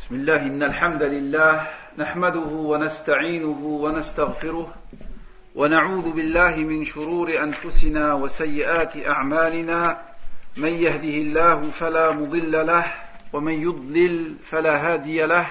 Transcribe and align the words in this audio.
بسم 0.00 0.14
الله 0.14 0.46
إن 0.46 0.62
الحمد 0.62 1.02
لله 1.02 1.66
نحمده 1.98 2.50
ونستعينه 2.50 3.60
ونستغفره 3.64 4.74
ونعوذ 5.54 6.12
بالله 6.12 6.56
من 6.56 6.84
شرور 6.84 7.38
أنفسنا 7.42 8.14
وسيئات 8.14 8.96
أعمالنا. 8.96 9.98
من 10.56 10.68
يهده 10.68 11.16
الله 11.24 11.60
فلا 11.60 12.10
مضل 12.10 12.66
له 12.66 12.84
ومن 13.32 13.52
يضلل 13.52 14.36
فلا 14.42 14.76
هادي 14.76 15.26
له. 15.26 15.46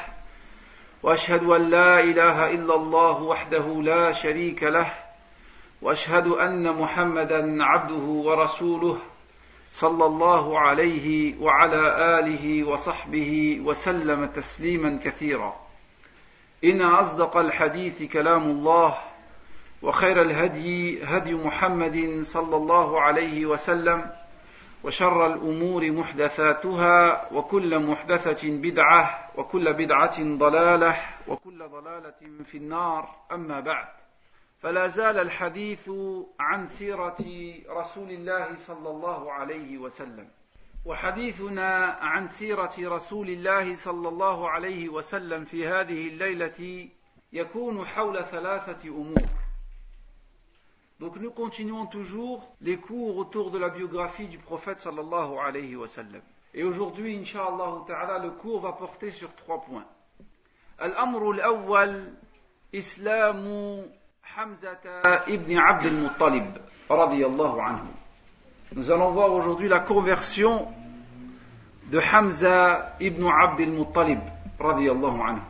وأشهد 1.03 1.43
أن 1.43 1.69
لا 1.69 1.99
إله 1.99 2.51
إلا 2.51 2.75
الله 2.75 3.21
وحده 3.21 3.81
لا 3.81 4.11
شريك 4.11 4.63
له. 4.63 4.93
وأشهد 5.81 6.27
أن 6.27 6.73
محمدا 6.73 7.63
عبده 7.63 8.05
ورسوله. 8.27 8.97
صلى 9.71 10.05
الله 10.05 10.59
عليه 10.59 11.39
وعلى 11.41 12.19
آله 12.19 12.63
وصحبه 12.63 13.61
وسلم 13.65 14.25
تسليما 14.25 14.99
كثيرا. 15.03 15.55
إن 16.63 16.81
أصدق 16.81 17.37
الحديث 17.37 18.03
كلام 18.03 18.43
الله 18.43 18.97
وخير 19.81 20.21
الهدي 20.21 21.03
هدي 21.03 21.33
محمد 21.33 22.19
صلى 22.21 22.55
الله 22.55 23.01
عليه 23.01 23.45
وسلم 23.45 24.11
وشر 24.83 25.25
الأمور 25.33 25.91
محدثاتها 25.91 27.27
وكل 27.33 27.79
محدثة 27.79 28.49
بدعة 28.57 29.29
وكل 29.35 29.73
بدعة 29.73 30.37
ضلالة 30.37 30.95
وكل 31.27 31.63
ضلالة 31.67 32.43
في 32.43 32.57
النار. 32.57 33.09
أما 33.31 33.59
بعد 33.59 33.98
فلا 34.59 34.87
زال 34.87 35.17
الحديث 35.19 35.89
عن 36.39 36.65
سيرة 36.65 37.17
رسول 37.69 38.11
الله 38.11 38.55
صلى 38.55 38.89
الله 38.89 39.31
عليه 39.31 39.77
وسلم 39.77 40.29
وحديثنا 40.85 41.85
عن 42.01 42.27
سيرة 42.27 42.73
رسول 42.79 43.29
الله 43.29 43.75
صلى 43.75 44.07
الله 44.09 44.49
عليه 44.49 44.89
وسلم 44.89 45.45
في 45.45 45.67
هذه 45.67 46.07
الليلة 46.07 46.89
يكون 47.33 47.85
حول 47.85 48.25
ثلاثة 48.25 48.89
أمور 48.89 49.23
Donc 50.99 51.15
nous 51.15 51.31
continuons 51.31 51.85
toujours 51.85 52.53
les 52.59 52.75
cours 52.75 53.15
autour 53.15 53.51
de 53.51 53.57
la 53.57 53.69
biographie 53.69 54.27
du 54.27 54.37
prophète 54.37 54.81
sallallahu 54.81 55.37
alayhi 55.37 55.77
wa 55.77 55.87
sallam. 55.87 56.21
Et 56.53 56.65
aujourd'hui, 56.65 57.15
inshallah 57.15 57.85
ta'ala, 57.87 58.19
le 58.19 58.31
cours 58.31 58.59
va 58.59 58.73
porter 58.73 59.09
sur 59.11 59.33
trois 59.35 59.61
points. 59.61 59.85
Al-amru 60.77 61.35
al-awwal, 61.35 62.11
islamu 62.73 63.83
Hamzata 64.35 65.25
ibn 65.27 65.57
Abd 65.57 65.85
al-Muttalib, 65.87 66.59
radiyallahu 66.87 67.59
anhu. 67.61 67.87
Nous 68.75 68.91
allons 68.91 69.09
voir 69.11 69.33
aujourd'hui 69.33 69.67
la 69.67 69.79
conversion 69.79 70.67
de 71.87 71.99
Hamza 71.99 72.95
ibn 72.99 73.25
Abd 73.27 73.61
al-Muttalib, 73.61 74.19
radiyallahu 74.59 75.21
anhu. 75.21 75.41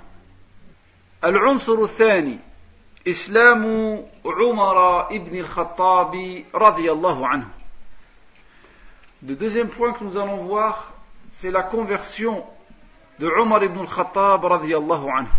العنصر 1.23 1.83
الثاني 1.83 2.39
إسلام 3.07 3.63
عمر 4.25 5.07
ibn 5.11 5.39
al-Khattab 5.39 6.15
radiyallahu 6.53 7.25
anhu. 7.25 7.47
Le 9.27 9.35
deuxième 9.35 9.67
point 9.67 9.91
que 9.91 10.05
nous 10.05 10.17
allons 10.17 10.45
voir, 10.45 10.93
c'est 11.31 11.51
la 11.51 11.63
conversion 11.63 12.45
de 13.19 13.27
Umar 13.27 13.61
ibn 13.61 13.79
al-Khattab 13.79 14.45
radiyallahu 14.45 15.09
anhu. 15.09 15.31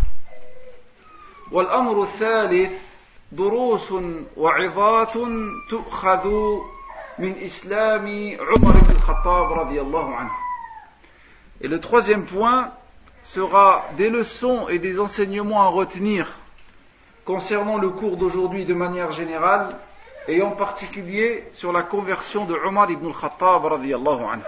والأمر 1.51 2.03
الثالث 2.03 2.90
دروس 3.32 3.94
وعظات 4.36 5.14
تؤخذ 5.70 6.26
من 7.18 7.34
إسلام 7.44 8.06
عمر 8.40 8.72
بن 8.72 8.90
الخطاب 8.90 9.52
رضي 9.52 9.80
الله 9.80 10.14
عنه. 10.14 10.30
Et 11.60 11.68
le 11.68 11.80
troisième 11.80 12.24
point 12.24 12.72
sera 13.22 13.84
des 13.96 14.10
leçons 14.10 14.68
et 14.68 14.78
des 14.78 15.00
enseignements 15.00 15.62
à 15.62 15.68
retenir 15.68 16.28
concernant 17.24 17.78
le 17.78 17.90
cours 17.90 18.16
d'aujourd'hui 18.16 18.64
de 18.64 18.74
manière 18.74 19.10
générale 19.12 19.76
et 20.28 20.42
en 20.42 20.52
particulier 20.52 21.44
sur 21.52 21.72
la 21.72 21.82
conversion 21.82 22.44
de 22.44 22.54
Omar 22.54 22.90
ibn 22.90 23.06
al-Khattab 23.06 23.64
radiyallahu 23.64 24.24
anhu. 24.24 24.44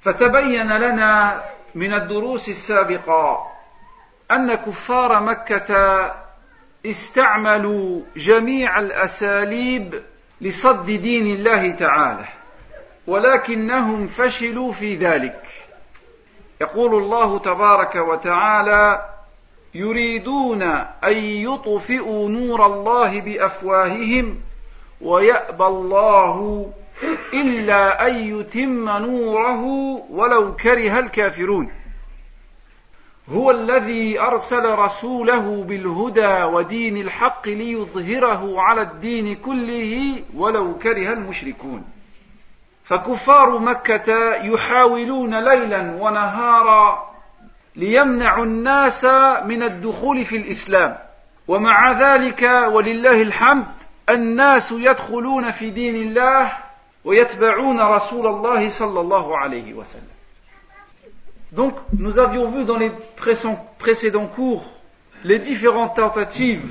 فتبين 0.00 0.72
لنا 0.78 1.42
من 1.74 1.94
الدروس 1.94 2.48
السابقة 2.48 3.46
أن 4.30 4.54
كفار 4.54 5.20
مكة 5.20 6.21
استعملوا 6.85 8.01
جميع 8.17 8.79
الأساليب 8.79 10.03
لصد 10.41 10.85
دين 10.85 11.25
الله 11.35 11.71
تعالى 11.71 12.25
ولكنهم 13.07 14.07
فشلوا 14.07 14.71
في 14.71 14.95
ذلك. 14.95 15.47
يقول 16.61 16.95
الله 16.95 17.39
تبارك 17.39 17.95
وتعالى 17.95 19.05
يريدون 19.73 20.61
أن 21.03 21.17
يطفئوا 21.23 22.29
نور 22.29 22.65
الله 22.65 23.21
بأفواههم 23.21 24.39
ويأبى 25.01 25.63
الله 25.65 26.71
إلا 27.33 28.07
أن 28.07 28.15
يتم 28.15 28.89
نوره 28.89 29.63
ولو 30.09 30.55
كره 30.55 30.99
الكافرون. 30.99 31.71
هو 33.29 33.51
الذي 33.51 34.19
أرسل 34.19 34.69
رسوله 34.69 35.63
بالهدى 35.63 36.43
ودين 36.43 36.97
الحق 36.97 37.47
ليظهره 37.47 38.61
على 38.61 38.81
الدين 38.81 39.35
كله 39.35 40.15
ولو 40.35 40.77
كره 40.77 41.13
المشركون. 41.13 41.85
فكفار 42.83 43.59
مكة 43.59 44.35
يحاولون 44.35 45.43
ليلا 45.49 45.97
ونهارا 45.99 47.13
ليمنعوا 47.75 48.45
الناس 48.45 49.05
من 49.45 49.63
الدخول 49.63 50.25
في 50.25 50.37
الإسلام. 50.37 50.97
ومع 51.47 51.91
ذلك 51.91 52.41
ولله 52.71 53.21
الحمد 53.21 53.73
الناس 54.09 54.71
يدخلون 54.71 55.51
في 55.51 55.69
دين 55.69 55.95
الله 55.95 56.57
ويتبعون 57.05 57.81
رسول 57.81 58.27
الله 58.27 58.69
صلى 58.69 58.99
الله 58.99 59.37
عليه 59.37 59.73
وسلم. 59.73 60.22
Donc, 61.53 61.75
nous 61.97 62.17
avions 62.17 62.49
vu 62.49 62.65
dans 62.65 62.77
les 62.77 62.91
précédents 63.77 64.25
cours 64.25 64.65
les 65.23 65.37
différentes 65.37 65.95
tentatives 65.95 66.67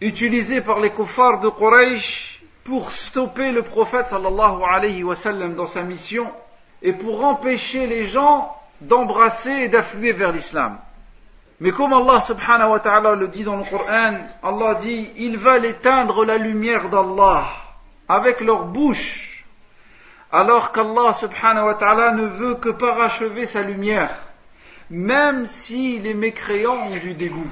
utilisées 0.00 0.60
par 0.60 0.80
les 0.80 0.90
kuffars 0.90 1.38
de 1.38 1.48
Quraysh 1.48 2.42
pour 2.64 2.90
stopper 2.90 3.52
le 3.52 3.62
prophète 3.62 4.08
sallallahu 4.08 4.62
alayhi 4.68 5.04
wa 5.04 5.14
sallam 5.14 5.54
dans 5.54 5.66
sa 5.66 5.82
mission 5.82 6.26
et 6.82 6.92
pour 6.92 7.24
empêcher 7.24 7.86
les 7.86 8.06
gens 8.06 8.52
d'embrasser 8.80 9.52
et 9.52 9.68
d'affluer 9.68 10.12
vers 10.12 10.32
l'islam. 10.32 10.78
Mais 11.60 11.70
comme 11.70 11.92
Allah 11.92 12.20
subhanahu 12.20 12.70
wa 12.70 12.80
ta'ala 12.80 13.14
le 13.14 13.28
dit 13.28 13.44
dans 13.44 13.56
le 13.56 13.64
Coran, 13.64 14.14
Allah 14.42 14.74
dit, 14.80 15.10
ils 15.16 15.36
veulent 15.36 15.66
éteindre 15.66 16.24
la 16.24 16.38
lumière 16.38 16.88
d'Allah 16.88 17.46
avec 18.08 18.40
leur 18.40 18.64
bouche, 18.64 19.27
alors 20.30 20.72
qu'Allah 20.72 21.12
subhanahu 21.12 21.66
wa 21.66 21.74
ta'ala 21.74 22.12
ne 22.12 22.26
veut 22.26 22.54
que 22.56 22.68
parachever 22.68 23.46
sa 23.46 23.62
lumière, 23.62 24.10
même 24.90 25.46
si 25.46 25.98
les 25.98 26.14
mécréants 26.14 26.88
ont 26.88 26.96
du 26.96 27.14
dégoût. 27.14 27.50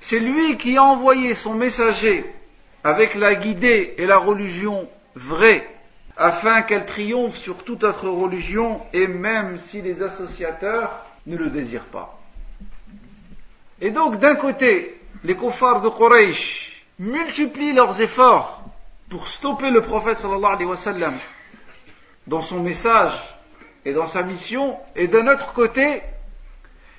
C'est 0.00 0.20
lui 0.20 0.56
qui 0.56 0.76
a 0.76 0.82
envoyé 0.82 1.34
son 1.34 1.54
messager 1.54 2.24
avec 2.84 3.14
la 3.14 3.34
guidée 3.34 3.94
et 3.98 4.06
la 4.06 4.18
religion 4.18 4.88
vraie, 5.14 5.68
afin 6.16 6.62
qu'elle 6.62 6.86
triomphe 6.86 7.36
sur 7.36 7.64
toute 7.64 7.82
autre 7.82 8.08
religion, 8.08 8.80
et 8.92 9.06
même 9.06 9.56
si 9.56 9.82
les 9.82 10.02
associateurs 10.02 11.04
ne 11.26 11.36
le 11.36 11.50
désirent 11.50 11.86
pas. 11.86 12.20
Et 13.80 13.90
donc, 13.90 14.18
d'un 14.18 14.36
côté, 14.36 15.00
les 15.24 15.36
kuffars 15.36 15.80
de 15.80 15.88
Quraysh 15.88 16.84
multiplient 16.98 17.72
leurs 17.72 18.00
efforts 18.00 18.62
pour 19.08 19.26
stopper 19.26 19.70
le 19.70 19.80
prophète 19.80 20.18
sallallahu 20.18 20.54
alayhi 20.54 20.68
wa 20.68 20.76
sallam 20.76 21.14
dans 22.27 22.41
son 22.41 22.59
message 22.59 23.13
et 23.85 23.93
dans 23.93 24.05
sa 24.05 24.23
mission, 24.23 24.77
et 24.95 25.07
d'un 25.07 25.27
autre 25.27 25.53
côté, 25.53 26.01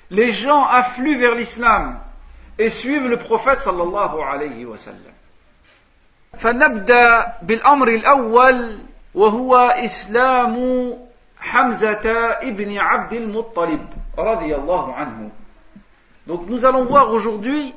les 0.09 0.31
gens 0.31 0.65
affluent 0.65 1.17
vers 1.17 1.35
l'islam 1.35 1.99
et 2.57 2.69
suivent 2.69 3.07
le 3.07 3.17
prophète 3.17 3.61
sallallahu 3.61 4.21
alayhi 4.21 4.65
wa 4.65 4.77
sallam. 4.77 5.13
فنبدأ 6.37 7.33
بالأمر 7.41 7.87
الأول 7.87 8.79
وهو 9.13 9.57
إسلام 9.57 10.55
حمزة 11.39 12.11
ابن 12.41 12.77
عبد 12.77 13.13
المطلب 13.13 13.85
رضي 14.17 14.55
الله 14.55 14.93
عنه. 14.93 15.29
Donc 16.27 16.47
nous 16.47 16.65
allons 16.65 16.85
voir 16.85 17.11
aujourd'hui 17.11 17.73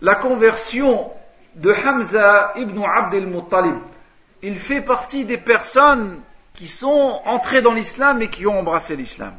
la 0.00 0.14
conversion 0.14 1.10
de 1.56 1.72
Hamza 1.72 2.52
ibn 2.56 2.82
Abd 2.82 3.14
al-Muttalib. 3.14 3.78
Il 4.42 4.56
fait 4.56 4.80
partie 4.80 5.24
des 5.24 5.36
personnes 5.36 6.22
qui 6.54 6.66
sont 6.66 7.20
entrés 7.24 7.62
dans 7.62 7.72
l'islam 7.72 8.20
et 8.22 8.28
qui 8.28 8.46
ont 8.46 8.58
embrassé 8.58 8.96
l'islam. 8.96 9.34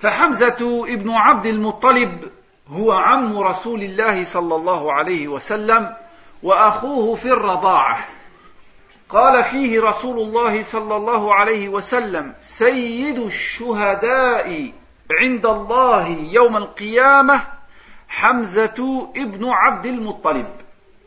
فحمزة 0.00 0.84
ابن 0.88 1.10
عبد 1.10 1.46
المطلب 1.46 2.30
هو 2.68 2.92
عم 2.92 3.38
رسول 3.38 3.82
الله 3.82 4.24
صلى 4.24 4.54
الله 4.54 4.92
عليه 4.92 5.28
وسلم 5.28 5.94
وأخوه 6.42 7.14
في 7.14 7.28
الرضاعة 7.28 7.98
قال 9.08 9.44
فيه 9.44 9.80
رسول 9.80 10.18
الله 10.18 10.62
صلى 10.62 10.96
الله 10.96 11.34
عليه 11.34 11.68
وسلم 11.68 12.34
سيد 12.40 13.18
الشهداء 13.18 14.72
عند 15.20 15.46
الله 15.46 16.08
يوم 16.08 16.56
القيامة 16.56 17.40
حمزة 18.08 19.08
ابن 19.16 19.48
عبد 19.48 19.86
المطلب 19.86 20.46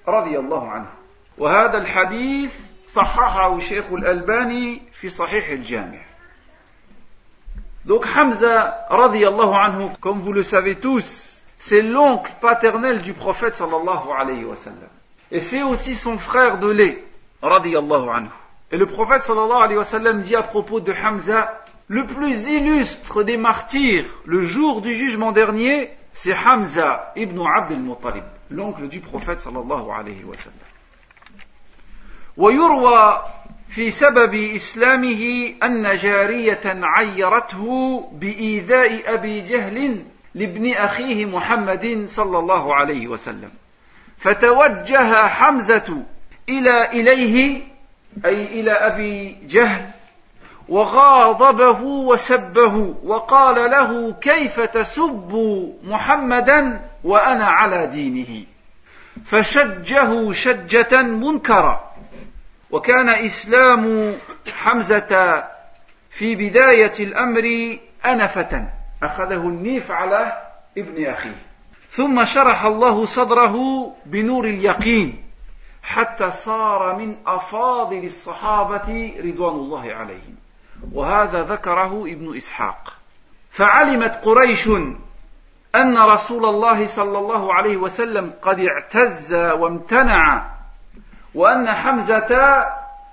رضي 0.08 0.40
الله 0.40 0.70
عنه 0.70 0.90
وهذا 1.38 1.78
الحديث 1.78 2.54
صححه 2.90 3.60
شيخ 3.60 3.86
الألباني 3.92 4.82
في 4.92 5.10
صحيح 5.10 5.50
الجامع 5.50 6.00
Donc 7.86 8.04
Hamza, 8.16 8.88
radiallahu 8.90 9.54
anhu, 9.54 9.90
comme 10.02 10.20
vous 10.20 10.34
le 10.34 10.42
savez 10.42 10.76
tous, 10.76 11.40
c'est 11.60 11.84
l'oncle 11.84 12.32
paternel 12.42 13.04
du 13.04 13.14
prophète 13.14 13.56
sallallahu 13.58 14.10
alayhi 14.20 14.44
wa 14.44 14.56
sallam. 14.56 14.90
Et 15.32 15.40
c'est 15.40 15.62
aussi 15.62 15.94
son 15.94 16.18
frère 16.18 16.58
de 16.58 16.68
lait, 16.68 17.04
radiallahu 17.44 18.10
anhu. 18.10 18.30
Et 18.72 18.78
le 18.78 18.88
prophète 18.88 19.22
sallallahu 19.22 19.62
alayhi 19.62 19.78
wa 19.78 19.84
sallam 19.84 20.22
dit 20.24 20.36
à 20.36 20.42
propos 20.42 20.80
de 20.80 20.92
Hamza, 20.94 21.62
le 21.88 22.08
plus 22.08 22.48
illustre 22.48 23.22
des 23.22 23.38
martyrs, 23.38 24.08
le 24.26 24.42
jour 24.42 24.82
du 24.82 24.92
jugement 24.92 25.32
dernier, 25.32 25.92
c'est 26.14 26.34
Hamza 26.34 27.14
ibn 27.16 27.40
Abd 27.40 27.74
al-Muttalib, 27.74 28.24
l'oncle 28.50 28.88
du 28.88 29.00
prophète 29.00 29.42
sallallahu 29.42 29.92
alayhi 29.92 30.24
wa 30.24 30.36
sallam. 30.36 30.59
ويروى 32.37 33.23
في 33.69 33.91
سبب 33.91 34.35
إسلامه 34.35 35.53
أن 35.63 35.97
جارية 35.97 36.61
عيرته 36.65 38.01
بإيذاء 38.13 39.15
أبي 39.15 39.41
جهل 39.41 40.05
لابن 40.35 40.73
أخيه 40.73 41.25
محمد 41.27 42.05
صلى 42.07 42.39
الله 42.39 42.75
عليه 42.75 43.09
وسلم. 43.09 43.51
فتوجه 44.19 45.27
حمزة 45.27 46.03
إلى 46.49 46.87
إليه 46.87 47.61
أي 48.25 48.61
إلى 48.61 48.73
أبي 48.73 49.37
جهل 49.49 49.91
وغاضبه 50.69 51.83
وسبه 51.83 52.95
وقال 53.05 53.71
له 53.71 54.13
كيف 54.13 54.61
تسب 54.61 55.33
محمدا 55.85 56.81
وأنا 57.05 57.47
على 57.47 57.87
دينه؟ 57.87 58.45
فشجه 59.25 60.33
شجة 60.33 61.03
منكرة. 61.03 61.90
وكان 62.73 63.09
إسلام 63.09 64.15
حمزة 64.53 65.45
في 66.11 66.35
بداية 66.35 66.93
الأمر 67.01 67.77
أنفة. 68.07 68.69
أخذه 69.03 69.49
النيف 69.49 69.91
على 69.91 70.43
ابن 70.79 71.07
أخيه. 71.07 71.37
ثم 71.91 72.25
شرح 72.25 72.65
الله 72.65 73.05
صدره 73.05 73.57
بنور 74.07 74.45
اليقين 74.45 75.25
حتى 75.83 76.31
صار 76.31 76.97
من 76.97 77.17
أفاضل 77.27 78.05
الصحابة 78.05 79.15
رضوان 79.25 79.55
الله 79.55 79.93
عليهم. 79.95 80.37
وهذا 80.93 81.43
ذكره 81.43 82.03
ابن 82.03 82.37
إسحاق. 82.37 82.93
فعلمت 83.51 84.25
قريش 84.25 84.69
أن 85.75 85.99
رسول 85.99 86.45
الله 86.45 86.87
صلى 86.87 87.19
الله 87.19 87.55
عليه 87.55 87.77
وسلم 87.77 88.33
قد 88.43 88.61
اعتز 88.61 89.35
وامتنع 89.35 90.51
وأن 91.36 91.68
حمزة 91.68 92.64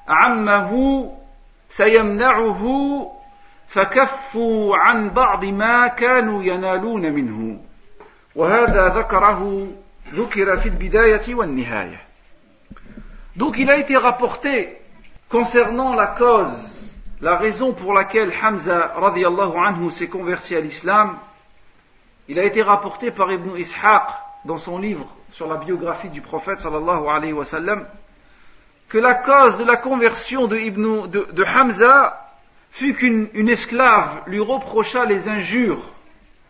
عمه 0.08 1.12
سيمنعه 1.68 2.62
فكفوا 3.68 4.76
عن 4.76 5.10
بعض 5.10 5.44
ما 5.44 5.88
كانوا 5.88 6.42
ينالون 6.42 7.12
منه 7.12 7.60
وهذا 8.34 8.88
ذكره 8.88 9.68
ذكر 10.14 10.56
في 10.56 10.68
البداية 10.68 11.34
والنهاية 11.34 12.00
Donc 13.34 13.56
il 13.58 13.70
a 13.70 13.76
été 13.76 13.96
rapporté 13.96 14.76
concernant 15.30 15.94
la 15.94 16.08
cause, 16.08 16.92
la 17.22 17.38
raison 17.38 17.72
pour 17.72 17.94
laquelle 17.94 18.30
Hamza 18.42 18.92
radiallahu 18.94 19.56
anhu 19.56 19.90
s'est 19.90 20.08
converti 20.08 20.54
à 20.54 20.60
l'islam, 20.60 21.16
il 22.28 22.38
a 22.38 22.44
été 22.44 22.60
rapporté 22.60 23.10
par 23.10 23.32
Ibn 23.32 23.56
Ishaq 23.56 24.02
dans 24.44 24.58
son 24.58 24.78
livre 24.78 25.06
sur 25.30 25.48
la 25.48 25.56
biographie 25.56 26.10
du 26.10 26.20
prophète 26.20 26.58
sallallahu 26.58 27.08
alayhi 27.08 27.32
wa 27.32 27.46
sallam 27.46 27.86
que 28.89 28.97
la 28.97 29.15
cause 29.15 29.57
de 29.57 29.63
la 29.63 29.77
conversion 29.77 30.47
de, 30.47 31.43
Hamza 31.43 32.31
fut 32.71 32.93
qu'une 32.93 33.29
une 33.33 33.49
esclave 33.49 34.21
lui 34.27 34.39
reprocha 34.39 35.05
les 35.05 35.27
injures 35.27 35.83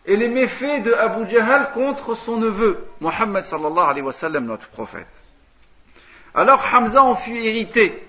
et 0.06 0.16
les 0.16 0.28
méfaits 0.28 0.82
de 0.82 0.92
Abu 0.92 1.28
Jahl 1.28 1.72
contre 1.72 2.14
son 2.14 2.36
neveu, 2.38 2.86
Mohammed 3.00 3.44
sallallahu 3.44 3.90
alayhi 3.90 4.02
wa 4.02 4.12
sallam, 4.12 4.46
notre 4.46 4.68
prophète. 4.68 5.22
Alors 6.34 6.62
Hamza 6.72 7.02
en 7.02 7.14
fut 7.14 7.36
irrité. 7.36 8.06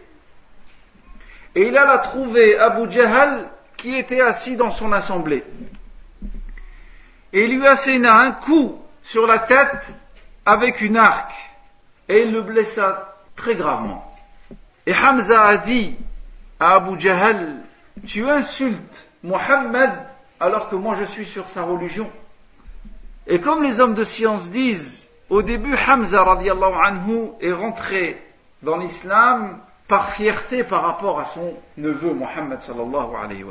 Et 1.55 1.67
il 1.67 1.77
alla 1.77 1.97
trouver 1.97 2.57
Abu 2.57 2.91
Jahl 2.91 3.49
qui 3.75 3.95
était 3.95 4.21
assis 4.21 4.55
dans 4.55 4.71
son 4.71 4.93
assemblée. 4.93 5.43
Et 7.33 7.45
il 7.45 7.57
lui 7.57 7.67
asséna 7.67 8.15
un 8.19 8.31
coup 8.31 8.79
sur 9.01 9.25
la 9.25 9.39
tête 9.39 9.93
avec 10.45 10.81
une 10.81 10.97
arc. 10.97 11.31
Et 12.07 12.21
il 12.23 12.31
le 12.31 12.41
blessa 12.41 13.15
très 13.35 13.55
gravement. 13.55 14.08
Et 14.89 14.95
Hamza 14.95 15.43
a 15.43 15.57
dit 15.57 15.95
à 16.59 16.77
Abu 16.77 16.99
Jahl, 16.99 17.61
tu 18.07 18.27
insultes 18.27 19.05
Mohammed 19.21 19.91
alors 20.39 20.67
que 20.67 20.75
moi 20.75 20.95
je 20.95 21.03
suis 21.03 21.27
sur 21.27 21.47
sa 21.47 21.61
religion. 21.61 22.09
Et 23.27 23.39
comme 23.39 23.61
les 23.61 23.81
hommes 23.81 23.93
de 23.93 24.03
science 24.03 24.49
disent, 24.49 25.07
au 25.29 25.43
début 25.43 25.75
Hamza 25.75 26.23
radiallahu 26.23 26.73
anhu 26.83 27.27
est 27.39 27.51
rentré 27.51 28.19
dans 28.63 28.77
l'islam 28.77 29.59
par 29.87 30.09
fierté 30.09 30.63
par 30.63 30.81
rapport 30.81 31.19
à 31.19 31.25
son 31.25 31.53
neveu 31.77 32.15
Mohammed 32.15 32.59
sallallahu. 32.59 33.45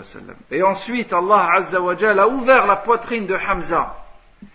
Et 0.50 0.64
ensuite 0.64 1.12
Allah 1.12 1.50
azza 1.55 1.81
wa 1.81 1.94
a 1.94 2.26
ouvert 2.26 2.67
la 2.67 2.75
poitrine 2.75 3.26
de 3.26 3.37
Hamza 3.37 3.94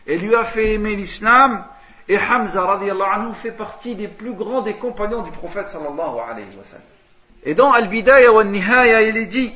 et 0.06 0.18
lui 0.18 0.36
a 0.36 0.44
fait 0.44 0.74
aimer 0.74 0.98
l'islam 0.98 1.64
et 2.08 2.18
Hamza 2.18 2.66
radiallahu 2.66 3.10
anhu 3.14 3.34
fait 3.34 3.52
partie 3.52 3.96
des 3.96 4.08
plus 4.08 4.34
grands 4.34 4.62
des 4.62 4.74
compagnons 4.74 5.22
du 5.22 5.32
prophète 5.32 5.68
sallallahu. 5.68 6.20
Et 7.46 7.56
dans 7.56 7.72
Al-Bidaya 7.72 8.32
wa 8.32 8.44
Nihaya, 8.44 9.02
il 9.04 9.18
est 9.18 9.26
dit 9.26 9.54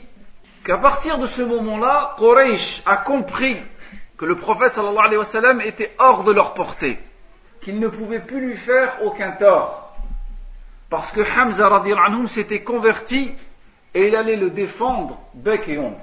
qu'à 0.64 0.78
partir 0.78 1.18
de 1.18 1.26
ce 1.26 1.42
moment-là, 1.42 2.16
Quraysh 2.18 2.84
a 2.86 2.98
compris 2.98 3.58
que 4.18 4.26
le 4.26 4.36
prophète 4.36 4.72
sallallahu 4.72 5.62
était 5.66 5.94
hors 6.00 6.24
de 6.24 6.32
leur 6.32 6.54
portée, 6.54 7.00
qu'il 7.62 7.80
ne 7.80 7.88
pouvait 7.88 8.20
plus 8.20 8.40
lui 8.40 8.56
faire 8.56 8.98
aucun 9.04 9.32
tort. 9.32 9.96
Parce 10.90 11.12
que 11.12 11.22
Hamza 11.22 11.68
radiallahu 11.68 12.14
anhu 12.14 12.28
s'était 12.28 12.64
converti 12.64 13.34
et 13.94 14.08
il 14.08 14.16
allait 14.16 14.38
le 14.38 14.50
défendre 14.50 15.20
bec 15.34 15.68
et 15.68 15.78
ongle. 15.78 15.98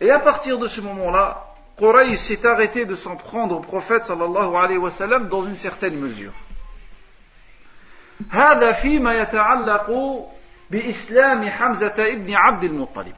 Et 0.00 0.10
à 0.10 0.20
partir 0.20 0.58
de 0.58 0.68
ce 0.68 0.80
moment-là, 0.80 1.53
Quraysh 1.77 2.19
s'est 2.19 2.45
arrêté 2.45 2.85
de 2.85 2.95
s'en 2.95 3.15
prendre 3.15 3.55
au 3.55 3.61
prophète 3.61 4.05
sallallahu 4.05 4.55
alayhi 4.55 4.77
wa 4.77 4.91
sallam 4.91 5.29
dans 5.29 5.41
une 5.41 5.55
certaine 5.55 5.95
mesure. 5.95 6.33
هذا 8.31 8.71
فيما 8.71 9.13
يتعلق 9.13 9.89
بإسلام 10.71 11.49
حمزة 11.49 11.95
ابن 11.97 12.33
عبد 12.35 12.63
المطلب. 12.63 13.15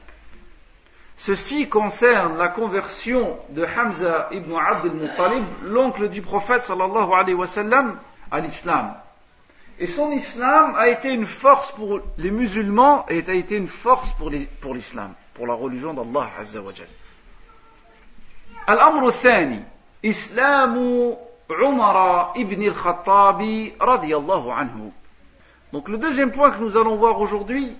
Ceci 1.16 1.68
concerne 1.68 2.36
la 2.36 2.48
conversion 2.48 3.36
de 3.50 3.64
Hamza 3.64 4.28
ibn 4.32 4.56
Abd 4.56 4.86
al-Muttalib, 4.86 5.44
l'oncle 5.64 6.08
du 6.08 6.22
prophète 6.22 6.62
sallallahu 6.62 7.12
alayhi 7.12 7.34
wa 7.34 7.46
sallam, 7.46 7.98
à 8.30 8.40
l'islam. 8.40 8.94
Et 9.78 9.86
son 9.86 10.10
islam 10.12 10.74
a 10.76 10.88
été 10.88 11.10
une 11.10 11.26
force 11.26 11.72
pour 11.72 12.00
les 12.18 12.30
musulmans 12.30 13.04
et 13.08 13.24
a 13.28 13.34
été 13.34 13.56
une 13.56 13.68
force 13.68 14.12
pour 14.12 14.30
l'islam, 14.30 15.12
pour, 15.34 15.34
pour 15.34 15.46
la 15.46 15.54
religion 15.54 15.94
d'Allah 15.94 16.30
azza 16.38 16.60
wa 16.60 16.72
jalla. 16.72 16.88
الأمر 18.69 19.07
الثاني 19.07 19.63
إسلام 20.05 20.75
عمر 21.51 22.21
ابن 22.31 22.63
الخطاب 22.63 23.71
رضي 23.81 24.17
الله 24.17 24.53
عنه 24.53 24.91
Donc 25.71 25.89
le 25.89 25.97
deuxième 25.97 26.31
point 26.31 26.51
que 26.51 26.59
nous 26.59 26.77
allons 26.77 26.95
voir 26.95 27.19
aujourd'hui, 27.19 27.75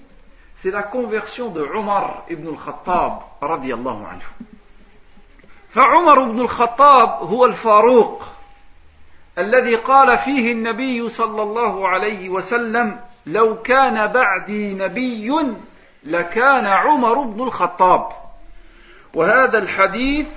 c'est 0.55 0.71
la 0.71 0.83
conversion 0.83 1.49
de 1.49 1.61
Omar 1.61 2.23
ibn 2.29 2.47
al-Khattab 2.47 3.21
الله 3.41 4.07
عنه. 4.07 4.25
فعمر 5.69 6.23
بن 6.23 6.39
الخطاب 6.39 7.09
هو 7.09 7.45
الفاروق 7.45 8.23
الذي 9.37 9.75
قال 9.75 10.17
فيه 10.17 10.51
النبي 10.51 11.09
صلى 11.09 11.43
الله 11.43 11.87
عليه 11.87 12.29
وسلم 12.29 12.99
لو 13.25 13.61
كان 13.61 14.07
بعدي 14.07 14.73
نبي 14.73 15.31
لكان 16.03 16.65
عمر 16.65 17.21
بن 17.21 17.41
الخطاب 17.41 18.09
وهذا 19.13 19.57
الحديث 19.57 20.27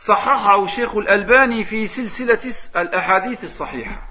صححه 0.00 0.66
شيخ 0.66 0.96
الألباني 0.96 1.64
في 1.64 1.86
سلسلة 1.86 2.52
الأحاديث 2.76 3.44
الصحيحة. 3.44 4.08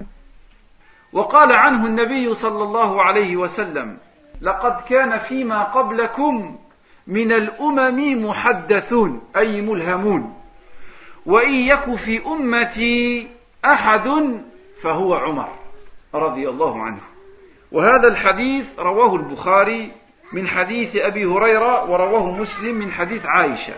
وقال 1.13 1.51
عنه 1.51 1.85
النبي 1.85 2.33
صلى 2.33 2.63
الله 2.63 3.01
عليه 3.01 3.35
وسلم 3.35 3.97
لقد 4.41 4.81
كان 4.89 5.17
فيما 5.17 5.63
قبلكم 5.63 6.57
من 7.07 7.31
الأمم 7.31 8.25
محدثون 8.27 9.21
أي 9.37 9.61
ملهمون 9.61 10.41
وإن 11.25 11.53
يك 11.53 11.95
في 11.95 12.25
أمتي 12.25 13.27
أحد 13.65 14.09
فهو 14.81 15.15
عمر 15.15 15.49
رضي 16.13 16.49
الله 16.49 16.81
عنه. 16.83 17.01
وهذا 17.71 18.07
الحديث 18.07 18.79
رواه 18.79 19.15
البخاري 19.15 19.91
من 20.33 20.47
حديث 20.47 20.95
أبي 20.95 21.25
هريرة 21.25 21.89
ورواه 21.89 22.31
مسلم 22.31 22.75
من 22.75 22.91
حديث 22.91 23.25
عائشة. 23.25 23.73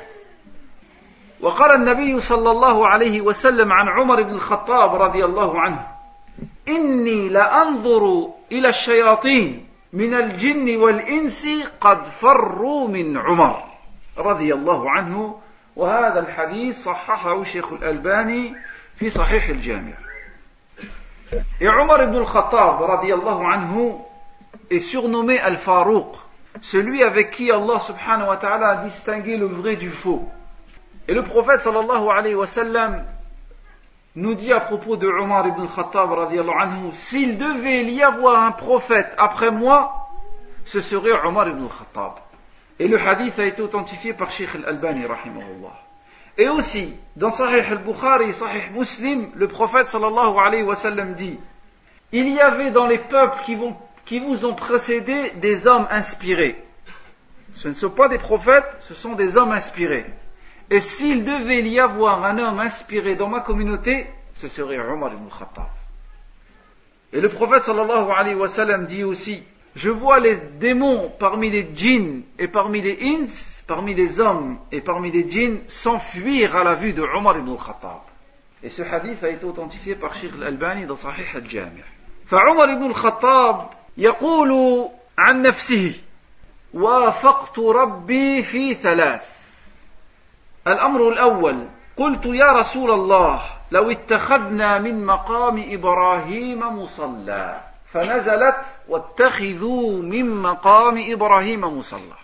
وقال 1.42 1.76
النبي 1.76 2.20
صلى 2.20 2.52
الله 2.52 2.88
عليه 2.88 3.22
وسلم 3.22 3.74
عن 3.74 3.88
عمر 3.88 4.24
بن 4.24 4.34
الخطاب 4.34 5.02
رضي 5.02 5.26
الله 5.26 5.60
عنه 5.60 5.88
إني 6.68 7.30
لأنظر 7.30 8.30
إلى 8.52 8.70
الشياطين 8.70 9.68
من 9.94 10.14
الجن 10.14 10.76
والإنس 10.76 11.48
قد 11.82 12.04
فروا 12.04 12.88
من 12.88 13.18
عمر 13.18 13.64
رضي 14.18 14.54
الله 14.54 14.92
عنه 14.92 15.40
وهذا 15.76 16.20
الحديث 16.20 16.84
صححه 16.84 17.42
الشيخ 17.42 17.74
الألباني 17.74 18.56
في 18.96 19.10
صحيح 19.10 19.50
الجامع 19.50 19.94
Et 21.62 21.68
Omar 21.70 22.02
ibn 22.02 22.16
al-Khattab, 22.16 22.82
radiallahu 22.82 23.44
anhu, 23.44 23.94
est 24.72 24.80
surnommé 24.80 25.40
Al-Farouq, 25.40 26.16
celui 26.62 27.04
avec 27.04 27.30
qui 27.30 27.52
Allah 27.52 27.80
subhanahu 27.80 28.30
wa 28.30 28.38
ta'ala 28.38 28.68
a 28.70 28.76
distingué 28.84 29.38
le 29.38 29.46
vrai 29.46 29.76
du 29.76 29.92
faux. 29.92 30.28
Et 31.10 31.14
le 31.16 31.24
prophète 31.24 31.68
nous 34.16 34.36
dit 34.36 34.54
à 34.54 34.60
propos 34.60 34.96
de 34.96 35.08
Omar 35.08 35.48
ibn 35.48 35.66
radiallahu 35.66 36.62
anhu, 36.62 36.92
s'il 36.94 37.40
devait 37.40 37.84
y 37.86 38.04
avoir 38.04 38.44
un 38.44 38.52
prophète 38.52 39.16
après 39.18 39.50
moi, 39.50 40.08
ce 40.66 40.82
serait 40.82 41.14
Omar 41.26 41.48
ibn 41.48 41.64
al-Khattab. 41.64 42.14
Et 42.78 42.88
le 42.88 43.00
hadith 43.00 43.40
a 43.40 43.46
été 43.46 43.60
authentifié 43.64 44.14
par 44.14 44.30
Sheikh 44.30 44.50
al-Albani, 44.54 45.08
rahimahullah. 45.08 45.82
Et 46.38 46.48
aussi, 46.48 46.94
dans 47.16 47.32
Sahih 47.32 47.62
al-Bukhari, 47.72 48.32
Sahih 48.32 48.70
Muslim, 48.76 49.32
le 49.34 49.48
prophète 49.48 49.88
sallallahu 49.88 51.16
dit 51.16 51.40
Il 52.12 52.30
y 52.30 52.40
avait 52.40 52.70
dans 52.70 52.86
les 52.86 53.00
peuples 53.00 53.40
qui 54.06 54.20
vous 54.20 54.46
ont 54.46 54.54
précédé 54.54 55.32
des 55.38 55.66
hommes 55.66 55.88
inspirés. 55.90 56.64
Ce 57.56 57.68
ne 57.68 57.74
sont 57.74 57.90
pas 57.90 58.10
des 58.10 58.20
prophètes, 58.20 58.78
ce 58.82 58.94
sont 58.94 59.14
des 59.14 59.38
hommes 59.38 59.54
inspirés. 59.54 60.06
Et 60.71 60.81
s'il 60.81 61.25
devait 61.25 61.63
y 61.63 61.79
avoir 61.79 62.25
un 62.25 62.39
homme 62.39 62.59
inspiré 62.59 63.17
dans 63.17 63.29
ma 63.29 63.41
communauté, 63.41 64.07
ce 64.35 64.49
serait 64.49 64.79
Omar 64.79 65.13
ibn 65.13 65.29
Khattab. 65.29 65.69
Et 67.13 67.21
le 67.21 67.29
prophète 67.29 67.63
sallallahu 67.63 68.11
alayhi 68.17 68.35
wa 68.35 68.49
sallam 68.49 68.87
dit 68.87 69.05
aussi 69.05 69.43
Je 69.77 69.91
vois 69.91 70.19
les 70.21 70.37
démons 70.59 71.13
parmi 71.19 71.51
les 71.51 71.69
djinns 71.75 72.23
et 72.39 72.49
parmi 72.49 72.81
les 72.81 72.99
ins 73.03 73.27
parmi 73.67 73.95
les 73.95 74.21
hommes 74.21 74.59
et 74.73 74.81
parmi 74.81 75.11
les 75.11 75.31
djinns 75.31 75.59
s'enfuir 75.69 76.57
à 76.57 76.65
la 76.65 76.75
vue 76.75 76.93
de 76.93 77.03
Omar 77.03 77.39
ibn 77.39 77.51
al-Khattab. 77.51 78.03
Et 78.63 78.71
ce 78.71 78.83
hadith 78.83 79.23
a 79.23 79.31
été 79.31 79.45
authentifié 79.45 79.95
par 79.95 80.15
Sheikh 80.15 80.33
al-Albani 80.37 80.87
dans 80.87 80.97
Sahih 80.97 81.25
al-Jami'. 81.35 81.85
فعمر 82.27 82.75
بن 82.75 82.87
الخطاب 82.87 83.71
يقول 83.99 84.53
عن 85.19 85.43
نفسه 85.43 85.95
وافقت 86.75 87.59
ربي 87.59 88.43
في 88.43 88.75
ثلاث 88.75 89.35
الأمر 90.68 91.10
الأول 91.10 91.68
قلت 91.98 92.26
يا 92.26 92.52
رسول 92.52 92.92
الله 92.92 93.42
لو 93.72 93.92
اتخذنا 93.92 94.78
من 94.78 95.06
مقام 95.06 95.66
إبراهيم 95.70 96.60
مصلى 96.60 97.62
فنزلت 97.94 98.56
واتخذوا 98.88 100.02
من 100.02 100.42
مقام 100.42 101.04
إبراهيم 101.12 101.62
مصلى. 101.62 102.18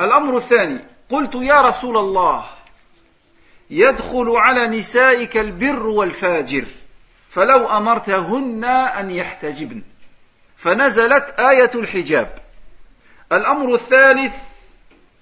الأمر 0.00 0.36
الثاني 0.36 0.80
قلت 1.10 1.34
يا 1.34 1.60
رسول 1.60 1.96
الله 1.96 2.44
يدخل 3.70 4.30
على 4.36 4.66
نسائك 4.78 5.36
البر 5.36 5.86
والفاجر 5.86 6.64
فلو 7.30 7.66
أمرتهن 7.76 8.64
أن 8.64 9.10
يحتجبن. 9.10 9.82
فنزلت 10.56 11.34
آية 11.38 11.70
الحجاب. 11.74 12.38
الأمر 13.32 13.74
الثالث 13.74 14.36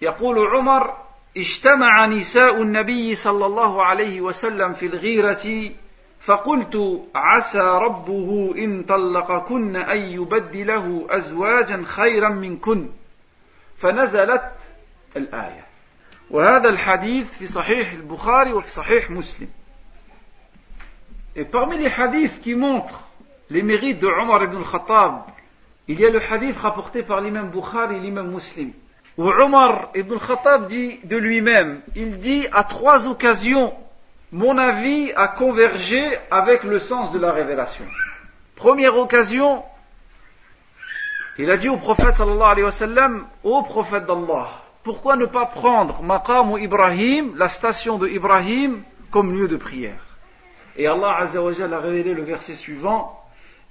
يقول 0.02 0.46
عمر 0.46 1.05
اجتمع 1.36 2.06
نساء 2.06 2.62
النبي 2.62 3.14
صلى 3.14 3.46
الله 3.46 3.84
عليه 3.84 4.20
وسلم 4.20 4.72
في 4.72 4.86
الغيرة 4.86 5.70
فقلت 6.20 7.04
عسى 7.14 7.60
ربه 7.60 8.54
إن 8.58 8.82
طلقكن 8.82 9.76
أن 9.76 9.98
يبدله 9.98 11.06
أزواجا 11.10 11.82
خيرا 11.86 12.28
منكن. 12.28 12.88
فنزلت 13.76 14.52
الآية. 15.16 15.66
وهذا 16.30 16.68
الحديث 16.68 17.38
في 17.38 17.46
صحيح 17.46 17.92
البخاري 17.92 18.52
وفي 18.52 18.70
صحيح 18.70 19.10
مسلم. 19.10 19.48
Et 21.36 21.44
parmi 21.44 21.76
les 21.76 21.90
hadiths 21.90 22.40
qui 22.40 22.54
montrent 22.54 23.08
les 23.50 23.62
mérites 23.62 24.00
de 24.00 24.06
Omar 24.06 24.42
ibn 24.42 24.56
al-Khattab, 24.56 25.24
il 25.86 26.00
y 26.00 26.06
a 26.06 26.10
le 26.10 26.20
hadith 26.20 26.56
rapporté 26.56 27.02
par 27.02 27.20
l'imam 27.20 27.50
Bukhari 27.50 27.96
et 27.96 28.00
l'imam 28.00 28.30
Muslim, 28.30 28.72
où 29.18 29.28
Omar 29.28 29.90
ibn 29.94 30.14
al-Khattab 30.14 30.66
dit 30.66 31.00
de 31.04 31.16
lui-même, 31.16 31.80
il 31.94 32.18
dit 32.18 32.46
à 32.52 32.64
trois 32.64 33.06
occasions, 33.06 33.72
mon 34.32 34.58
avis 34.58 35.12
a 35.16 35.28
convergé 35.28 36.18
avec 36.30 36.64
le 36.64 36.78
sens 36.78 37.12
de 37.12 37.18
la 37.18 37.32
révélation. 37.32 37.84
Première 38.56 38.96
occasion, 38.96 39.62
il 41.38 41.50
a 41.50 41.56
dit 41.56 41.68
au 41.68 41.76
prophète 41.76 42.14
sallallahu 42.14 42.50
alayhi 42.50 42.64
wa 42.64 42.72
sallam, 42.72 43.26
ô 43.42 43.62
prophète 43.62 44.06
d'Allah, 44.06 44.48
pourquoi 44.82 45.16
ne 45.16 45.26
pas 45.26 45.46
prendre 45.46 46.02
Maqam 46.02 46.50
ou 46.52 46.58
Ibrahim, 46.58 47.36
la 47.36 47.48
station 47.48 47.98
de 47.98 48.08
Ibrahim, 48.08 48.82
comme 49.10 49.32
lieu 49.32 49.48
de 49.48 49.56
prière? 49.56 50.04
Et 50.76 50.86
Allah 50.86 51.16
Azzawajal 51.20 51.72
a 51.72 51.78
révélé 51.78 52.12
le 52.12 52.22
verset 52.22 52.54
suivant 52.54 53.18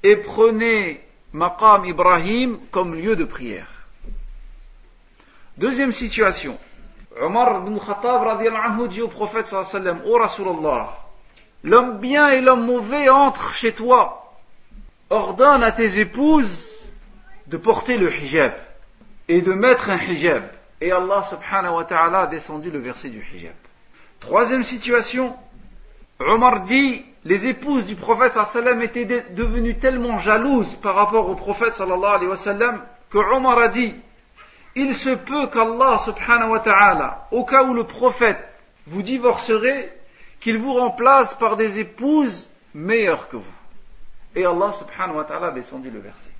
Et 0.02 0.16
prenez 0.16 1.02
Maqam 1.34 1.86
Ibrahim 1.86 2.58
comme 2.72 2.96
lieu 2.96 3.16
de 3.16 3.26
prière. 3.26 3.75
Deuxième 5.58 5.94
situation. 5.94 6.58
Omar 7.22 7.62
ibn 7.62 7.78
Khattab 7.80 8.28
anhu 8.28 8.88
dit 8.90 9.02
au 9.02 9.08
prophète 9.08 9.46
sallallahu 9.46 10.02
Ô 10.06 10.18
Rasulallah, 10.18 10.98
l'homme 11.64 12.00
bien 12.00 12.30
et 12.30 12.42
l'homme 12.42 12.66
mauvais 12.66 13.08
entrent 13.08 13.54
chez 13.54 13.72
toi. 13.72 14.34
Ordonne 15.10 15.64
à 15.64 15.72
tes 15.72 16.00
épouses 16.00 16.74
de 17.48 17.56
porter 17.56 17.98
le 17.98 18.14
hijab 18.14 18.54
et 19.30 19.42
de 19.42 19.54
mettre 19.54 19.90
un 19.90 19.98
hijab. 19.98 20.44
Et 20.82 20.92
Allah 20.92 21.24
subhanahu 21.24 21.76
wa 21.76 21.86
ta'ala 21.86 22.22
a 22.22 22.28
descendu 22.28 22.70
le 22.70 22.80
verset 22.80 23.10
du 23.10 23.26
hijab. 23.34 23.54
Troisième 24.20 24.64
situation, 24.64 25.34
Omar 26.20 26.62
dit, 26.62 27.06
les 27.24 27.48
épouses 27.48 27.86
du 27.86 27.96
prophète 27.96 28.34
sallam 28.44 28.82
étaient 28.82 29.06
devenues 29.06 29.78
tellement 29.78 30.18
jalouses 30.20 30.76
par 30.76 30.96
rapport 30.96 31.30
au 31.30 31.36
prophète 31.36 31.74
sallallahu 31.74 32.16
alayhi 32.16 32.30
wa 32.30 32.36
sallam 32.36 32.82
que 33.10 33.18
Omar 33.18 33.58
a 33.60 33.68
dit, 33.70 33.94
il 34.75 34.95
se 34.95 35.11
peut 35.11 35.49
qu'Allah 35.49 35.99
subhanahu 35.99 36.51
wa 36.51 36.61
ta'ala, 36.61 37.27
au 37.31 37.45
cas 37.45 37.63
où 37.65 37.75
le 37.75 37.85
prophète 37.85 38.39
vous 38.87 39.03
divorcerait, 39.03 39.97
qu'il 40.41 40.59
vous 40.59 40.75
remplace 40.75 41.35
par 41.35 41.57
des 41.57 41.81
épouses 41.81 42.49
meilleures 42.75 43.29
que 43.29 43.37
vous. 43.37 43.53
Et 44.35 44.45
Allah 44.45 44.73
subhanahu 44.73 45.17
wa 45.17 45.25
ta'ala 45.25 45.49
a 45.49 45.51
descendu 45.51 45.91
le 45.91 46.01
verset. 46.01 46.31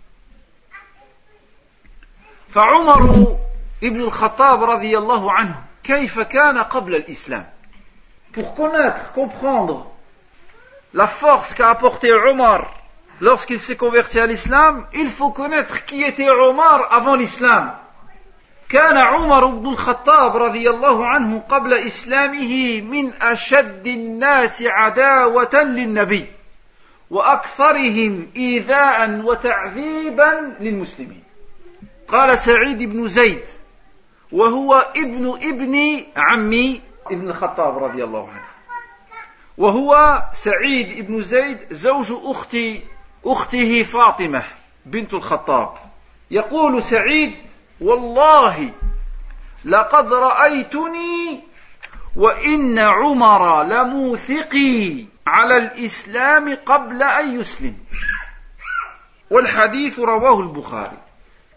فعمر 2.51 3.37
ابن 3.83 4.01
الخطاب 4.01 4.63
رضي 4.63 4.99
الله 4.99 5.33
عنه 5.33 5.55
كيف 5.85 6.21
كان 6.21 6.59
قبل 6.59 6.95
الإسلام 6.95 7.47
Pour 8.33 8.55
connaître, 8.55 9.13
comprendre 9.13 9.91
la 10.95 11.07
force 11.07 11.55
qu'a 11.55 11.71
apporté 11.71 12.13
Omar 12.13 12.73
lorsqu'il 13.21 13.61
s'est 13.61 13.77
converti 13.77 14.19
à 14.19 14.27
l'islam, 14.27 14.87
il 14.95 15.09
faut 15.09 15.31
connaître 15.31 15.85
qui 15.85 16.03
était 16.03 16.31
Omar 16.31 16.93
avant 16.93 17.15
l'islam. 17.17 17.73
كان 18.70 18.98
عمر 18.98 19.46
بن 19.46 19.70
الخطاب 19.70 20.38
رضي 20.38 20.70
الله 20.70 21.06
عنه 21.08 21.40
قبل 21.40 21.74
إسلامه 21.74 22.82
من 22.82 23.14
أشد 23.22 23.88
الناس 23.88 24.64
عداوة 24.68 25.64
للنبي 25.64 26.26
وأكثرهم 27.10 28.28
إيذاء 28.36 29.22
وتعذيبا 29.22 30.56
للمسلمين. 30.60 31.24
قال 32.08 32.40
سعيد 32.40 32.84
بن 32.84 33.08
زيد 33.08 33.46
وهو 34.32 34.74
ابن 34.98 35.40
ابن 35.44 36.04
عمي 36.18 36.82
ابن 37.08 37.30
الخطاب 37.30 37.84
رضي 37.84 38.04
الله 38.04 38.30
عنه. 38.30 38.46
وهو 39.58 40.24
سعيد 40.34 41.08
بن 41.08 41.22
زيد 41.22 41.58
زوج 41.72 42.14
أختي 42.24 42.82
أخته 43.26 43.84
فاطمة 43.84 44.44
بنت 44.86 45.14
الخطاب. 45.14 45.74
يقول 46.32 46.84
سعيد 46.84 47.34
والله 47.81 48.71
لقد 49.65 50.13
رأيتني 50.13 51.41
وإن 52.17 52.79
عمر 52.79 53.63
لموثقي 53.63 55.05
على 55.27 55.57
الإسلام 55.57 56.55
قبل 56.67 57.03
أن 57.03 57.41
يسلم 57.41 57.75
والحديث 59.31 59.99
رواه 59.99 60.41
البخاري 60.41 60.97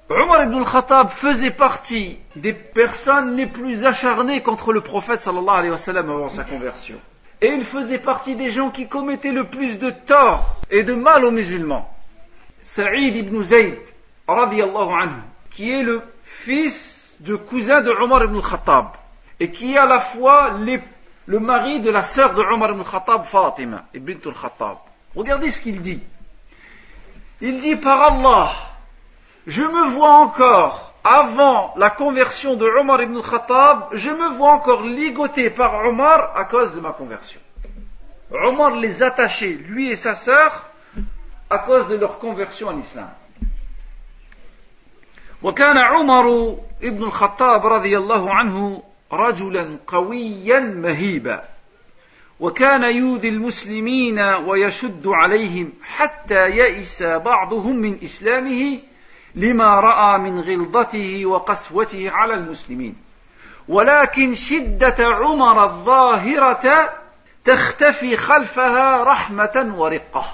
Omar 0.10 0.44
ibn 0.44 0.56
al-Khattab 0.60 1.10
faisait 1.10 1.50
partie 1.50 2.20
des 2.36 2.52
personnes 2.54 3.38
les 3.38 3.48
plus 3.48 3.86
acharnées 3.86 4.42
contre 4.44 4.74
le 4.74 4.82
prophète 4.82 5.22
sallallahu 5.22 5.58
alayhi 5.58 5.72
wa 5.72 5.78
sallam 5.78 6.10
avant 6.10 6.30
sa 6.30 6.44
conversion. 6.44 7.00
Et 7.42 7.48
il 7.48 7.64
faisait 7.64 8.00
partie 8.00 8.36
des 8.36 8.52
gens 8.52 8.70
qui 8.70 8.88
commettaient 8.88 9.32
le 9.32 9.46
plus 9.46 9.80
de 9.80 9.90
tort 9.90 10.58
et 10.70 10.84
de 10.84 10.94
mal 10.94 11.24
aux 11.24 11.32
musulmans. 11.32 11.90
Saïd 12.62 13.16
ibn 13.16 13.42
Zayd, 13.44 13.80
radiallahu 14.28 14.92
anhu, 15.02 15.22
qui 15.59 15.73
est 15.73 15.83
le 15.83 16.03
fils 16.23 17.17
de 17.19 17.35
cousin 17.35 17.81
de 17.81 17.91
Omar 17.91 18.23
ibn 18.23 18.37
al-Khattab, 18.37 18.91
et 19.41 19.51
qui 19.51 19.75
est 19.75 19.77
à 19.77 19.87
la 19.87 19.99
fois 19.99 20.51
le 21.27 21.41
mari 21.41 21.81
de 21.81 21.91
la 21.91 22.05
sœur 22.05 22.33
de 22.35 22.43
Omar 22.43 22.71
ibn 22.71 22.85
Khattab, 22.85 23.25
Fatima, 23.25 23.87
ibn 23.93 24.19
al-Khattab. 24.25 24.77
Regardez 25.17 25.51
ce 25.51 25.61
qu'il 25.61 25.83
dit. 25.83 26.01
Il 27.41 27.61
dit 27.61 27.75
par 27.75 28.01
Allah, 28.01 28.53
je 29.49 29.65
me 29.65 29.89
vois 29.89 30.19
encore, 30.19 30.95
avant 31.03 31.75
la 31.77 31.91
conversion 31.91 32.55
de 32.55 32.65
Omar 32.65 33.03
ibn 33.03 33.21
Khattab, 33.21 33.89
je 33.95 34.11
me 34.11 34.29
vois 34.29 34.53
encore 34.53 34.83
ligoté 34.83 35.51
par 35.51 35.75
Omar 35.87 36.37
à 36.37 36.45
cause 36.45 36.73
de 36.73 36.79
ma 36.79 36.93
conversion. 36.93 37.41
Omar 38.31 38.77
les 38.77 39.03
attachait, 39.03 39.59
lui 39.67 39.91
et 39.91 39.97
sa 39.97 40.15
sœur, 40.15 40.71
à 41.51 41.59
cause 41.59 41.89
de 41.89 41.97
leur 41.97 42.21
conversion 42.21 42.69
en 42.69 42.79
islam. 42.79 43.09
وكان 45.43 45.79
عمر 45.79 46.57
ابن 46.83 47.05
الخطاب 47.05 47.67
رضي 47.67 47.99
الله 47.99 48.35
عنه 48.35 48.83
رجلا 49.13 49.77
قويا 49.87 50.61
مهيبا 50.61 51.45
وكان 52.41 52.83
يؤذي 52.83 53.29
المسلمين 53.29 54.19
ويشد 54.21 55.07
عليهم 55.07 55.73
حتى 55.83 56.51
يئس 56.51 57.03
بعضهم 57.03 57.77
من 57.77 57.99
إسلامه 58.03 58.81
لما 59.35 59.81
رأى 59.81 60.19
من 60.19 60.41
غلظته 60.41 61.27
وقسوته 61.27 62.11
على 62.11 62.35
المسلمين. 62.35 62.97
ولكن 63.69 64.35
شدة 64.35 64.97
عمر 65.01 65.65
الظاهرة 65.65 66.91
تختفي 67.45 68.17
خلفها 68.17 69.05
رحمة 69.05 69.75
ورقة. 69.77 70.25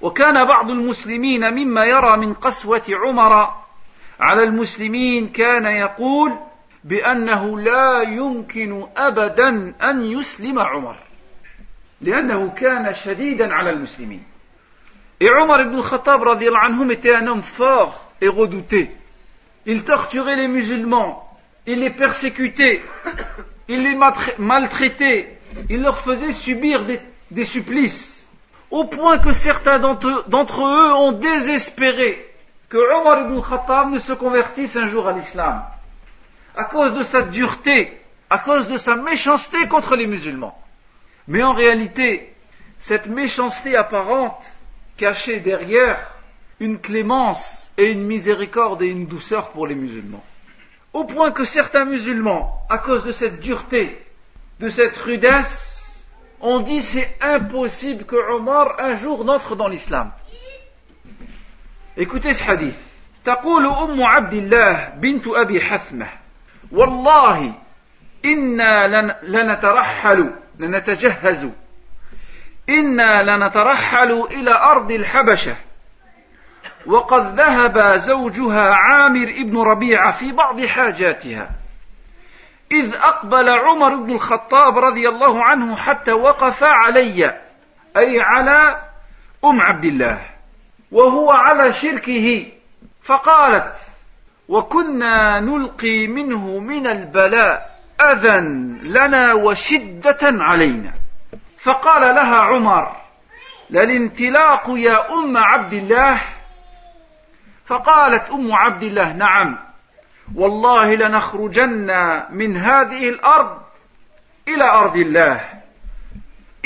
وكان 0.00 0.44
بعض 0.44 0.70
المسلمين 0.70 1.50
مما 1.50 1.84
يرى 1.84 2.16
من 2.16 2.34
قسوة 2.34 2.82
عمر 2.90 3.52
على 4.19 4.43
المسلمين 4.43 5.29
كان 5.29 5.65
يقول 5.65 6.33
بأنه 6.83 7.59
لا 7.59 8.01
يمكن 8.01 8.87
أبدا 8.97 9.73
أن 9.89 10.03
يسلم 10.03 10.59
عمر 10.59 10.95
لأنه 12.01 12.49
كان 12.49 12.93
شديدا 12.93 13.53
على 13.53 13.69
المسلمين 13.69 14.23
Et 15.21 15.29
Omar 15.29 15.61
ibn 15.61 15.79
Khattab 15.81 16.21
anhum 16.61 16.91
était 16.91 17.15
un 17.15 17.27
homme 17.27 17.43
fort 17.43 18.11
et 18.19 18.27
redouté. 18.27 18.91
Il 19.65 19.85
torturait 19.85 20.35
les 20.35 20.49
musulmans, 20.49 21.29
il 21.65 21.79
les 21.79 21.91
persécutait, 21.91 22.81
il 23.69 23.83
les 23.83 23.97
maltraitait, 24.37 25.37
il 25.69 25.81
leur 25.81 25.97
faisait 25.97 26.33
subir 26.33 26.83
des, 26.83 26.99
des 27.31 27.45
supplices, 27.45 28.27
au 28.69 28.83
point 28.83 29.17
que 29.17 29.31
certains 29.31 29.79
d'entre 29.79 30.65
eux 30.65 30.93
ont 30.93 31.13
désespéré 31.13 32.26
que 32.68 32.76
Omar 32.76 33.20
ibn 33.22 33.40
Khattab 33.40 33.90
ne 33.90 33.98
se 33.98 34.12
convertisse 34.12 34.76
un 34.76 34.86
jour 34.86 35.08
à 35.08 35.12
l'islam, 35.12 35.62
à 36.56 36.64
cause 36.64 36.94
de 36.94 37.02
sa 37.02 37.22
dureté, 37.22 38.00
à 38.30 38.38
cause 38.38 38.68
de 38.68 38.76
sa 38.76 38.94
méchanceté 38.94 39.66
contre 39.68 39.96
les 39.96 40.06
musulmans. 40.06 40.58
Mais 41.28 41.42
en 41.42 41.54
réalité, 41.54 42.34
cette 42.78 43.06
méchanceté 43.06 43.76
apparente 43.76 44.42
cachait 44.96 45.40
derrière 45.40 45.98
une 46.60 46.78
clémence 46.78 47.70
et 47.78 47.92
une 47.92 48.04
miséricorde 48.04 48.82
et 48.82 48.88
une 48.88 49.06
douceur 49.06 49.50
pour 49.50 49.66
les 49.66 49.74
musulmans. 49.74 50.24
Au 50.92 51.04
point 51.04 51.30
que 51.30 51.44
certains 51.44 51.84
musulmans, 51.84 52.66
à 52.68 52.78
cause 52.78 53.04
de 53.04 53.12
cette 53.12 53.40
dureté, 53.40 54.04
de 54.60 54.68
cette 54.68 54.96
rudesse, 54.96 56.04
ont 56.40 56.60
dit 56.60 56.82
c'est 56.82 57.16
impossible 57.20 58.04
que 58.04 58.16
Omar 58.16 58.76
un 58.78 58.94
jour 58.94 59.24
n'entre 59.24 59.56
dans 59.56 59.68
l'islam. 59.68 60.10
Écoutez 61.98 62.32
ce 62.34 62.44
hadith. 62.44 62.88
تقول 63.24 63.66
أم 63.66 64.02
عبد 64.02 64.32
الله 64.32 64.88
بنت 64.88 65.26
أبي 65.26 65.60
حثمة 65.60 66.06
والله 66.72 67.54
إنا 68.24 68.86
لنترحل 69.22 70.34
لنتجهز 70.58 71.48
إنا 72.68 73.22
لنترحل 73.22 74.26
إلى 74.30 74.50
أرض 74.50 74.90
الحبشة 74.90 75.56
وقد 76.86 77.34
ذهب 77.34 77.96
زوجها 77.96 78.74
عامر 78.74 79.28
ابن 79.28 79.58
ربيعة 79.58 80.12
في 80.12 80.32
بعض 80.32 80.64
حاجاتها 80.64 81.50
إذ 82.72 82.94
أقبل 82.94 83.48
عمر 83.48 83.96
بن 83.96 84.10
الخطاب 84.10 84.78
رضي 84.78 85.08
الله 85.08 85.44
عنه 85.44 85.76
حتى 85.76 86.12
وقف 86.12 86.62
علي 86.62 87.40
أي 87.96 88.20
على 88.20 88.82
أم 89.44 89.60
عبد 89.60 89.84
الله. 89.84 90.27
وهو 90.92 91.30
على 91.30 91.72
شركه. 91.72 92.46
فقالت 93.02 93.76
وكنا 94.48 95.40
نلقي 95.40 96.06
منه 96.06 96.58
من 96.58 96.86
البلاء. 96.86 97.78
اذى 98.00 98.40
لنا 98.82 99.32
وشدة 99.32 100.18
علينا. 100.22 100.92
فقال 101.58 102.14
لها 102.14 102.36
عمر 102.36 102.96
للانطلاق 103.70 104.64
يا 104.68 105.12
أم 105.14 105.36
عبد 105.36 105.72
الله. 105.72 106.20
فقالت 107.66 108.30
أم 108.30 108.52
عبد 108.52 108.82
الله 108.82 109.12
نعم. 109.12 109.58
والله 110.34 110.94
لنخرجن 110.94 112.22
من 112.30 112.56
هذه 112.56 113.08
الأرض 113.08 113.58
إلى 114.48 114.64
أرض 114.64 114.96
الله. 114.96 115.57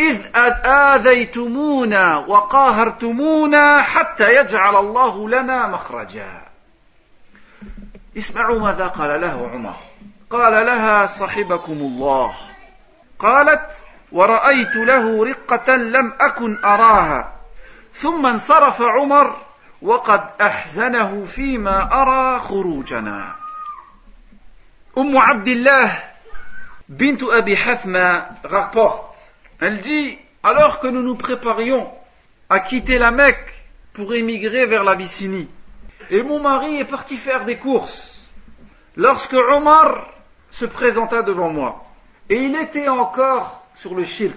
إذ 0.03 0.37
آذيتمونا 0.67 2.17
وقاهرتمونا 2.17 3.83
حتى 3.83 4.37
يجعل 4.37 4.77
الله 4.77 5.29
لنا 5.29 5.67
مخرجا. 5.67 6.43
اسمعوا 8.17 8.61
ماذا 8.61 8.87
قال 8.87 9.21
له 9.21 9.49
عمر. 9.53 9.75
قال 10.31 10.67
لها 10.67 11.07
صحبكم 11.07 11.73
الله. 11.73 12.35
قالت 13.19 13.71
ورأيت 14.12 14.77
له 14.77 15.25
رقة 15.25 15.77
لم 15.77 16.12
أكن 16.21 16.65
أراها. 16.65 17.33
ثم 17.95 18.27
انصرف 18.27 18.83
عمر 18.83 19.37
وقد 19.83 20.25
أحزنه 20.41 21.25
فيما 21.25 22.03
أرى 22.03 22.38
خروجنا. 22.38 23.35
أم 24.99 25.19
عبد 25.19 25.49
الله 25.49 25.99
بنت 26.88 27.23
أبي 27.23 27.57
حثمة 27.57 28.27
rapporte 28.45 29.12
Elle 29.62 29.81
dit, 29.81 30.18
alors 30.42 30.81
que 30.81 30.88
nous 30.88 31.05
nous 31.05 31.14
préparions 31.14 31.88
à 32.51 32.59
quitter 32.59 32.98
la 32.98 33.12
Mecque 33.12 33.55
pour 33.92 34.12
émigrer 34.12 34.66
vers 34.66 34.83
l'Abyssinie, 34.83 35.48
et 36.11 36.25
mon 36.25 36.40
mari 36.40 36.81
est 36.81 36.85
parti 36.85 37.16
faire 37.16 37.44
des 37.44 37.59
courses, 37.59 38.27
lorsque 38.96 39.35
Omar 39.35 40.09
se 40.51 40.64
présenta 40.64 41.22
devant 41.22 41.51
moi, 41.51 41.85
et 42.29 42.35
il 42.35 42.57
était 42.57 42.88
encore 42.88 43.64
sur 43.77 43.94
le 43.94 44.05
shirk, 44.05 44.37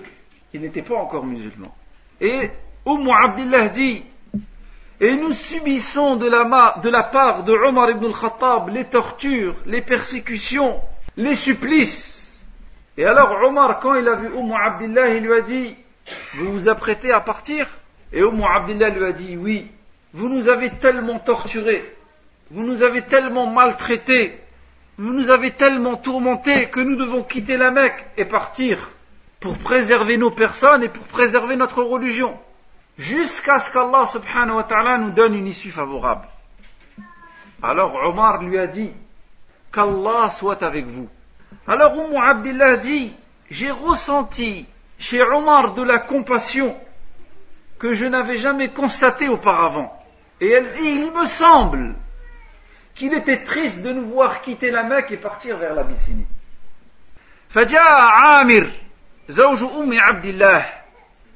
il 0.54 0.62
n'était 0.62 0.84
pas 0.84 0.96
encore 0.96 1.26
musulman. 1.26 1.76
Et 2.22 2.52
Umm 2.86 3.10
Abdullah 3.10 3.70
dit, 3.70 4.04
et 5.02 5.16
nous 5.16 5.34
subissons 5.34 6.18
de 6.18 6.30
la, 6.30 6.80
de 6.84 6.90
la 6.90 7.02
part 7.02 7.42
de 7.42 7.52
Omar 7.52 7.90
ibn 7.90 8.06
al-Khattab 8.06 8.70
les 8.70 8.86
tortures, 8.86 9.56
les 9.66 9.82
persécutions, 9.82 10.80
les 11.18 11.34
supplices, 11.34 12.25
et 12.98 13.06
alors 13.06 13.32
Omar, 13.44 13.80
quand 13.80 13.96
il 13.96 14.08
a 14.08 14.16
vu 14.16 14.28
Umm 14.28 14.54
Abdillah, 14.54 15.10
il 15.10 15.24
lui 15.24 15.34
a 15.34 15.42
dit, 15.42 15.76
vous 16.36 16.52
vous 16.52 16.70
apprêtez 16.70 17.12
à 17.12 17.20
partir? 17.20 17.68
Et 18.14 18.22
Umm 18.22 18.42
Abdillah 18.44 18.90
lui 18.90 19.06
a 19.06 19.12
dit, 19.12 19.38
oui, 19.38 19.72
vous 20.14 20.30
nous 20.30 20.48
avez 20.48 20.70
tellement 20.70 21.20
torturés, 21.20 21.94
vous 22.52 22.64
nous 22.64 22.84
avez 22.84 23.02
tellement 23.02 23.48
maltraités, 23.48 24.40
vous 24.98 25.12
nous 25.12 25.30
avez 25.30 25.52
tellement 25.52 25.98
tourmentés 25.98 26.70
que 26.70 26.80
nous 26.80 26.96
devons 26.96 27.24
quitter 27.24 27.58
la 27.58 27.72
Mecque 27.72 28.06
et 28.16 28.26
partir 28.26 28.92
pour 29.42 29.58
préserver 29.58 30.18
nos 30.18 30.32
personnes 30.32 30.84
et 30.84 30.90
pour 30.90 31.06
préserver 31.08 31.58
notre 31.58 31.84
religion, 31.84 32.38
jusqu'à 32.98 33.60
ce 33.60 33.72
qu'Allah 33.72 34.06
subhanahu 34.06 34.56
wa 34.56 34.64
ta'ala 34.64 34.98
nous 34.98 35.12
donne 35.12 35.36
une 35.36 35.48
issue 35.48 35.72
favorable. 35.72 36.28
Alors 37.62 37.94
Omar 38.06 38.42
lui 38.42 38.58
a 38.58 38.68
dit, 38.68 38.94
qu'Allah 39.74 40.30
soit 40.30 40.64
avec 40.64 40.86
vous. 40.86 41.10
Alors 41.67 41.95
Umm 41.95 42.17
Abdillah 42.17 42.77
dit, 42.77 43.13
j'ai 43.51 43.71
ressenti 43.71 44.67
chez 44.99 45.23
Omar 45.23 45.75
de 45.75 45.83
la 45.83 45.99
compassion 45.99 46.77
que 47.79 47.95
je 47.95 48.07
n'avais 48.07 48.37
jamais 48.37 48.69
constatée 48.69 49.29
auparavant. 49.29 49.93
Et 50.41 50.49
elle 50.51 50.73
dit, 50.73 50.91
il 50.91 51.13
me 51.13 51.27
semble 51.27 51.95
qu'il 52.95 53.15
était 53.15 53.45
triste 53.45 53.83
de 53.83 53.93
nous 53.93 54.07
voir 54.07 54.43
quitter 54.43 54.71
la 54.71 54.83
Mecque 54.83 55.11
et 55.13 55.17
partir 55.17 55.57
vers 55.57 55.75
l'Abyssinie. 55.75 56.27
فجاء 57.51 58.01
عامر 58.01 58.67
زوج 59.29 59.63
أم 59.63 60.01
عبد 60.01 60.25
الله 60.25 60.67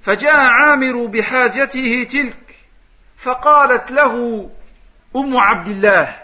فجاء 0.02 0.36
عامر 0.36 1.06
بحاجته 1.06 2.06
تلك 2.10 2.56
فقالت 3.18 3.90
له 3.90 4.50
أم 5.16 5.36
عبد 5.38 5.68
الله 5.68 6.16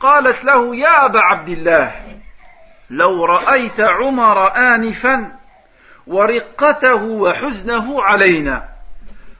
قالت 0.00 0.44
له 0.44 0.76
يا 0.76 1.04
أبا 1.04 1.20
عبد 1.20 1.48
الله 1.48 2.16
لو 2.89 3.25
رأيت 3.25 3.79
عمر 3.79 4.57
آنفا 4.57 5.31
ورقته 6.07 7.03
وحزنه 7.03 8.03
علينا. 8.03 8.69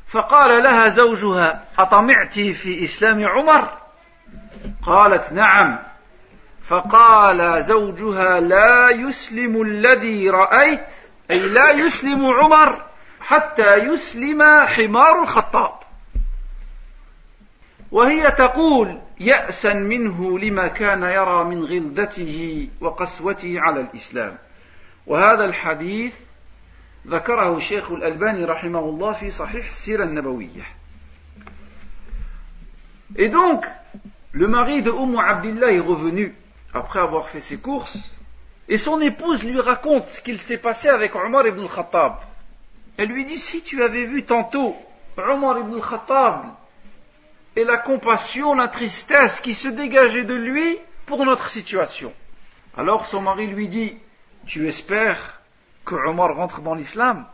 فقال 0.07 0.63
لها 0.63 0.87
زوجها 0.87 1.63
أطمعت 1.79 2.33
في 2.33 2.83
إسلام 2.83 3.25
عمر؟ 3.27 3.69
قالت 4.83 5.33
نعم. 5.33 5.79
فقال 6.63 7.63
زوجها 7.63 8.39
لا 8.39 8.89
يسلم 8.89 9.61
الذي 9.61 10.29
رأيت 10.29 10.87
أي 11.31 11.39
لا 11.39 11.71
يسلم 11.71 12.25
عمر 12.25 12.81
حتى 13.21 13.75
يسلم 13.75 14.65
حمار 14.65 15.21
الخطاب. 15.21 15.84
وهي 17.95 18.31
تقول 18.31 18.99
يأسا 19.19 19.73
منه 19.73 20.39
لما 20.39 20.67
كان 20.67 21.03
يرى 21.03 21.43
من 21.43 21.63
غلدته 21.63 22.67
وقسوته 22.81 23.55
على 23.59 23.81
الإسلام 23.81 24.37
وهذا 25.07 25.45
الحديث 25.45 26.13
ذكره 27.07 27.57
الشيخ 27.57 27.91
الألباني 27.91 28.43
رحمه 28.45 28.79
الله 28.79 29.11
في 29.13 29.31
صحيح 29.31 29.65
السيرة 29.65 30.03
النبوية 30.03 30.65
Et 33.15 33.29
donc, 33.29 33.65
le 34.33 34.47
mari 34.47 34.81
de 34.81 34.91
Umm 34.91 35.17
Abdillah 35.17 35.71
est 35.71 35.79
revenu 35.79 36.35
après 36.73 36.99
avoir 36.99 37.29
fait 37.29 37.39
ses 37.39 37.59
courses, 37.61 38.11
et 38.67 38.77
son 38.77 38.99
épouse 38.99 39.41
lui 39.41 39.61
raconte 39.61 40.09
ce 40.09 40.19
qu'il 40.19 40.39
s'est 40.39 40.57
passé 40.57 40.89
avec 40.89 41.15
Omar 41.15 41.47
ibn 41.47 41.61
al-Khattab. 41.61 42.15
Elle 42.97 43.07
lui 43.07 43.23
dit, 43.23 43.37
si 43.37 43.63
tu 43.63 43.81
avais 43.81 44.03
vu 44.03 44.23
tantôt 44.23 44.75
Omar 45.17 45.59
ibn 45.59 45.75
al-Khattab 45.75 46.55
et 47.55 47.63
la 47.63 47.77
compassion, 47.77 48.55
la 48.55 48.67
tristesse 48.67 49.39
qui 49.39 49.53
se 49.53 49.67
dégageait 49.67 50.25
de 50.25 50.33
lui 50.33 50.77
pour 51.05 51.25
notre 51.25 51.47
situation. 51.47 52.11
Alors 52.77 53.05
son 53.05 53.21
mari 53.21 53.47
lui 53.47 53.67
dit, 53.67 53.97
tu 54.45 54.67
espères 54.67 55.41
que 55.85 55.95
Omar 55.95 56.35
rentre 56.35 56.61
dans 56.61 56.73
l'islam? 56.73 57.25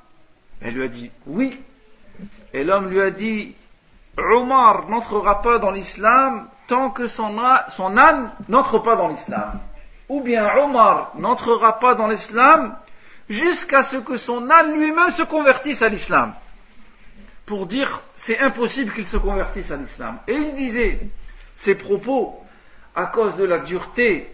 Elle 0.62 0.76
lui 0.76 0.84
a 0.84 0.88
dit, 0.88 1.12
oui. 1.26 1.60
Et 2.54 2.64
l'homme 2.64 2.90
lui 2.90 3.02
a 3.02 3.10
dit, 3.10 3.56
Omar 4.18 4.88
n'entrera 4.90 5.42
pas 5.42 5.58
dans 5.58 5.72
l'islam 5.72 6.48
tant 6.68 6.90
que 6.90 7.08
son, 7.08 7.38
âne 7.40 8.32
n'entre 8.48 8.80
pas 8.80 8.96
dans 8.96 9.08
l'islam. 9.08 9.60
Ou 10.10 10.22
bien 10.22 10.48
Omar 10.58 11.12
n'entrera 11.16 11.80
pas 11.80 11.96
dans 11.96 12.08
l'islam 12.08 12.76
jusqu'à 13.30 13.82
ce 13.82 13.98
que 13.98 14.18
son 14.18 14.50
âne 14.50 14.74
lui-même 14.74 15.10
se 15.10 15.24
convertisse 15.24 15.82
à 15.82 15.90
l'islam 15.90 16.34
Pour 17.51 17.67
dire 17.67 18.03
c'est 18.17 18.39
impossible 18.39 18.93
qu'il 18.93 19.07
se 19.07 19.17
convertisse 19.17 19.71
à 19.71 19.77
l'islam. 19.77 20.19
Et 20.27 20.35
il 20.35 20.55
disait 20.55 20.99
ces 21.55 21.75
propos 21.75 22.39
à 22.95 23.07
cause 23.07 23.37
de 23.37 23.45
la 23.45 23.59
dureté, 23.59 24.31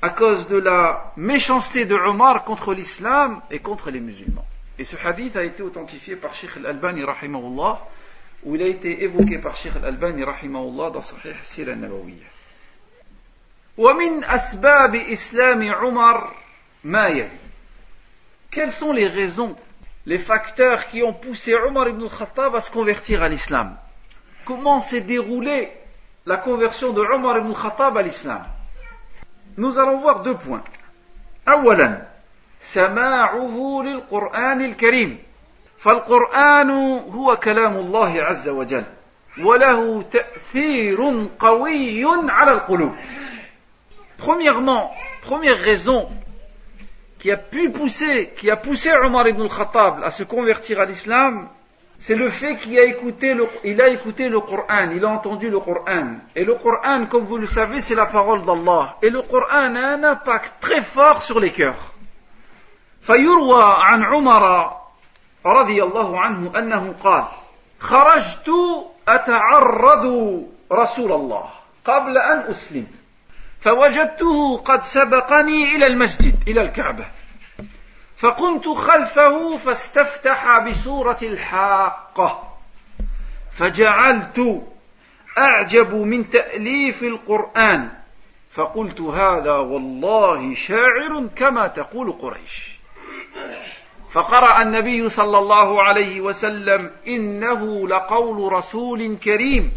à 0.00 0.10
cause 0.10 0.48
de 0.48 0.56
la 0.58 1.12
méchanceté 1.16 1.84
de 1.84 1.94
Omar 1.94 2.44
contre 2.44 2.74
l'islam 2.74 3.40
et 3.50 3.58
contre 3.58 3.90
les 3.90 4.00
musulmans. 4.00 4.46
Et 4.78 4.84
ce 4.84 4.96
hadith 4.96 5.36
a 5.36 5.44
été 5.44 5.62
authentifié 5.62 6.16
par 6.16 6.34
Sheikh 6.34 6.56
al-Albani 6.56 7.04
rahimahullah 7.04 7.80
où 8.44 8.56
il 8.56 8.62
a 8.62 8.66
été 8.66 9.04
évoqué 9.04 9.38
par 9.38 9.56
Sheikh 9.56 9.76
Al-Albani 9.76 10.24
rahimahullah 10.24 10.90
dans 10.90 11.02
Sahih 11.02 11.34
Sira 11.42 11.74
Nabawiyya. 11.74 12.26
ومن 13.78 14.24
أسباب 14.24 14.94
إسلام 14.94 15.72
عمر 15.72 16.34
ما 16.84 17.08
يلي 17.08 17.38
Quelles 18.50 18.72
sont 18.72 18.92
les 18.92 19.08
raisons, 19.08 19.56
les 20.06 20.18
facteurs 20.18 20.86
qui 20.88 21.02
ont 21.02 21.12
poussé 21.12 21.54
Omar 21.54 21.88
ibn 21.88 22.02
al-Khattab 22.02 22.54
à 22.56 22.60
se 22.60 22.70
convertir 22.70 23.22
à 23.22 23.28
l'islam 23.28 23.76
Comment 24.44 24.80
s'est 24.80 25.00
déroulée 25.00 25.70
la 26.26 26.36
conversion 26.36 26.92
de 26.92 27.00
Omar 27.00 27.38
ibn 27.38 27.48
al-Khattab 27.48 27.96
à 27.96 28.02
l'islam 28.02 28.44
Nous 29.56 29.78
allons 29.78 29.98
voir 29.98 30.22
deux 30.22 30.34
points. 30.34 30.64
أولا 31.48 32.02
سماعه 32.60 33.82
للقرآن 33.82 34.60
الكريم 34.64 35.18
فالقرآن 35.78 36.70
هو 37.10 37.36
كلام 37.36 37.76
الله 37.76 38.22
عز 38.22 38.48
وجل 38.48 38.84
وله 39.42 40.02
تأثير 40.02 41.28
قوي 41.38 42.04
على 42.30 42.50
القلوب 42.50 42.94
Premièrement, 44.18 44.94
première 45.22 45.58
raison 45.58 46.08
qui 47.18 47.30
a 47.30 47.36
pu 47.36 47.70
pousser, 47.70 48.32
qui 48.36 48.50
a 48.50 48.56
poussé 48.56 48.90
Omar 48.92 49.28
ibn 49.28 49.42
al-Khattab 49.42 50.02
à 50.02 50.10
se 50.10 50.24
convertir 50.24 50.80
à 50.80 50.84
l'islam, 50.84 51.48
c'est 51.98 52.16
le 52.16 52.28
fait 52.30 52.56
qu'il 52.56 52.76
a 52.78 52.82
écouté 52.82 53.32
le, 53.32 53.46
il 53.62 53.80
a 53.80 53.88
écouté 53.88 54.28
le 54.28 54.40
Coran, 54.40 54.90
il 54.92 55.04
a 55.04 55.08
entendu 55.08 55.48
le 55.48 55.60
Coran. 55.60 56.16
Et 56.34 56.44
le 56.44 56.54
Coran, 56.56 57.06
comme 57.06 57.26
vous 57.26 57.36
le 57.36 57.46
savez, 57.46 57.80
c'est 57.80 57.94
la 57.94 58.06
parole 58.06 58.42
d'Allah. 58.42 58.96
Et 59.02 59.10
le 59.10 59.22
Coran 59.22 59.76
a 59.76 59.86
un 59.94 60.02
impact 60.02 60.54
très 60.60 60.82
fort 60.82 61.22
sur 61.22 61.38
les 61.38 61.50
cœurs. 61.50 61.92
فيروى 63.02 63.62
عن 63.62 64.02
عمر 64.02 64.72
رضي 65.46 65.82
الله 65.82 66.20
عنه 66.20 66.58
أنه 66.58 66.94
قال 67.04 67.24
خرجت 67.80 68.50
أتعرض 69.08 70.04
رسول 70.72 71.12
الله 71.12 71.44
قبل 71.84 72.18
أن 72.18 72.38
أسلم 72.38 72.86
فوجدته 73.67 74.57
قد 74.57 74.83
سبقني 74.83 75.75
إلى 75.75 75.87
المسجد 75.87 76.35
إلى 76.47 76.61
الكعبة. 76.61 77.05
فقمت 78.17 78.67
خلفه 78.67 79.57
فاستفتح 79.57 80.59
بسورة 80.59 81.17
الحاقة. 81.21 82.57
فجعلت 83.57 84.63
أعجب 85.37 85.95
من 85.95 86.29
تأليف 86.29 87.03
القرآن. 87.03 87.89
فقلت 88.51 89.01
هذا 89.01 89.51
والله 89.51 90.55
شاعر 90.55 91.27
كما 91.35 91.67
تقول 91.67 92.11
قريش. 92.11 92.79
فقرأ 94.11 94.61
النبي 94.61 95.09
صلى 95.09 95.37
الله 95.37 95.83
عليه 95.83 96.21
وسلم 96.21 96.91
إنه 97.07 97.87
لقول 97.87 98.53
رسول 98.53 99.17
كريم. 99.23 99.71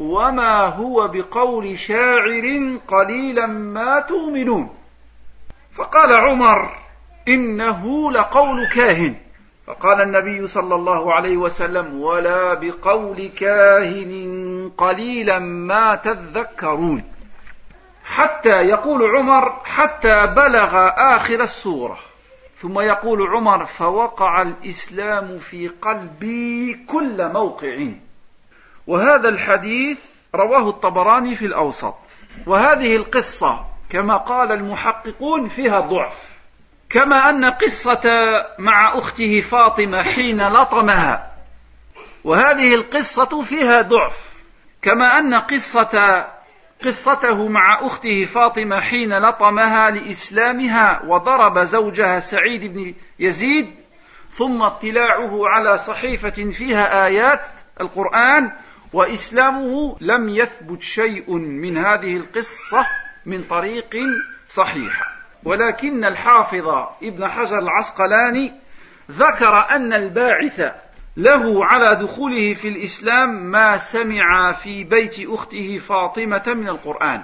وما 0.00 0.66
هو 0.66 1.08
بقول 1.08 1.78
شاعر 1.78 2.78
قليلا 2.88 3.46
ما 3.46 4.00
تؤمنون 4.00 4.68
فقال 5.72 6.12
عمر 6.12 6.76
إنه 7.28 8.12
لقول 8.12 8.66
كاهن 8.68 9.14
فقال 9.66 10.00
النبي 10.00 10.46
صلى 10.46 10.74
الله 10.74 11.14
عليه 11.14 11.36
وسلم 11.36 12.00
ولا 12.00 12.54
بقول 12.54 13.28
كاهن 13.28 14.70
قليلا 14.78 15.38
ما 15.38 15.94
تذكرون 15.94 17.04
حتى 18.04 18.62
يقول 18.62 19.16
عمر 19.16 19.60
حتى 19.64 20.26
بلغ 20.26 20.88
آخر 20.88 21.40
السورة 21.40 21.98
ثم 22.56 22.80
يقول 22.80 23.26
عمر 23.36 23.64
فوقع 23.64 24.42
الإسلام 24.42 25.38
في 25.38 25.68
قلبي 25.68 26.74
كل 26.88 27.32
موقع 27.32 27.86
وهذا 28.90 29.28
الحديث 29.28 29.98
رواه 30.34 30.68
الطبراني 30.68 31.36
في 31.36 31.46
الأوسط. 31.46 31.94
وهذه 32.46 32.96
القصة 32.96 33.64
كما 33.90 34.16
قال 34.16 34.52
المحققون 34.52 35.48
فيها 35.48 35.80
ضعف. 35.80 36.18
كما 36.88 37.30
أن 37.30 37.44
قصة 37.44 38.02
مع 38.58 38.98
أخته 38.98 39.40
فاطمة 39.40 40.02
حين 40.02 40.48
لطمها. 40.48 41.32
وهذه 42.24 42.74
القصة 42.74 43.42
فيها 43.42 43.82
ضعف. 43.82 44.44
كما 44.82 45.18
أن 45.18 45.34
قصة 45.34 46.26
قصته 46.84 47.48
مع 47.48 47.86
أخته 47.86 48.24
فاطمة 48.24 48.80
حين 48.80 49.18
لطمها 49.18 49.90
لإسلامها 49.90 51.02
وضرب 51.06 51.58
زوجها 51.58 52.20
سعيد 52.20 52.64
بن 52.64 52.94
يزيد 53.18 53.74
ثم 54.30 54.62
اطلاعه 54.62 55.48
على 55.48 55.78
صحيفة 55.78 56.50
فيها 56.50 57.06
آيات 57.06 57.46
القرآن 57.80 58.52
وإسلامه 58.92 59.96
لم 60.00 60.28
يثبت 60.28 60.82
شيء 60.82 61.34
من 61.34 61.78
هذه 61.78 62.16
القصة 62.16 62.86
من 63.26 63.42
طريق 63.42 63.96
صحيحة 64.48 65.20
ولكن 65.44 66.04
الحافظ 66.04 66.68
ابن 67.02 67.28
حجر 67.28 67.58
العسقلاني 67.58 68.52
ذكر 69.10 69.66
أن 69.70 69.92
الباعث 69.92 70.72
له 71.16 71.64
على 71.64 71.96
دخوله 71.96 72.54
في 72.54 72.68
الإسلام 72.68 73.50
ما 73.50 73.76
سمع 73.76 74.52
في 74.52 74.84
بيت 74.84 75.28
أخته 75.28 75.78
فاطمة 75.78 76.42
من 76.46 76.68
القرآن. 76.68 77.22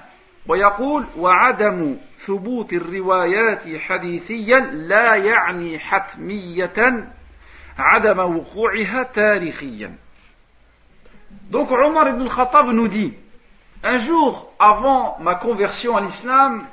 ويقول 0.49 1.07
وعدم 1.17 1.97
ثبوت 2.19 2.73
الروايات 2.73 3.63
حديثيا 3.79 4.59
لا 4.61 5.15
يعني 5.15 5.79
حتمية 5.79 7.13
عدم 7.79 8.19
وقوعها 8.19 9.03
تاريخيا. 9.03 10.06
Donc 11.51 11.71
Omar 11.71 12.09
ibn 12.09 12.23
al-Khattab 12.23 12.69
nous 12.73 12.89
dit 12.89 13.15
Un 13.83 13.99
jour 13.99 14.53
avant 14.59 15.17
ma 15.21 15.35
conversion 15.35 15.97
à 15.97 16.01
l'islam, 16.01 16.65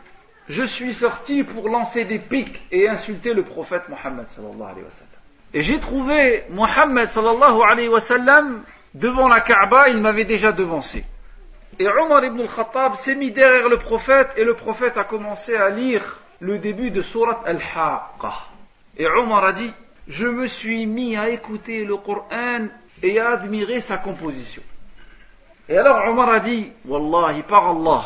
je 0.50 0.64
suis 0.64 0.94
sorti 0.94 1.44
pour 1.44 1.70
lancer 1.70 2.06
des 2.06 2.20
pics 2.20 2.60
et 2.72 2.90
insulter 2.90 3.34
le 3.34 3.44
prophète 3.44 3.84
Mohammed. 3.90 4.26
Et 5.54 5.62
j'ai 5.62 5.80
trouvé 5.80 6.44
Mohammed 6.50 7.08
sallallahu 7.08 8.62
devant 8.94 9.28
la 9.28 9.42
Kaaba, 9.42 9.90
il 9.90 9.98
m'avait 9.98 10.26
déjà 10.26 10.52
devancé. 10.52 11.06
Et 11.80 11.88
Omar 11.88 12.24
ibn 12.24 12.40
al-Khattab 12.40 12.96
s'est 12.96 13.16
mis 13.16 13.32
derrière 13.32 13.70
le 13.70 13.78
prophète 13.78 14.32
et 14.38 14.44
le 14.44 14.54
prophète 14.54 14.98
a 14.98 15.04
commencé 15.04 15.56
à 15.56 15.70
lire 15.70 16.20
le 16.40 16.60
début 16.60 16.92
de 16.92 17.02
Surat 17.02 17.42
Al-Haqqa. 17.46 18.34
Et 18.98 19.08
Omar 19.08 19.44
a 19.44 19.54
dit, 19.54 19.72
je 20.08 20.28
me 20.28 20.46
suis 20.48 20.86
mis 20.86 21.16
à 21.16 21.30
écouter 21.30 21.84
le 21.86 21.98
Coran 21.98 22.68
et 23.04 23.20
à 23.20 23.32
admirer 23.32 23.82
sa 23.82 23.98
composition. 23.98 24.64
Et 25.70 25.78
alors 25.78 26.08
Omar 26.08 26.30
a 26.30 26.40
dit, 26.40 26.72
Wallahi, 26.86 27.44
par 27.44 27.70
Allah, 27.70 28.04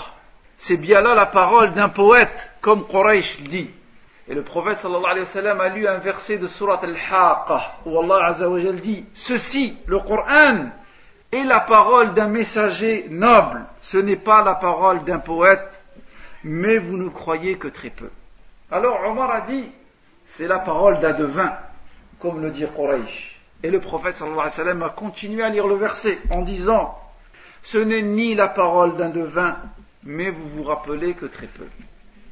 c'est 0.57 0.77
bien 0.77 1.01
là 1.01 1.13
la 1.13 1.27
parole 1.27 1.71
d'un 1.73 1.89
poète, 1.89 2.51
comme 2.61 2.85
Quraysh 2.85 3.41
dit. 3.43 3.69
Et 4.27 4.33
le 4.33 4.41
prophète 4.41 4.77
sallallahu 4.77 5.11
alayhi 5.11 5.57
wa 5.57 5.63
a 5.63 5.69
lu 5.69 5.87
un 5.87 5.97
verset 5.99 6.37
de 6.37 6.47
surat 6.47 6.81
al-Haqqa 6.83 7.77
où 7.85 7.97
Allah 7.99 8.25
azza 8.25 8.49
wa 8.49 8.59
dit 8.59 9.05
Ceci, 9.13 9.77
le 9.85 9.99
Coran, 9.99 10.69
est 11.31 11.43
la 11.43 11.59
parole 11.59 12.13
d'un 12.13 12.27
messager 12.27 13.05
noble. 13.09 13.65
Ce 13.81 13.97
n'est 13.97 14.17
pas 14.17 14.43
la 14.43 14.55
parole 14.55 15.03
d'un 15.03 15.19
poète, 15.19 15.83
mais 16.43 16.77
vous 16.77 16.97
ne 16.97 17.09
croyez 17.09 17.57
que 17.57 17.67
très 17.67 17.89
peu. 17.89 18.09
Alors 18.71 18.99
Omar 19.05 19.31
a 19.31 19.41
dit 19.41 19.69
C'est 20.25 20.47
la 20.47 20.59
parole 20.59 20.99
d'un 20.99 21.13
devin, 21.13 21.53
comme 22.19 22.41
le 22.41 22.49
dit 22.49 22.65
Quraysh. 22.75 23.36
Et 23.63 23.71
le 23.71 23.79
prophète 23.79 24.21
a 24.21 24.89
continué 24.89 25.43
à 25.43 25.49
lire 25.49 25.67
le 25.67 25.75
verset 25.75 26.19
en 26.31 26.41
disant 26.41 26.97
Ce 27.63 27.77
n'est 27.77 28.03
ni 28.03 28.35
la 28.35 28.47
parole 28.47 28.97
d'un 28.97 29.09
devin, 29.09 29.57
mais 30.03 30.29
vous 30.29 30.47
vous 30.47 30.63
rappelez 30.63 31.13
que 31.13 31.25
très 31.25 31.47
peu. 31.47 31.65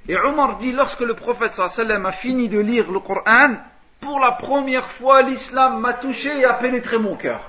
Et 0.07 0.15
Omar 0.17 0.57
dit, 0.57 0.71
lorsque 0.71 1.01
le 1.01 1.15
prophète 1.15 1.59
a 1.59 2.11
fini 2.11 2.47
de 2.47 2.59
lire 2.59 2.91
le 2.91 2.99
Coran, 2.99 3.55
pour 3.99 4.19
la 4.19 4.31
première 4.31 4.85
fois, 4.85 5.23
l'islam 5.23 5.79
m'a 5.79 5.93
touché 5.93 6.39
et 6.39 6.45
a 6.45 6.53
pénétré 6.53 6.99
mon 6.99 7.15
cœur. 7.15 7.41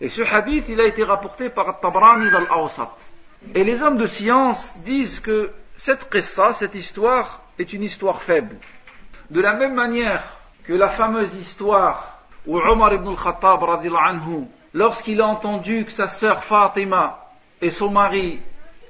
Et 0.00 0.08
ce 0.08 0.22
hadith, 0.22 0.68
il 0.68 0.80
a 0.80 0.86
été 0.86 1.04
rapporté 1.04 1.50
par 1.50 1.78
Tabrani 1.78 2.30
dans 2.30 2.40
l'Awsat. 2.40 2.96
Et 3.54 3.64
les 3.64 3.82
hommes 3.82 3.98
de 3.98 4.06
science 4.06 4.78
disent 4.78 5.20
que 5.20 5.50
cette 5.76 6.08
qissa, 6.10 6.52
cette 6.52 6.74
histoire, 6.74 7.42
est 7.58 7.72
une 7.72 7.82
histoire 7.82 8.22
faible. 8.22 8.56
De 9.30 9.40
la 9.40 9.52
même 9.54 9.74
manière 9.74 10.22
que 10.64 10.72
la 10.72 10.88
fameuse 10.88 11.34
histoire 11.36 12.11
ibn 12.46 13.08
al-Khattab, 13.08 13.64
lorsqu'il 14.74 15.20
a 15.20 15.26
entendu 15.26 15.84
que 15.84 15.92
sa 15.92 16.08
sœur 16.08 16.42
Fatima 16.42 17.28
et 17.60 17.70
son 17.70 17.90
mari 17.90 18.40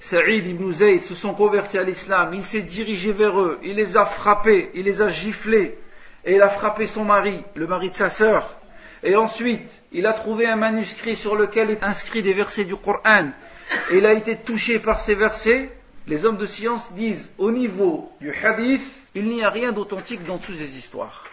Saïd 0.02 0.46
ibn 0.48 0.72
Zayd 0.72 1.00
se 1.00 1.14
sont 1.14 1.32
convertis 1.32 1.78
à 1.78 1.84
l'islam, 1.84 2.34
il 2.34 2.42
s'est 2.42 2.62
dirigé 2.62 3.12
vers 3.12 3.40
eux, 3.40 3.60
il 3.62 3.76
les 3.76 3.96
a 3.96 4.04
frappés, 4.04 4.72
il 4.74 4.82
les 4.82 5.00
a 5.00 5.08
giflés, 5.08 5.78
et 6.24 6.34
il 6.34 6.42
a 6.42 6.48
frappé 6.48 6.88
son 6.88 7.04
mari, 7.04 7.44
le 7.54 7.68
mari 7.68 7.90
de 7.90 7.94
sa 7.94 8.10
sœur. 8.10 8.52
Et 9.04 9.14
ensuite, 9.14 9.80
il 9.92 10.06
a 10.06 10.12
trouvé 10.12 10.46
un 10.46 10.56
manuscrit 10.56 11.14
sur 11.14 11.36
lequel 11.36 11.70
est 11.70 11.84
inscrit 11.84 12.22
des 12.22 12.32
versets 12.32 12.64
du 12.64 12.74
Coran, 12.74 13.30
et 13.92 13.98
il 13.98 14.04
a 14.04 14.12
été 14.12 14.34
touché 14.34 14.80
par 14.80 14.98
ces 14.98 15.14
versets. 15.14 15.70
Les 16.08 16.24
hommes 16.24 16.36
de 16.36 16.46
science 16.46 16.94
disent, 16.94 17.30
au 17.38 17.52
niveau 17.52 18.10
du 18.20 18.34
hadith, 18.34 18.82
il 19.14 19.26
n'y 19.26 19.44
a 19.44 19.50
rien 19.50 19.70
d'authentique 19.70 20.24
dans 20.24 20.38
toutes 20.38 20.56
ces 20.56 20.76
histoires. 20.76 21.26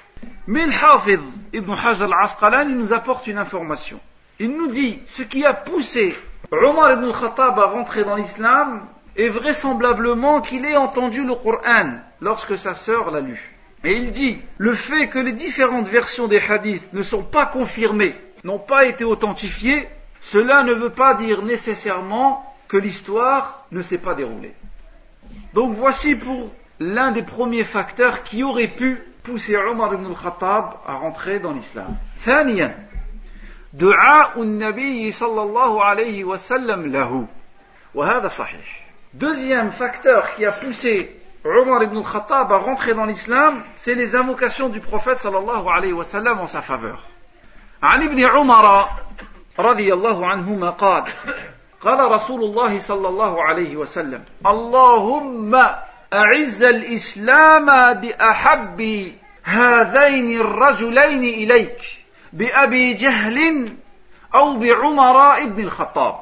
Mais 0.48 0.66
le 0.66 1.20
ibn 1.54 1.74
Hajar 1.74 2.12
al-Asqalani 2.12 2.74
nous 2.74 2.94
apporte 2.94 3.28
une 3.28 3.38
information. 3.38 4.00
Il 4.40 4.52
nous 4.52 4.68
dit, 4.68 5.00
ce 5.06 5.22
qui 5.22 5.46
a 5.46 5.54
poussé 5.54 6.16
Omar 6.52 6.94
ibn 6.94 7.12
Khattab 7.12 7.60
a 7.60 7.66
rentré 7.66 8.04
dans 8.04 8.16
l'islam 8.16 8.88
et 9.16 9.30
vraisemblablement 9.30 10.42
qu'il 10.42 10.66
ait 10.66 10.78
entendu 10.78 11.24
le 11.24 11.36
Coran 11.36 12.00
lorsque 12.22 12.58
sa 12.58 12.74
sœur 12.74 13.12
l'a 13.12 13.20
lu. 13.20 13.56
Et 13.84 13.94
il 13.94 14.12
dit, 14.12 14.40
le 14.58 14.74
fait 14.74 15.08
que 15.08 15.20
les 15.20 15.32
différentes 15.32 15.88
versions 15.88 16.28
des 16.28 16.40
hadiths 16.40 16.94
ne 16.94 17.04
sont 17.04 17.24
pas 17.24 17.46
confirmées, 17.46 18.16
n'ont 18.44 18.60
pas 18.60 18.86
été 18.86 19.04
authentifiées, 19.04 19.88
cela 20.22 20.64
ne 20.64 20.74
veut 20.74 20.90
pas 20.90 21.14
dire 21.14 21.44
nécessairement 21.44 22.46
que 22.68 22.78
l'histoire 22.78 23.66
ne 23.72 23.82
s'est 23.82 23.98
pas 23.98 24.16
déroulée. 24.16 24.54
Donc 25.54 25.76
voici 25.76 26.16
pour 26.16 26.52
l'un 26.80 27.12
des 27.12 27.24
premiers 27.24 27.64
facteurs 27.64 28.24
qui 28.24 28.44
aurait 28.44 28.68
pu 28.68 29.04
pousser 29.30 29.58
Omar 29.58 29.94
ibn 29.94 30.14
Khattab 30.14 30.66
à 30.88 30.94
rentrer 30.96 31.40
dans 31.40 31.54
l'islam. 31.54 31.96
دعاء 33.74 34.42
النبي 34.42 35.12
صلى 35.12 35.42
الله 35.42 35.84
عليه 35.84 36.24
وسلم 36.24 36.92
له 36.92 37.26
وهذا 37.96 38.28
صحيح 38.28 38.80
Deuxième 39.14 39.72
facteur 39.72 40.36
qui 40.36 40.46
a 40.46 40.52
poussé 40.52 41.16
Omar 41.46 41.84
ibn 41.84 41.98
al-Khattab 41.98 42.52
à 42.52 42.58
rentrer 42.58 42.94
dans 42.94 43.06
l'islam, 43.06 43.64
c'est 43.76 43.96
les 43.96 44.16
invocations 44.16 44.70
du 44.70 44.80
prophète 44.80 45.20
sallallahu 45.20 45.68
alayhi 45.68 45.94
wa 45.94 46.04
sallam 46.04 46.40
en 46.40 46.48
sa 46.48 46.62
faveur. 46.62 47.00
عن 47.84 48.04
ابن 48.04 48.26
عمر 48.26 48.90
رضي 49.60 49.94
الله 49.94 50.28
عنهما 50.28 50.70
قال 50.70 51.04
قال 51.82 52.12
رسول 52.12 52.44
الله 52.44 52.80
صلى 52.80 53.08
الله 53.08 53.44
عليه 53.44 53.78
وسلم 53.78 54.24
اللهم 54.46 55.56
أعز 56.14 56.64
الإسلام 56.64 57.94
بأحب 57.94 59.12
هذين 59.50 60.42
الرجلين 60.42 61.24
إليك 61.24 61.82
بأبي 62.34 62.94
جهل 62.94 63.70
أو 64.36 64.56
بعمر 64.56 65.46
بن 65.46 65.64
الخطاب 65.64 66.16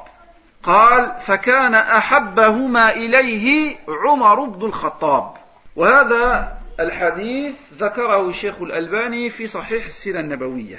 قال 0.62 1.16
فكان 1.20 1.74
أحبهما 1.74 2.92
إليه 2.92 3.76
عمر 3.88 4.44
بن 4.44 4.66
الخطاب 4.66 5.34
وهذا 5.76 6.58
الحديث 6.80 7.54
ذكره 7.78 8.28
الشيخ 8.28 8.62
الألباني 8.62 9.30
في 9.30 9.46
صحيح 9.46 9.86
السيرة 9.86 10.20
النبوية 10.20 10.78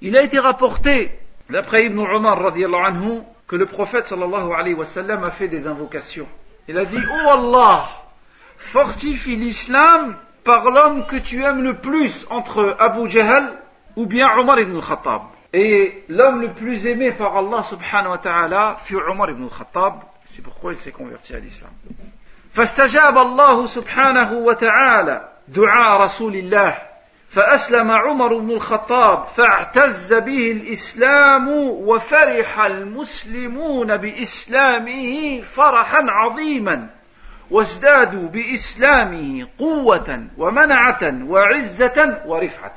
Il 0.00 0.16
a 0.16 0.22
été 0.22 0.38
rapporté 0.38 1.10
d'après 1.48 1.86
Ibn 1.86 1.98
Omar 1.98 2.42
radiallahu 2.42 2.84
anhu 2.84 3.22
que 3.46 3.56
le 3.56 3.66
prophète 3.66 4.06
sallallahu 4.06 4.52
alayhi 4.52 4.74
wa 4.74 4.84
sallam 4.84 5.24
a 5.24 5.30
fait 5.30 5.48
des 5.48 5.66
invocations. 5.66 6.28
Il 6.68 6.76
a 6.76 6.84
dit 6.84 6.98
Oh 6.98 7.28
Allah, 7.30 7.88
fortifie 8.58 9.36
l'islam 9.36 10.16
par 10.44 10.70
l'homme 10.70 11.06
que 11.06 11.16
tu 11.16 11.42
aimes 11.42 11.62
le 11.62 11.74
plus 11.74 12.26
entre 12.30 12.76
Abu 12.78 13.10
Jahl 13.10 13.52
ou 13.96 14.06
bien 14.06 14.28
Omar 14.38 14.60
ibn 14.60 14.76
al-Khattab. 14.76 15.22
Et 15.52 16.04
l'homme 16.08 16.42
le 16.42 16.52
plus 16.52 16.86
aimé 16.86 17.12
par 17.12 17.36
Allah 17.36 17.62
subhanahu 17.62 18.10
wa 18.10 18.18
ta'ala 18.18 18.76
fut 18.78 18.96
Omar 18.96 19.30
ibn 19.30 19.44
al-Khattab. 19.44 19.94
C'est 20.24 20.42
pourquoi 20.42 20.72
il 20.72 20.76
s'est 20.76 20.92
converti 20.92 21.34
à 21.34 21.38
l'islam. 21.38 21.70
فاستجاب 22.54 23.18
الله 23.18 23.66
سبحانه 23.66 24.32
وتعالى 24.32 25.28
دعاء 25.48 26.00
رسول 26.00 26.34
الله 26.34 26.74
فأسلم 27.28 27.90
عمر 27.90 28.38
بن 28.38 28.50
الخطاب 28.50 29.26
فاعتز 29.26 30.12
به 30.12 30.52
الإسلام 30.52 31.48
وفرح 31.88 32.60
المسلمون 32.60 33.96
بإسلامه 33.96 35.40
فرحا 35.40 36.06
عظيما 36.08 36.86
وازدادوا 37.50 38.28
بإسلامه 38.28 39.46
قوة 39.58 40.26
ومنعة 40.38 41.24
وعزة 41.24 42.22
ورفعة. 42.26 42.74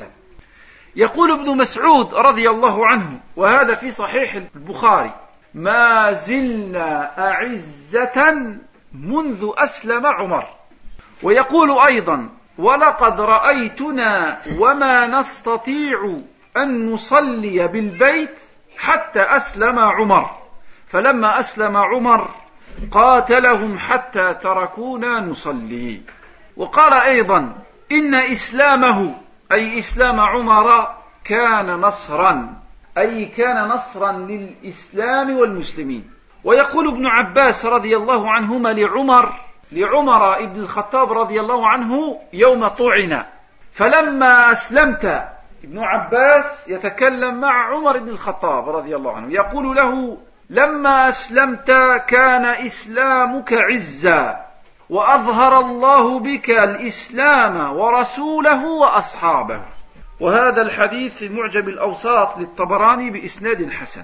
يقول 0.95 1.31
ابن 1.31 1.57
مسعود 1.57 2.13
رضي 2.13 2.49
الله 2.49 2.87
عنه 2.87 3.19
وهذا 3.35 3.75
في 3.75 3.91
صحيح 3.91 4.33
البخاري 4.33 5.11
ما 5.53 6.11
زلنا 6.11 7.11
أعزة 7.29 8.35
منذ 8.93 9.49
أسلم 9.57 10.05
عمر 10.05 10.47
ويقول 11.23 11.79
أيضا 11.79 12.29
ولقد 12.57 13.21
رأيتنا 13.21 14.41
وما 14.59 15.07
نستطيع 15.07 16.17
أن 16.57 16.91
نصلي 16.91 17.67
بالبيت 17.67 18.39
حتى 18.77 19.21
أسلم 19.21 19.79
عمر 19.79 20.29
فلما 20.87 21.39
أسلم 21.39 21.77
عمر 21.77 22.29
قاتلهم 22.91 23.79
حتى 23.79 24.33
تركونا 24.33 25.19
نصلي. 25.19 26.01
وقال 26.57 26.93
أيضا 26.93 27.53
إن 27.91 28.15
إسلامه 28.15 29.15
أي 29.51 29.79
إسلام 29.79 30.19
عمر 30.19 30.95
كان 31.23 31.65
نصرا 31.65 32.53
أي 32.97 33.25
كان 33.25 33.67
نصرا 33.67 34.11
للإسلام 34.11 35.37
والمسلمين. 35.37 36.11
ويقول 36.43 36.87
ابن 36.87 37.05
عباس 37.05 37.65
رضي 37.65 37.97
الله 37.97 38.31
عنهما 38.31 38.69
لعمر 38.69 39.33
لعمر 39.71 40.37
ابن 40.37 40.59
الخطاب 40.59 41.11
رضي 41.11 41.39
الله 41.39 41.67
عنه 41.67 42.19
يوم 42.33 42.67
طعن. 42.67 43.23
فلما 43.71 44.51
أسلمت 44.51 45.05
ابن 45.63 45.79
عباس 45.79 46.69
يتكلم 46.69 47.41
مع 47.41 47.73
عمر 47.73 47.97
بن 47.97 48.09
الخطاب 48.09 48.69
رضي 48.69 48.95
الله 48.95 49.15
عنه. 49.15 49.33
يقول 49.33 49.75
له 49.75 50.17
لما 50.49 51.09
أسلمت 51.09 51.67
كان 52.07 52.45
إسلامك 52.45 53.53
عزا 53.53 54.45
وأظهر 54.89 55.59
الله 55.59 56.19
بك 56.19 56.49
الإسلام 56.49 57.77
ورسوله 57.77 58.65
وأصحابه 58.65 59.61
وهذا 60.19 60.61
الحديث 60.61 61.15
في 61.15 61.29
معجم 61.29 61.67
الأوساط 61.67 62.37
للطبراني 62.37 63.09
بإسناد 63.09 63.69
حسن 63.69 64.03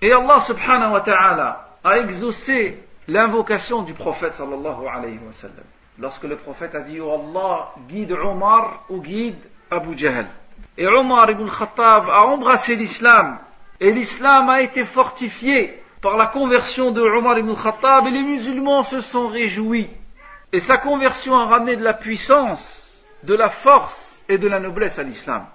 subhanahu 0.00 0.92
wa 0.92 1.00
ta'ala 1.00 1.68
a 1.82 1.98
exaucé 1.98 2.78
l'invocation 3.08 3.82
du 3.82 3.94
prophète 3.94 4.34
sallallahu 4.34 4.86
alayhi 4.86 5.18
wa 5.18 5.32
sallam. 5.32 5.64
Lorsque 5.98 6.24
le 6.24 6.36
prophète 6.36 6.74
a 6.76 6.80
dit, 6.80 7.00
oh 7.00 7.12
Allah, 7.12 7.72
guide 7.88 8.12
Omar 8.12 8.84
ou 8.88 9.00
guide 9.00 9.42
Abu 9.70 9.98
Jahl. 9.98 10.26
Et 10.76 10.86
Omar 10.86 11.30
ibn 11.30 11.48
Khattab 11.48 12.08
a 12.08 12.26
embrassé 12.26 12.76
l'islam. 12.76 13.38
Et 13.80 13.92
l'islam 13.92 14.48
a 14.48 14.60
été 14.60 14.84
fortifié 14.84 15.82
par 16.00 16.16
la 16.16 16.26
conversion 16.26 16.90
de 16.90 17.00
Omar 17.00 17.38
ibn 17.38 17.54
Khattab 17.54 18.06
et 18.06 18.10
les 18.10 18.22
musulmans 18.22 18.82
se 18.82 19.00
sont 19.00 19.28
réjouis. 19.28 19.88
Et 20.52 20.60
sa 20.60 20.78
conversion 20.78 21.36
a 21.38 21.46
ramené 21.46 21.76
de 21.76 21.84
la 21.84 21.94
puissance, 21.94 22.92
de 23.22 23.34
la 23.34 23.48
force 23.50 24.22
et 24.28 24.38
de 24.38 24.48
la 24.48 24.58
noblesse 24.58 24.98
à 24.98 25.02
l'islam. 25.02 25.46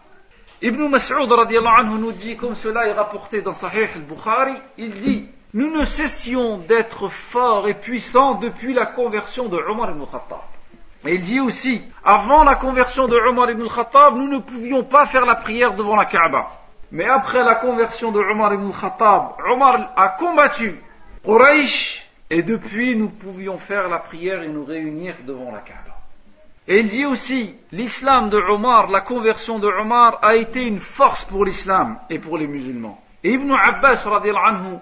Ibn 0.61 0.87
Mas'ud 0.87 1.31
anhu 1.31 1.99
nous 1.99 2.11
dit, 2.13 2.37
comme 2.37 2.55
cela 2.55 2.87
est 2.87 2.93
rapporté 2.93 3.41
dans 3.41 3.53
Sahih 3.53 3.89
al-Bukhari, 3.95 4.55
il 4.77 4.91
dit, 4.91 5.27
nous 5.53 5.69
ne 5.77 5.83
cessions 5.83 6.57
d'être 6.57 7.09
forts 7.09 7.67
et 7.67 7.73
puissants 7.73 8.35
depuis 8.35 8.73
la 8.73 8.85
conversion 8.85 9.49
de 9.49 9.57
Omar 9.57 9.91
ibn 9.91 10.05
Khattab. 10.05 10.39
Et 11.05 11.15
il 11.15 11.23
dit 11.23 11.41
aussi, 11.41 11.81
avant 12.05 12.45
la 12.45 12.55
conversion 12.55 13.09
de 13.09 13.17
Omar 13.17 13.51
ibn 13.51 13.67
Khattab, 13.67 14.15
nous 14.15 14.29
ne 14.29 14.39
pouvions 14.39 14.83
pas 14.83 15.05
faire 15.05 15.25
la 15.25 15.35
prière 15.35 15.73
devant 15.73 15.97
la 15.97 16.05
Kaaba. 16.05 16.62
Mais 16.93 17.05
après 17.05 17.43
la 17.43 17.55
conversion 17.55 18.11
de 18.11 18.19
Omar 18.19 18.53
ibn 18.53 18.69
Khattab, 18.71 19.33
Omar 19.51 19.93
a 19.97 20.09
combattu 20.09 20.79
Quraysh 21.25 22.07
et 22.29 22.43
depuis 22.43 22.95
nous 22.95 23.09
pouvions 23.09 23.57
faire 23.57 23.89
la 23.89 23.97
prière 23.97 24.43
et 24.43 24.47
nous 24.47 24.63
réunir 24.63 25.15
devant 25.25 25.51
la 25.51 25.57
Kaaba. 25.57 25.97
Et 26.67 26.81
il 26.81 26.89
dit 26.89 27.05
aussi, 27.05 27.55
l'islam 27.71 28.29
de 28.29 28.37
Omar, 28.37 28.91
la 28.91 29.01
conversion 29.01 29.57
de 29.57 29.67
Omar 29.67 30.19
a 30.21 30.35
été 30.35 30.61
une 30.61 30.79
force 30.79 31.25
pour 31.25 31.45
l'islam 31.45 31.97
et 32.11 32.19
pour 32.19 32.37
les 32.37 32.45
musulmans. 32.45 33.01
Et 33.23 33.31
Ibn 33.31 33.51
Abbas 33.51 34.07
anhu, 34.07 34.77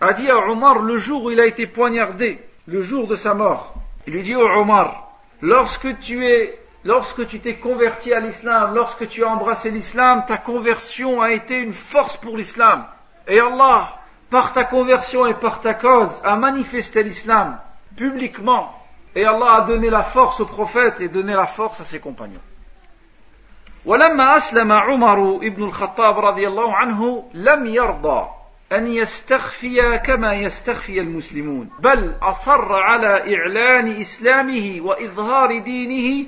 a 0.00 0.12
dit 0.12 0.30
à 0.30 0.38
Omar 0.38 0.78
le 0.78 0.96
jour 0.96 1.24
où 1.24 1.30
il 1.32 1.40
a 1.40 1.46
été 1.46 1.66
poignardé, 1.66 2.38
le 2.68 2.82
jour 2.82 3.08
de 3.08 3.16
sa 3.16 3.34
mort, 3.34 3.74
il 4.06 4.12
lui 4.12 4.22
dit 4.22 4.36
au 4.36 4.46
Omar, 4.46 5.10
lorsque 5.42 5.98
tu 5.98 6.24
es, 6.24 6.56
lorsque 6.87 7.25
tu 7.27 7.39
t'es 7.39 7.55
converti 7.55 8.13
à 8.13 8.19
l'islam, 8.19 8.75
lorsque 8.75 9.07
tu 9.07 9.23
as 9.23 9.29
embrassé 9.29 9.71
l'islam, 9.71 10.25
ta 10.27 10.37
conversion 10.37 11.21
a 11.21 11.31
été 11.31 11.59
une 11.59 11.73
force 11.73 12.17
pour 12.17 12.37
l'islam. 12.37 12.85
Et 13.27 13.39
Allah, 13.39 13.99
par 14.29 14.53
ta 14.53 14.63
conversion 14.63 15.25
et 15.27 15.33
par 15.33 15.61
ta 15.61 15.73
cause, 15.73 16.11
a 16.23 16.35
manifesté 16.35 17.03
l'islam 17.03 17.59
publiquement. 17.95 18.73
Et 19.15 19.25
Allah 19.25 19.53
a 19.53 19.61
donné 19.61 19.89
la 19.89 20.03
force 20.03 20.39
au 20.39 20.45
prophète 20.45 20.99
et 21.01 21.07
donné 21.07 21.33
la 21.33 21.45
force 21.45 21.79
à 21.81 21.83
ses 21.83 21.99
compagnons. 21.99 22.41
ولما 23.85 24.37
أسلم 24.37 24.71
عمر 24.71 25.35
ابن 25.35 25.63
الخطاب 25.63 26.19
رضي 26.19 26.47
الله 26.47 26.75
عنه 26.75 27.29
لم 27.33 27.65
يرضى 27.65 28.29
أن 28.71 28.87
يستخفي 28.87 29.99
كما 30.05 30.33
يستخفي 30.33 30.99
المسلمون 30.99 31.69
بل 31.79 32.15
أصر 32.21 32.73
على 32.73 33.35
إعلان 33.35 34.01
إسلامه 34.01 34.79
وإظهار 34.81 35.59
دينه 35.59 36.25
والجهر 36.25 36.27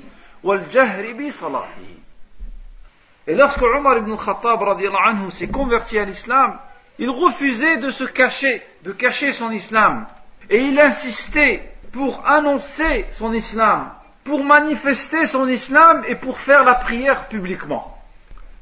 Et 3.26 3.34
lorsque 3.34 3.62
Omar 3.62 3.98
ibn 3.98 4.12
al-Khattab 4.12 4.62
anhu 4.62 5.30
s'est 5.30 5.48
converti 5.48 5.98
à 5.98 6.04
l'islam, 6.04 6.58
il 6.98 7.10
refusait 7.10 7.78
de 7.78 7.90
se 7.90 8.04
cacher, 8.04 8.62
de 8.84 8.92
cacher 8.92 9.32
son 9.32 9.50
islam. 9.50 10.06
Et 10.48 10.58
il 10.58 10.78
insistait 10.78 11.62
pour 11.92 12.26
annoncer 12.26 13.06
son 13.10 13.32
islam, 13.32 13.90
pour 14.24 14.44
manifester 14.44 15.26
son 15.26 15.48
islam 15.48 16.04
et 16.06 16.14
pour 16.14 16.38
faire 16.38 16.64
la 16.64 16.74
prière 16.74 17.28
publiquement. 17.28 17.92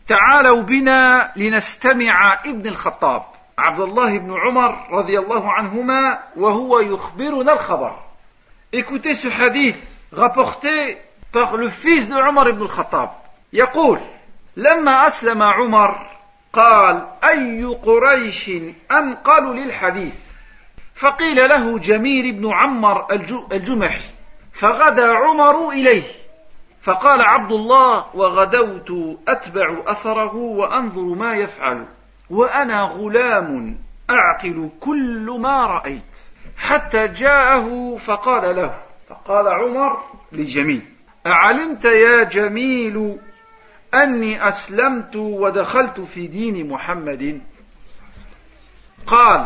تعالوا 0.09 0.62
بنا 0.62 1.33
لنستمع 1.37 2.35
ابن 2.45 2.67
الخطاب 2.67 3.23
عبد 3.59 3.81
الله 3.81 4.19
بن 4.19 4.33
عمر 4.33 4.90
رضي 4.90 5.19
الله 5.19 5.53
عنهما 5.53 6.19
وهو 6.37 6.81
يخبرنا 6.81 7.53
الخبر 7.53 7.93
Écoutez 8.73 9.14
ce 9.14 9.29
hadith 9.29 9.77
rapporté 10.12 10.99
par 11.32 11.58
le 11.58 11.70
fils 11.70 12.10
de 12.10 12.15
Omar 12.15 12.50
ibn 12.50 12.62
al-Khattab. 12.62 13.10
يقول 13.54 14.00
لما 14.58 15.08
أسلم 15.08 15.44
عمر 15.44 16.10
قال 16.54 17.08
أي 17.24 17.63
قريش 17.63 18.52
أنقل 18.92 19.56
للحديث؟ 19.56 20.13
فقيل 20.96 21.50
له 21.50 21.80
جميل 21.80 22.32
بن 22.32 22.54
عمر 22.54 23.13
الجمحي 23.52 24.10
فغدا 24.54 25.13
عمر 25.13 25.70
إليه. 25.70 26.04
فقال 26.82 27.22
عبد 27.22 27.52
الله 27.52 28.06
وغدوت 28.13 29.20
أتبع 29.28 29.78
أثره 29.88 30.36
وأنظر 30.36 31.02
ما 31.04 31.36
يفعل 31.36 31.86
وأنا 32.30 32.82
غلام 32.82 33.78
أعقل 34.10 34.70
كل 34.80 35.38
ما 35.42 35.65
رأيت 35.65 36.15
حتى 36.58 37.08
جاءه 37.08 37.98
فقال 37.98 38.56
له. 38.56 38.80
فقال 39.10 39.48
عمر 39.48 40.04
لجميل 40.32 40.82
أعلمت 41.28 41.86
يا 41.86 42.24
جميل 42.24 43.18
أني 43.94 44.48
أسلمت 44.48 45.16
ودخلت 45.16 46.00
في 46.00 46.28
دين 46.28 46.70
محمد. 46.70 47.42
قال 49.08 49.46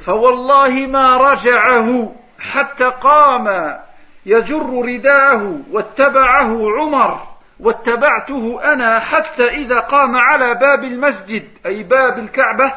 فوالله 0.00 0.86
ما 0.86 1.16
رجعه 1.16 2.14
حتى 2.38 2.84
قام 2.84 3.78
يجر 4.26 4.84
رداءه 4.84 5.60
واتبعه 5.70 6.56
عمر 6.78 7.26
واتبعته 7.60 8.72
أنا 8.72 9.00
حتى 9.00 9.48
إذا 9.48 9.80
قام 9.80 10.16
على 10.16 10.54
باب 10.54 10.84
المسجد 10.84 11.48
أي 11.66 11.82
باب 11.82 12.18
الكعبة. 12.18 12.74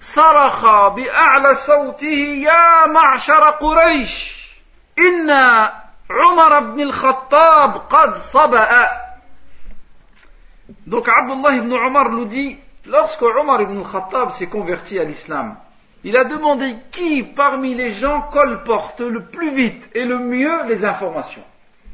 صرخ 0.00 0.88
بأعلى 0.88 1.54
صوته 1.54 2.44
يا 2.46 2.86
معشر 2.86 3.50
قريش 3.50 4.42
ان 4.98 5.30
Omar 6.30 6.62
ibn 6.62 6.80
al-Khattab 6.80 7.88
qad 7.88 8.16
saba'a. 8.16 8.90
Donc 10.86 11.08
Abdullah 11.08 11.56
ibn 11.56 11.72
Omar 11.72 12.10
nous 12.10 12.24
dit, 12.24 12.56
lorsque 12.86 13.22
Omar 13.22 13.62
ibn 13.62 13.78
al-Khattab 13.78 14.30
s'est 14.30 14.48
converti 14.48 14.98
à 14.98 15.04
l'islam, 15.04 15.56
il 16.04 16.16
a 16.16 16.24
demandé 16.24 16.74
qui 16.90 17.22
parmi 17.22 17.74
les 17.74 17.92
gens 17.92 18.22
colporte 18.32 19.00
le 19.00 19.24
plus 19.24 19.50
vite 19.50 19.90
et 19.94 20.04
le 20.04 20.18
mieux 20.18 20.66
les 20.66 20.84
informations. 20.84 21.44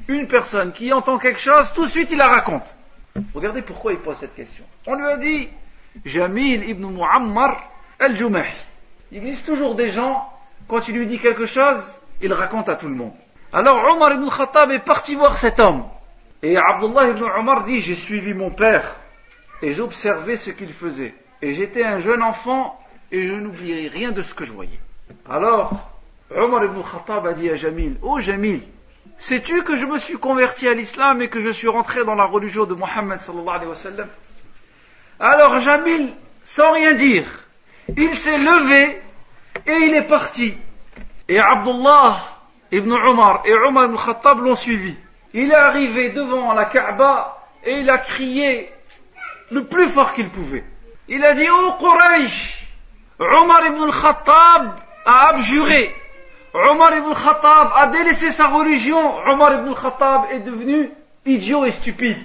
Une 0.09 0.27
personne 0.27 0.73
qui 0.73 0.93
entend 0.93 1.19
quelque 1.19 1.41
chose, 1.41 1.73
tout 1.75 1.85
de 1.85 1.91
suite 1.91 2.11
il 2.11 2.19
la 2.19 2.29
raconte. 2.29 2.75
Regardez 3.35 3.63
pourquoi 3.63 3.93
il 3.93 3.99
pose 3.99 4.17
cette 4.17 4.35
question. 4.35 4.65
On 4.87 4.95
lui 4.95 5.07
a 5.07 5.17
dit 5.19 5.49
Jamil 6.05 6.69
ibn 6.69 6.87
Muammar 6.87 7.61
al-Jumahi. 7.99 8.55
Il 9.13 9.19
existe 9.19 9.47
toujours 9.47 9.75
des 9.75 9.89
gens, 9.91 10.31
quand 10.69 10.89
il 10.89 10.97
lui 10.97 11.07
dit 11.07 11.19
quelque 11.19 11.47
chose, 11.47 12.01
il 12.21 12.33
raconte 12.33 12.69
à 12.69 12.77
tout 12.77 12.89
le 12.89 12.95
monde. 12.95 13.15
Alors 13.53 13.83
Omar 13.95 14.13
ibn 14.13 14.29
Khattab 14.29 14.71
est 14.73 14.79
parti 14.79 15.15
voir 15.15 15.39
cet 15.39 15.59
homme. 15.59 15.85
Et 16.43 16.57
Abdullah 16.57 17.09
ibn 17.09 17.25
Omar 17.25 17.65
dit 17.65 17.81
J'ai 17.81 17.95
suivi 17.95 18.35
mon 18.35 18.51
père 18.51 18.97
et 19.63 19.73
j'observais 19.73 20.37
ce 20.37 20.51
qu'il 20.51 20.73
faisait. 20.73 21.15
Et 21.41 21.55
j'étais 21.55 21.83
un 21.83 21.99
jeune 21.99 22.23
enfant 22.23 22.79
et 23.11 23.27
je 23.27 23.33
n'oublierai 23.33 23.89
rien 23.89 24.13
de 24.13 24.21
ce 24.21 24.35
que 24.35 24.45
je 24.45 24.53
voyais. 24.53 24.79
Alors, 25.29 25.73
Omar 26.31 26.65
ibn 26.65 26.83
Khattab 26.83 27.27
a 27.27 27.33
dit 27.33 27.49
à 27.49 27.55
Jamil, 27.55 27.97
Oh 28.03 28.21
Jamil, 28.21 28.61
sais-tu 29.17 29.63
que 29.63 29.77
je 29.77 29.87
me 29.87 29.97
suis 29.97 30.19
converti 30.19 30.69
à 30.69 30.75
l'islam 30.75 31.23
et 31.23 31.29
que 31.29 31.41
je 31.41 31.49
suis 31.49 31.69
rentré 31.69 32.05
dans 32.05 32.15
la 32.15 32.27
religion 32.27 32.67
de 32.67 32.75
Mohammed 32.75 33.19
sallallahu 33.19 33.49
alayhi 33.49 33.69
wa 33.69 33.75
sallam? 33.75 34.09
Alors 35.19 35.59
Jamil, 35.61 36.13
sans 36.45 36.73
rien 36.73 36.93
dire, 36.93 37.25
il 37.97 38.15
s'est 38.15 38.39
levé 38.39 39.01
et 39.67 39.73
il 39.73 39.95
est 39.95 40.07
parti. 40.07 40.55
Et 41.29 41.39
Abdullah 41.39 42.38
ibn 42.73 42.93
Omar 42.93 43.43
et 43.45 43.55
Omar 43.55 43.87
ibn 43.87 43.97
Khattab 43.97 44.41
l'ont 44.41 44.55
suivi. 44.55 44.95
Il 45.35 45.51
est 45.51 45.55
arrivé 45.55 46.11
devant 46.11 46.53
la 46.55 46.65
Kaaba 46.65 47.39
et 47.65 47.81
il 47.81 47.91
a 47.91 47.99
crié 47.99 48.71
le 49.51 49.65
plus 49.65 49.89
fort 49.89 50.15
qu'il 50.15 50.29
pouvait. 50.29 50.65
Il 51.09 51.25
a 51.25 51.35
dit, 51.35 51.47
oh 51.51 51.73
Quraysh, 51.79 52.67
Omar 53.19 53.67
ibn 53.67 53.83
al-Khattab 53.83 54.75
a 55.05 55.29
abjuré. 55.29 55.95
Omar 56.55 56.97
ibn 56.97 57.09
al-Khattab 57.09 57.73
a 57.75 57.87
délaissé 57.89 58.31
sa 58.31 58.49
religion. 58.49 59.17
Omar 59.27 59.55
ibn 59.55 59.69
al-Khattab 59.69 60.27
est 60.33 60.41
devenu 60.41 60.91
idiot 61.27 61.65
et 61.65 61.73
stupide. 61.73 62.19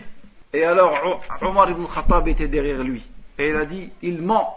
Et 0.53 0.63
alors 0.63 1.21
Omar 1.41 1.69
ibn 1.69 1.81
al-Khattab 1.81 2.27
était 2.27 2.47
derrière 2.47 2.83
lui. 2.83 3.03
Et 3.37 3.49
il 3.49 3.55
a 3.55 3.65
dit, 3.65 3.89
il 4.01 4.21
ment. 4.21 4.55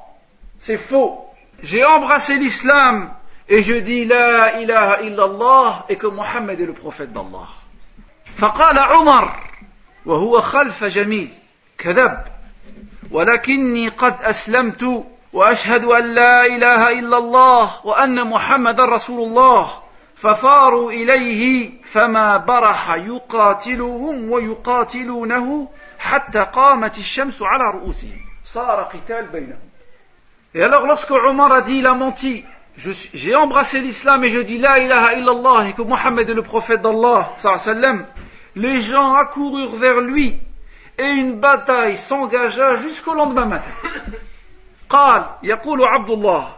C'est 0.59 0.77
faux. 0.77 1.25
J'ai 1.63 1.85
embrassé 1.85 2.37
l'islam 2.37 3.11
et 3.49 3.63
je 3.63 3.75
dis 3.75 4.05
la 4.05 4.61
ilaha 4.61 5.03
illallah 5.03 5.87
et 5.89 5.97
que 5.97 6.07
Mohammed 6.07 6.61
est 6.61 6.67
le 6.67 6.73
prophète 6.73 7.13
d'Allah. 7.13 7.49
فقال 8.37 8.79
عمر 8.79 9.37
وهو 10.07 10.41
خلف 10.41 10.85
جميل 10.85 11.29
كذب 11.79 12.19
ولكني 13.11 13.89
قد 13.89 14.17
اسلمت 14.23 15.05
واشهد 15.33 15.85
ان 15.85 16.15
لا 16.15 16.47
اله 16.47 16.99
الا 16.99 17.19
الله 17.19 17.87
وان 17.87 18.27
محمدا 18.27 18.85
رسول 18.85 19.29
الله 19.29 19.73
ففاروا 20.17 20.93
اليه 20.93 21.71
فما 21.85 22.37
برح 22.37 22.95
يقاتلهم 22.95 24.31
ويقاتلونه 24.31 25.69
حتى 25.99 26.39
قامت 26.39 26.99
الشمس 26.99 27.43
على 27.43 27.65
رؤوسهم 27.79 28.21
صار 28.45 28.83
قتال 28.83 29.27
بينهم 29.27 29.59
Et 30.55 30.63
alors 30.63 30.87
lorsque 30.87 31.11
Omar 31.11 31.53
a 31.53 31.61
dit 31.61 31.79
il 31.79 31.87
a 31.87 31.93
menti 31.93 32.45
j'ai 32.78 33.36
embrassé 33.36 33.80
l'islam 33.80 34.24
et 34.24 34.30
je 34.30 34.40
dis 34.40 34.58
la 34.58 34.80
ilaha 34.80 35.14
illallah 35.14 35.68
et 35.70 35.74
que 35.74 35.82
Mohammed 35.82 36.30
est 36.30 36.34
le 36.34 36.42
prophète 36.42 36.82
d'Allah 36.82 37.34
sallam 37.38 38.06
les 38.56 38.82
gens 38.82 39.14
accoururent 39.14 39.76
vers 39.76 40.02
lui 40.02 40.40
et 40.98 41.08
une 41.08 41.40
bataille 41.40 41.98
s'engagea 41.98 42.78
jusqu'au 42.78 43.14
lendemain 43.14 43.46
matin. 43.46 43.72
قال 44.92 45.26
يقول 45.44 45.84
عبد 45.84 46.10
الله 46.10 46.54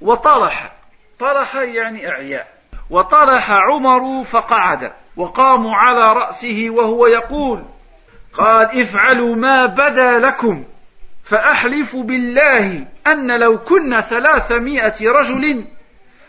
وطرح 0.00 0.72
طرح 1.18 1.54
يعني 1.54 2.08
اعياء 2.08 2.48
وطرح 2.90 3.50
عمر 3.50 4.24
فقعد 4.24 4.92
وقاموا 5.16 5.74
على 5.74 6.12
راسه 6.12 6.66
وهو 6.70 7.06
يقول 7.06 7.64
قال 8.32 8.80
افعلوا 8.80 9.36
ما 9.36 9.66
بدا 9.66 10.18
لكم 10.18 10.64
فأحلف 11.29 11.95
بالله 11.95 12.85
أن 13.07 13.39
لو 13.39 13.57
كنا 13.57 14.01
ثلاثمائة 14.01 15.11
رجل 15.11 15.63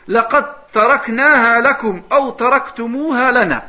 لقد 0.08 0.44
تركناها 0.72 1.60
لكم 1.60 2.02
أو 2.12 2.30
تركتموها 2.30 3.32
لنا. 3.32 3.62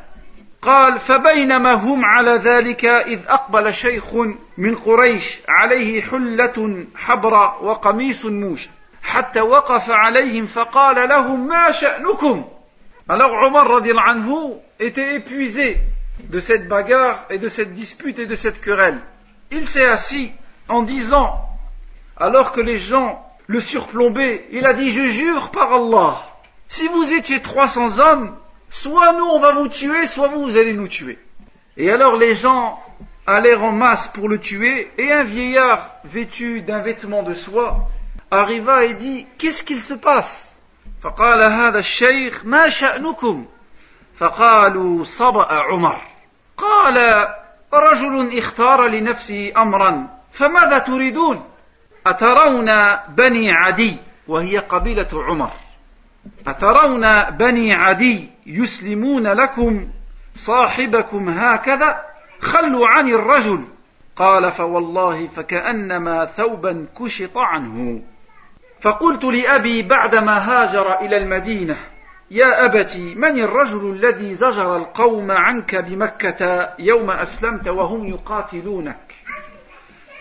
قال 0.61 0.99
فبينما 0.99 1.73
هم 1.73 2.05
على 2.05 2.31
ذلك 2.31 2.85
إذ 2.85 3.19
أقبل 3.27 3.73
شيخ 3.73 4.13
من 4.57 4.75
قريش 4.75 5.39
عليه 5.49 6.01
حلة 6.01 6.85
حبراء 6.95 7.63
وقميص 7.63 8.25
موش 8.25 8.69
حتى 9.03 9.41
وقف 9.41 9.91
عليهم 9.91 10.45
فقال 10.45 11.09
لهم 11.09 11.47
ما 11.47 11.71
شأنكم؟ 11.71 12.45
Alors 13.09 13.31
radiallahu 13.67 14.09
anhu 14.09 14.53
était 14.79 15.15
épuisé 15.15 15.77
de 16.29 16.39
cette 16.39 16.67
bagarre 16.67 17.25
et 17.29 17.39
de 17.39 17.49
cette 17.49 17.73
dispute 17.73 18.19
et 18.19 18.25
de 18.25 18.35
cette 18.35 18.61
querelle. 18.61 18.99
Il 19.51 19.67
s'est 19.67 19.85
assis 19.85 20.31
en 20.68 20.82
disant, 20.82 21.40
alors 22.16 22.52
que 22.52 22.60
les 22.60 22.78
gens 22.78 23.24
le 23.46 23.60
surplombaient, 23.60 24.46
il 24.50 24.66
a 24.66 24.72
dit, 24.72 24.90
je 24.90 25.08
jure 25.08 25.50
par 25.50 25.72
Allah, 25.72 26.18
si 26.68 26.88
vous 26.88 27.12
étiez 27.12 27.40
300 27.40 27.98
hommes, 27.98 28.36
soit 28.70 29.12
nous 29.12 29.24
on 29.24 29.38
va 29.38 29.52
vous 29.52 29.68
tuer, 29.68 30.06
soit 30.06 30.28
vous, 30.28 30.42
vous 30.42 30.56
allez 30.56 30.72
nous 30.72 30.88
tuer. 30.88 31.18
Et 31.76 31.90
alors 31.90 32.16
les 32.16 32.34
gens 32.34 32.80
allèrent 33.26 33.64
en 33.64 33.72
masse 33.72 34.08
pour 34.08 34.28
le 34.28 34.38
tuer, 34.38 34.90
et 34.98 35.12
un 35.12 35.22
vieillard 35.24 35.90
vêtu 36.04 36.62
d'un 36.62 36.80
vêtement 36.80 37.22
de 37.22 37.32
soie 37.32 37.88
arriva 38.30 38.84
et 38.84 38.94
dit, 38.94 39.26
qu'est-ce 39.38 39.62
qu'il 39.62 39.80
se 39.80 39.94
passe 39.94 40.52
فقال 41.02 41.42
هذا 41.42 41.78
الشيخ 41.78 42.44
ما 42.44 42.68
شأنكم 42.68 43.46
فقالوا 44.18 45.04
صبأ 45.04 45.52
عمر 45.52 45.96
قال 46.56 47.26
رجل 47.74 48.38
اختار 48.38 48.86
لنفسه 48.86 49.52
أمرا 49.56 50.08
فماذا 50.31 50.79
تريدون؟ 50.79 51.43
أترون 52.07 52.71
بني 53.09 53.51
عدي 53.51 53.95
وهي 54.27 54.57
قبيلة 54.57 55.07
عمر. 55.13 55.51
أترون 56.47 57.23
بني 57.29 57.73
عدي 57.73 58.29
يسلمون 58.45 59.27
لكم 59.27 59.87
صاحبكم 60.35 61.29
هكذا؟ 61.29 62.01
خلوا 62.39 62.87
عن 62.87 63.09
الرجل. 63.09 63.65
قال 64.15 64.51
فوالله 64.51 65.27
فكأنما 65.27 66.25
ثوبا 66.25 66.85
كشط 66.99 67.37
عنه. 67.37 68.01
فقلت 68.81 69.23
لأبي 69.23 69.81
بعدما 69.81 70.37
هاجر 70.37 70.99
إلى 70.99 71.17
المدينة 71.17 71.75
يا 72.31 72.65
أبتي 72.65 73.15
من 73.15 73.39
الرجل 73.39 73.91
الذي 73.91 74.33
زجر 74.33 74.77
القوم 74.77 75.31
عنك 75.31 75.75
بمكة 75.75 76.69
يوم 76.79 77.11
أسلمت 77.11 77.67
وهم 77.67 78.07
يقاتلونك؟ 78.07 79.13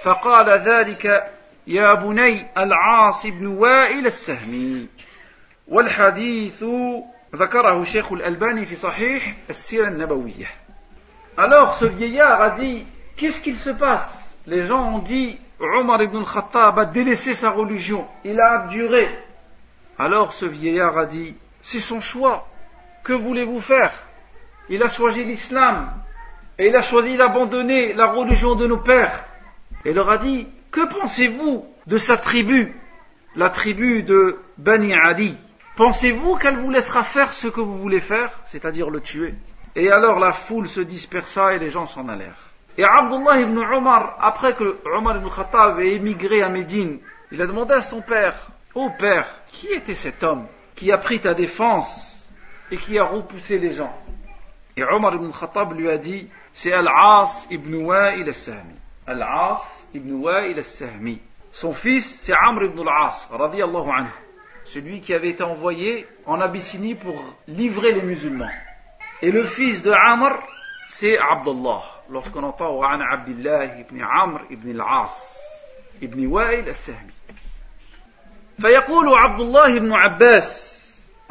فقال 0.02 0.50
ذلك 0.50 1.32
يا 1.68 1.94
بني 1.94 2.48
العاص 2.58 3.26
بن 3.26 3.48
وائل 3.48 4.06
السهمي 4.06 4.88
والحديث 5.68 6.64
ذكره 7.36 7.84
شيخ 7.84 8.12
الألباني 8.12 8.66
في 8.66 8.76
صحيح 8.76 9.36
السيرة 9.50 9.88
النبوية 9.88 10.66
Alors 11.38 11.76
ce 11.76 11.84
vieillard 11.84 12.42
a 12.42 12.52
dit, 12.52 12.86
qu'est-ce 13.18 13.42
qu'il 13.42 13.58
se 13.58 13.70
passe 13.70 14.34
Les 14.48 14.64
gens 14.64 14.96
ont 14.96 15.00
dit, 15.00 15.38
Omar 15.60 16.02
ibn 16.02 16.18
al-Khattab 16.18 16.80
a 16.80 16.86
délaissé 16.86 17.34
sa 17.34 17.52
religion, 17.52 18.08
il 18.24 18.40
a 18.40 18.62
abjuré. 18.62 19.10
Alors 20.00 20.32
ce 20.32 20.46
vieillard 20.46 20.98
a 20.98 21.06
dit, 21.06 21.36
c'est 21.62 21.80
son 21.80 22.00
choix, 22.00 22.48
que 23.04 23.12
voulez-vous 23.12 23.60
faire 23.60 23.92
Il 24.70 24.82
a 24.82 24.88
choisi 24.88 25.26
l'islam, 25.26 25.92
et 26.58 26.68
il 26.68 26.76
a 26.76 26.82
choisi 26.82 27.18
d'abandonner 27.18 27.92
la 27.94 28.08
religion 28.08 28.56
de 28.56 28.66
nos 28.66 28.78
pères. 28.78 29.26
Et 29.85 29.93
leur 29.93 30.11
a 30.11 30.19
dit, 30.19 30.47
que 30.71 30.87
pensez-vous 30.87 31.67
de 31.87 31.97
sa 31.97 32.17
tribu, 32.17 32.75
la 33.35 33.51
tribu 33.51 34.03
de 34.03 34.39
Bani 34.59 34.95
Adi? 34.95 35.37
Pensez-vous 35.77 36.37
qu'elle 36.37 36.57
vous 36.57 36.71
laissera 36.71 37.03
faire 37.03 37.33
ce 37.33 37.49
que 37.49 37.61
vous 37.61 37.79
voulez 37.79 38.01
faire, 38.01 38.31
c'est-à-dire 38.45 38.91
le 38.91 39.01
tuer? 39.01 39.35
Et 39.77 39.91
alors 39.91 40.19
la 40.19 40.33
foule 40.33 40.69
se 40.69 40.81
dispersa 40.81 41.55
et 41.55 41.59
les 41.59 41.71
gens 41.71 41.87
s'en 41.87 42.09
allèrent. 42.09 42.51
Et 42.77 42.85
Abdullah 42.85 43.41
ibn 43.41 43.59
Omar, 43.59 44.17
après 44.21 44.55
que 44.55 44.79
Omar 44.97 45.17
ibn 45.17 45.29
Khattab 45.29 45.81
ait 45.81 45.95
émigré 45.95 46.43
à 46.43 46.49
Médine, 46.49 46.99
il 47.33 47.41
a 47.41 47.47
demandé 47.47 47.75
à 47.75 47.83
son 47.83 48.01
père, 48.01 48.51
Ô 48.75 48.91
père, 48.91 49.27
qui 49.49 49.67
était 49.69 49.95
cet 49.95 50.23
homme 50.23 50.47
qui 50.77 50.93
a 50.93 50.99
pris 50.99 51.21
ta 51.21 51.35
défense 51.35 52.29
et 52.71 52.77
qui 52.77 52.99
a 52.99 53.05
repoussé 53.05 53.59
les 53.59 53.73
gens? 53.73 53.95
Et 54.77 54.85
Omar 54.85 55.15
ibn 55.15 55.31
Khattab 55.31 55.73
lui 55.73 55.91
a 55.91 55.99
dit, 55.99 56.29
c'est 56.53 56.73
Al-As 56.73 57.47
ibn 57.51 57.75
Wa'il 57.75 58.29
al-Sahmi. 58.29 58.80
Al-As 59.08 59.88
ibn 59.94 60.24
Wa'il 60.24 60.58
al-Sahmi. 60.58 61.20
Son 61.52 61.74
fils, 61.74 62.06
c'est 62.06 62.34
Amr 62.34 62.64
ibn 62.64 62.80
al-As, 62.88 63.30
radiallahu 63.32 63.90
anhu. 63.90 64.12
Celui 64.64 65.02
qui 65.02 65.14
avait 65.14 65.30
été 65.30 65.44
envoyé 65.44 66.08
en 66.26 66.42
Abyssinie 66.42 66.96
pour 66.96 67.16
livrer 67.48 67.94
les 67.94 68.02
musulmans. 68.02 68.50
Et 69.22 69.32
le 69.32 69.44
fils 69.44 69.84
de 69.84 69.92
Amr, 69.92 70.40
c'est 70.88 71.18
Abdullah. 71.18 71.84
Lorsqu'on 72.10 72.44
entend 72.44 72.76
wa 72.76 72.94
an 72.94 73.02
Abdullah 73.02 73.80
ibn 73.80 74.02
Amr 74.02 74.42
ibn 74.50 74.80
al-As 74.80 75.40
ibn 76.02 76.26
Wa'il 76.28 76.68
al-Sahmi. 76.68 77.14
فيقول 78.62 79.18
عبد 79.18 79.40
الله 79.40 79.80
بن 79.80 79.94
عباس 79.94 80.76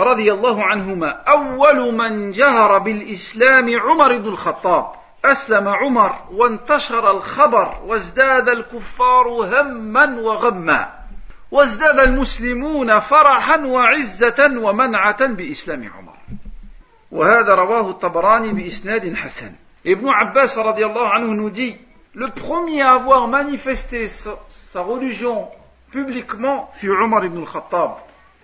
رضي 0.01 0.33
الله 0.33 0.65
عنهما 0.65 1.09
أول 1.09 1.95
من 1.95 2.31
جهر 2.31 2.79
بالإسلام 2.79 3.81
عمر 3.81 4.19
بن 4.19 4.29
الخطاب 4.29 4.93
أسلم 5.26 5.68
عمر 5.68 6.16
وانتشر 6.32 7.12
الخبر 7.12 7.78
وازداد 7.86 8.50
الكفار 8.50 9.28
هما 9.28 10.20
وغما 10.22 11.00
وازداد 11.52 12.00
المسلمون 12.00 13.00
فرحا 13.00 13.58
وعزة 13.58 14.52
ومنعة 14.58 15.26
بإسلام 15.26 15.92
عمر 15.98 16.18
وهذا 17.12 17.56
رواه 17.56 17.90
الطبراني 17.90 18.52
بإسناد 18.52 19.16
حسن 19.16 19.52
ابن 19.88 20.10
عباس 20.10 20.58
رضي 20.58 20.86
الله 20.86 21.08
عنه 21.08 21.50
dit 21.50 21.76
le 22.14 22.28
premier 22.28 22.82
à 22.82 22.94
avoir 22.94 23.28
manifesté 23.28 24.08
sa, 24.08 24.32
sa 24.50 24.82
religion 24.82 25.48
publiquement 25.92 26.70
fut 26.74 26.90
Omar 26.90 27.26
ibn 27.26 27.40
al-Khattab. 27.40 27.92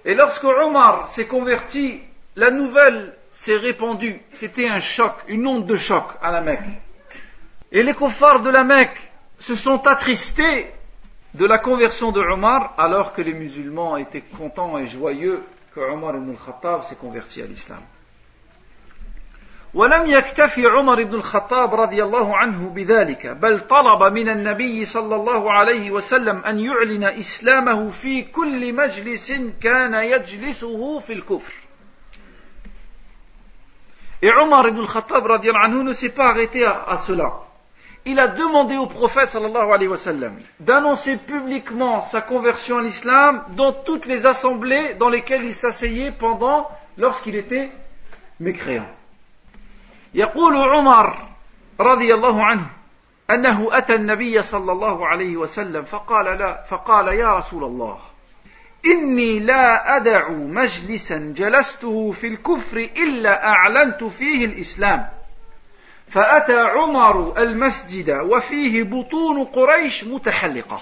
Et 0.04 0.14
lorsque 0.14 0.44
Omar 0.44 1.08
s'est 1.08 1.26
converti, 1.26 2.00
la 2.36 2.52
nouvelle 2.52 3.16
s'est 3.35 3.57
répandue. 3.57 4.21
C'était 4.33 4.69
un 4.69 4.81
choc, 4.81 5.15
une 5.29 5.47
onde 5.47 5.67
de 5.67 5.77
choc 5.77 6.05
à 6.23 6.31
la 6.31 6.41
Mecque. 6.41 6.61
Et 7.73 7.83
les 7.83 7.95
kuffars 7.95 8.41
de 8.41 8.51
la 8.51 8.65
Mecque 8.65 9.01
se 9.39 9.55
sont 9.55 9.87
attristés 9.87 10.73
de 11.35 11.47
la 11.47 11.59
conversion 11.59 12.11
de 12.13 12.21
Omar 12.21 12.75
alors 12.77 13.13
que 13.13 13.23
les 13.23 13.35
musulmans 13.35 13.97
étaient 13.97 14.23
contents 14.23 14.79
et 14.79 14.87
joyeux 14.87 15.43
que 15.75 15.81
Omar 15.81 16.17
ibn 16.17 16.31
al-Khattab 16.31 16.85
s'est 16.85 16.97
converti 16.97 17.43
à 17.43 17.47
l'islam. 17.47 17.83
ولم 19.75 20.07
يكتفي 20.07 20.67
عمر 20.67 21.05
بن 21.05 21.15
الخطاب 21.15 21.75
رضي 21.75 22.03
الله 22.03 22.37
عنه 22.37 22.69
بذلك 22.69 23.27
بل 23.27 23.61
طلب 23.61 24.13
من 24.13 24.29
النبي 24.29 24.85
صلى 24.85 25.17
الله 25.17 25.53
عليه 25.53 25.91
وسلم 25.91 26.45
ان 26.45 26.61
يعلن 26.61 27.05
اسلامه 27.05 27.91
في 27.91 28.23
كل 28.23 28.73
مجلس 28.73 29.33
كان 29.61 29.95
يجلسه 29.95 30.99
في 30.99 31.13
الكفر 31.13 31.53
Et 34.23 34.31
Omar 34.31 34.67
ibn 34.69 34.81
al-Khattab 34.81 35.27
anhu 35.31 35.83
ne 35.83 35.93
s'est 35.93 36.11
pas 36.11 36.29
arrêté 36.29 36.65
à, 36.65 36.85
à 36.89 36.97
cela. 36.97 37.41
Il 38.07 38.19
a 38.19 38.29
demandé 38.29 38.77
au 38.77 38.87
prophète 38.87 39.29
sallallahu 39.29 39.73
alayhi 39.73 39.89
wa 39.89 39.97
sallam 39.97 40.39
d'annoncer 40.59 41.17
publiquement 41.19 42.01
sa 42.01 42.23
conversion 42.23 42.79
à 42.79 42.83
l'islam 42.83 43.45
dans 43.51 43.73
toutes 43.73 44.07
les 44.07 44.27
assemblées 44.27 44.95
dans 44.95 45.11
lesquelles 45.11 45.45
il 45.45 45.55
s'asseyait 45.55 46.13
pendant 46.13 46.69
lorsqu'il 46.97 47.37
était 47.37 47.71
mécréant. 48.41 48.87
يقول 50.15 50.57
عمر 50.57 51.17
رضي 51.81 52.15
الله 52.15 52.45
عنه 52.45 52.67
أنه 53.31 53.69
أتى 53.79 53.95
النبي 53.95 54.43
صلى 54.43 54.73
الله 54.73 55.07
عليه 55.07 55.37
وسلم 55.37 55.83
فقال 55.85 56.39
لا 56.39 56.65
فقال 56.69 57.09
يا 57.09 57.35
رسول 57.35 57.65
الله 57.65 57.99
إني 58.86 59.40
لا 59.40 59.96
أدع 59.96 60.30
مجلسا 60.30 61.34
جلسته 61.38 62.12
في 62.12 62.28
الكفر 62.28 62.78
إلا 62.78 63.48
أعلنت 63.48 64.04
فيه 64.04 64.46
الإسلام. 64.46 65.10
فأتى 66.08 66.58
عمر 66.60 67.38
المسجد 67.38 68.10
وفيه 68.10 68.84
بطون 68.84 69.44
قريش 69.44 70.04
متحلقة. 70.04 70.80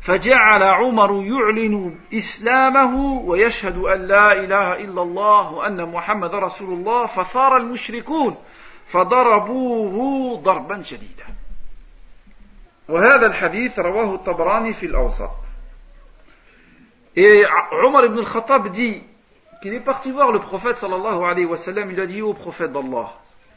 فجعل 0.00 0.62
عمر 0.62 1.10
يعلن 1.12 1.98
إسلامه 2.14 3.20
ويشهد 3.20 3.76
أن 3.78 4.06
لا 4.06 4.32
إله 4.32 4.84
إلا 4.84 5.02
الله 5.02 5.52
وأن 5.52 5.92
محمد 5.92 6.34
رسول 6.34 6.72
الله 6.78 7.06
فثار 7.06 7.56
المشركون 7.56 8.36
فضربوه 8.86 10.36
ضربا 10.40 10.82
شديدا. 10.82 11.26
وهذا 12.88 13.26
الحديث 13.26 13.78
رواه 13.78 14.14
الطبراني 14.14 14.72
في 14.72 14.86
الأوسط. 14.86 15.30
Et 17.20 17.44
Omar 17.72 18.04
ibn 18.04 18.20
al-Khattab 18.20 18.68
dit 18.70 19.02
qu'il 19.60 19.74
est 19.74 19.80
parti 19.80 20.12
voir 20.12 20.30
le 20.30 20.38
prophète 20.38 20.76
sallallahu 20.76 21.24
alayhi 21.24 21.46
wa 21.46 21.56
sallam, 21.56 21.90
il 21.90 21.98
a 21.98 22.06
dit 22.06 22.22
au 22.22 22.32
prophète 22.32 22.70
d'Allah, 22.70 23.12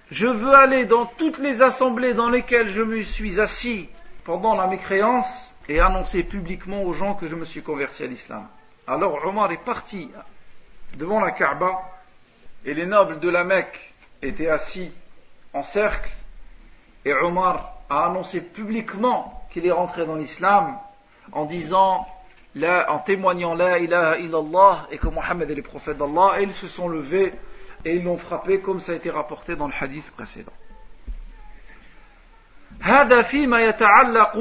je 0.09 0.25
veux 0.25 0.55
aller 0.55 0.85
dans 0.85 1.05
toutes 1.05 1.37
les 1.37 1.61
assemblées 1.61 2.15
dans 2.15 2.27
lesquelles 2.27 2.69
je 2.69 2.81
me 2.81 3.03
suis 3.03 3.39
assis 3.39 3.87
pendant 4.23 4.55
la 4.55 4.65
mécréance 4.65 5.53
et 5.69 5.79
annoncer 5.79 6.23
publiquement 6.23 6.81
aux 6.81 6.93
gens 6.93 7.13
que 7.13 7.27
je 7.27 7.35
me 7.35 7.45
suis 7.45 7.61
converti 7.61 8.03
à 8.03 8.07
l'islam. 8.07 8.47
Alors 8.87 9.23
Omar 9.27 9.51
est 9.51 9.63
parti 9.63 10.09
devant 10.95 11.19
la 11.19 11.29
Kaaba 11.29 11.83
et 12.65 12.73
les 12.73 12.87
nobles 12.87 13.19
de 13.19 13.29
la 13.29 13.43
Mecque 13.43 13.93
étaient 14.23 14.49
assis 14.49 14.91
en 15.53 15.61
cercle 15.61 16.09
et 17.05 17.13
Omar 17.13 17.75
a 17.91 18.07
annoncé 18.07 18.41
publiquement 18.41 19.47
qu'il 19.53 19.67
est 19.67 19.71
rentré 19.71 20.07
dans 20.07 20.15
l'islam 20.15 20.79
en 21.31 21.45
disant, 21.45 22.07
en 22.88 22.98
témoignant 23.00 23.54
La 23.54 23.78
ilaha 23.78 24.18
illallah 24.18 24.86
et 24.90 24.98
que 24.98 25.08
Mohammed 25.08 25.50
est 25.50 25.54
le 25.54 25.62
prophète 25.62 25.98
d'Allah, 25.98 26.40
et 26.40 26.44
ils 26.44 26.54
se 26.54 26.68
sont 26.68 26.88
levés 26.88 27.34
et 27.84 27.96
ils 27.96 28.04
l'ont 28.04 28.16
frappé 28.16 28.60
comme 28.60 28.80
ça 28.80 28.92
a 28.92 28.94
été 28.94 29.10
rapporté 29.10 29.56
dans 29.56 29.66
le 29.66 29.74
hadith 29.78 30.10
précédent. 30.12 30.52
هذا 32.82 33.22
فيما 33.22 33.60
يتعلق 33.60 34.36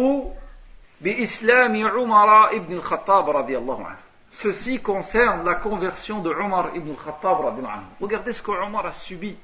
بإسلام 1.02 1.88
عمر 1.88 2.52
ibn 2.52 2.74
الخطاب 2.74 3.30
رضي 3.30 3.58
الله 3.58 3.86
عنه. 3.86 3.98
Ceci 4.32 4.82
concerne 4.82 5.46
la 5.46 5.56
conversion 5.56 6.20
de 6.20 6.30
Omar 6.30 6.76
ibn 6.76 6.89
al-Khattab 6.89 7.56
Regardez 8.02 8.34
ce 8.34 8.41
que 8.41 8.52
Omar 8.52 8.86
a 8.86 8.91
subi 8.91 9.38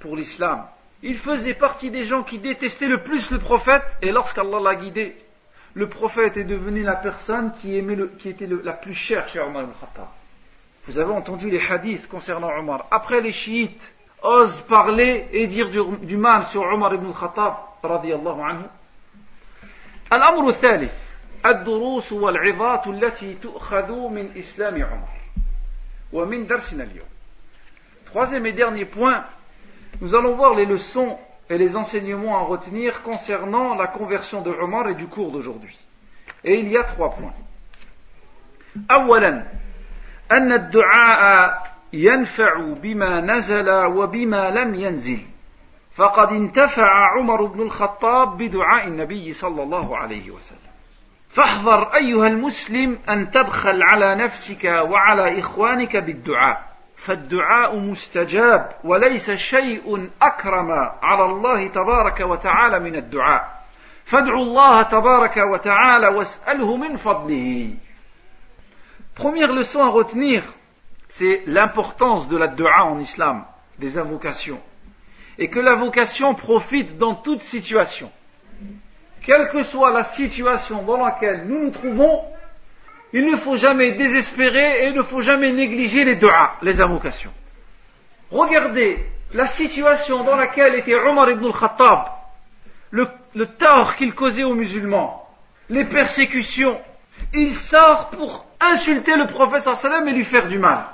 pour 0.00 0.16
l'islam. 0.16 0.66
Il 1.02 1.16
faisait 1.16 1.54
partie 1.54 1.90
des 1.90 2.04
gens 2.04 2.22
qui 2.22 2.38
détestaient 2.38 2.88
le 2.88 3.02
plus 3.02 3.30
le 3.30 3.38
prophète 3.38 3.84
et 4.02 4.12
lorsqu'Allah 4.12 4.60
l'a 4.60 4.74
guidé, 4.74 5.16
le 5.76 5.88
prophète 5.88 6.36
est 6.36 6.44
devenu 6.44 6.82
la 6.82 6.96
personne 6.96 7.52
qui, 7.60 7.76
aimait 7.76 7.96
qui 8.18 8.28
était 8.28 8.46
la 8.46 8.72
plus 8.72 8.94
chère 8.94 9.28
chez 9.28 9.40
Omar 9.40 9.62
ibn 9.62 9.72
al-Khattab. 9.72 10.08
Vous 10.86 10.98
avez 10.98 11.12
entendu 11.12 11.48
les 11.48 11.60
hadiths 11.60 12.08
concernant 12.08 12.50
Omar. 12.58 12.86
Après 12.90 13.20
les 13.20 13.32
chiites 13.32 13.94
osent 14.22 14.60
parler 14.62 15.28
et 15.32 15.46
dire 15.46 15.70
du, 15.70 16.16
mal 16.16 16.44
sur 16.44 16.62
Omar 16.62 16.94
ibn 16.94 17.06
al-Khattab 17.06 17.54
radiallahu 17.82 18.40
anhu. 18.40 18.64
الأمر 20.12 20.48
الثالث 20.48 20.92
الدروس 21.46 22.12
والعظات 22.12 22.86
التي 22.86 23.34
تؤخذ 23.34 23.92
من 24.08 24.30
إسلام 24.36 24.84
عمر 24.84 25.08
ومن 26.12 26.46
درسنا 26.46 26.84
اليوم 26.84 27.06
Troisième 28.04 28.44
et 28.44 28.52
dernier 28.52 28.84
point, 28.84 29.24
nous 30.02 30.14
allons 30.14 30.34
voir 30.34 30.54
les 30.54 30.66
leçons 30.66 31.18
et 31.50 31.58
les 31.58 31.76
enseignements 31.76 32.38
à 32.38 32.42
retenir 32.42 33.02
concernant 33.02 33.74
la 33.74 33.86
conversion 33.86 34.42
de 34.42 34.50
Omar 34.50 34.88
et 34.88 34.94
du 34.94 35.06
cours 35.06 35.30
d'aujourd'hui. 35.30 35.78
Et 36.44 36.58
il 36.58 36.68
y 36.68 36.76
a 36.76 36.84
trois 36.84 37.10
points. 37.10 37.34
أولا 38.90 39.44
أن 40.32 40.52
الدعاء 40.52 41.62
ينفع 41.92 42.60
بما 42.82 43.20
نزل 43.20 43.70
وبما 43.70 44.50
لم 44.50 44.74
ينزل 44.74 45.18
فقد 45.94 46.28
انتفع 46.28 47.18
عمر 47.18 47.44
بن 47.44 47.60
الخطاب 47.60 48.38
بدعاء 48.38 48.88
النبي 48.88 49.32
صلى 49.32 49.62
الله 49.62 49.96
عليه 49.96 50.30
وسلم 50.30 50.72
فاحذر 51.30 51.94
أيها 51.94 52.26
المسلم 52.26 52.98
أن 53.08 53.30
تبخل 53.30 53.82
على 53.82 54.14
نفسك 54.14 54.64
وعلى 54.64 55.40
إخوانك 55.40 55.96
بالدعاء 55.96 56.65
فالدعاء 56.96 57.78
مستجاب 57.78 58.72
وليس 58.84 59.30
شيء 59.30 60.10
أكرم 60.22 60.70
على 61.02 61.24
الله 61.24 61.68
تبارك 61.68 62.20
وتعالى 62.20 62.78
من 62.78 62.96
الدعاء 62.96 63.62
فادعوا 64.04 64.42
الله 64.42 64.82
تبارك 64.82 65.36
وتعالى 65.36 66.08
واسأله 66.08 66.76
من 66.76 66.96
فضله 66.96 67.70
Première 69.14 69.52
leçon 69.52 69.82
à 69.82 69.88
retenir, 69.88 70.42
c'est 71.10 71.42
l'importance 71.46 72.28
de 72.28 72.36
la 72.38 72.48
dua 72.48 72.84
en 72.84 72.98
islam, 72.98 73.44
des 73.78 73.98
invocations. 73.98 74.60
Et 75.38 75.50
que 75.50 75.60
l'invocation 75.60 76.34
profite 76.34 76.96
dans 76.96 77.14
toute 77.14 77.42
situation. 77.42 78.10
Quelle 79.20 79.48
que 79.48 79.62
soit 79.62 79.92
la 79.92 80.02
situation 80.02 80.82
dans 80.82 80.96
laquelle 80.96 81.46
nous 81.46 81.64
nous 81.64 81.70
trouvons, 81.70 82.24
il 83.13 83.25
ne 83.25 83.35
faut 83.35 83.55
jamais 83.55 83.93
désespérer 83.93 84.83
et 84.83 84.87
il 84.87 84.93
ne 84.93 85.01
faut 85.01 85.21
jamais 85.21 85.51
négliger 85.51 86.03
les 86.03 86.15
du'a, 86.15 86.55
les 86.61 86.81
invocations. 86.81 87.31
Regardez 88.31 89.05
la 89.33 89.47
situation 89.47 90.23
dans 90.23 90.35
laquelle 90.35 90.75
était 90.75 90.95
Omar 90.95 91.29
ibn 91.29 91.45
al-Khattab, 91.45 92.09
le, 92.91 93.45
tort 93.45 93.95
qu'il 93.95 94.13
causait 94.13 94.43
aux 94.43 94.55
musulmans, 94.55 95.29
les 95.69 95.85
persécutions. 95.85 96.79
Il 97.33 97.55
sort 97.55 98.09
pour 98.09 98.45
insulter 98.61 99.15
le 99.15 99.27
prophète 99.27 99.61
sallam 99.61 100.07
et 100.07 100.13
lui 100.13 100.23
faire 100.23 100.47
du 100.47 100.59
mal. 100.59 100.85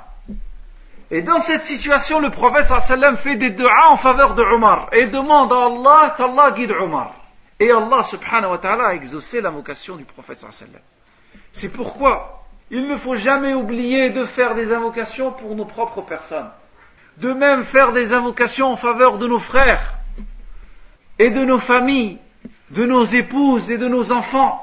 Et 1.11 1.21
dans 1.21 1.39
cette 1.39 1.63
situation, 1.63 2.19
le 2.19 2.29
prophète 2.29 2.65
sallam 2.65 3.17
fait 3.17 3.35
des 3.35 3.49
du'a 3.49 3.89
en 3.89 3.97
faveur 3.97 4.35
de 4.35 4.43
Omar 4.43 4.89
et 4.91 5.07
demande 5.07 5.51
à 5.51 5.65
Allah 5.65 6.15
qu'Allah 6.17 6.51
guide 6.51 6.71
Omar. 6.71 7.13
Et 7.59 7.71
Allah 7.71 8.03
subhanahu 8.03 8.51
wa 8.51 8.57
ta'ala 8.57 8.87
a 8.87 8.93
exaucé 8.93 9.41
la 9.41 9.49
vocation 9.49 9.95
du 9.95 10.05
prophète 10.05 10.39
sallam. 10.39 10.81
C'est 11.51 11.69
pourquoi 11.69 12.33
il 12.71 12.87
ne 12.87 12.97
faut 12.97 13.15
jamais 13.15 13.53
oublier 13.53 14.09
de 14.09 14.25
faire 14.25 14.55
des 14.55 14.73
invocations 14.73 15.31
pour 15.31 15.55
nos 15.55 15.65
propres 15.65 16.01
personnes. 16.01 16.49
De 17.17 17.31
même 17.31 17.63
faire 17.63 17.91
des 17.91 18.13
invocations 18.13 18.71
en 18.71 18.75
faveur 18.75 19.19
de 19.19 19.27
nos 19.27 19.39
frères 19.39 19.99
et 21.19 21.29
de 21.29 21.43
nos 21.43 21.59
familles, 21.59 22.17
de 22.71 22.85
nos 22.85 23.05
épouses 23.05 23.69
et 23.69 23.77
de 23.77 23.87
nos 23.87 24.11
enfants. 24.11 24.59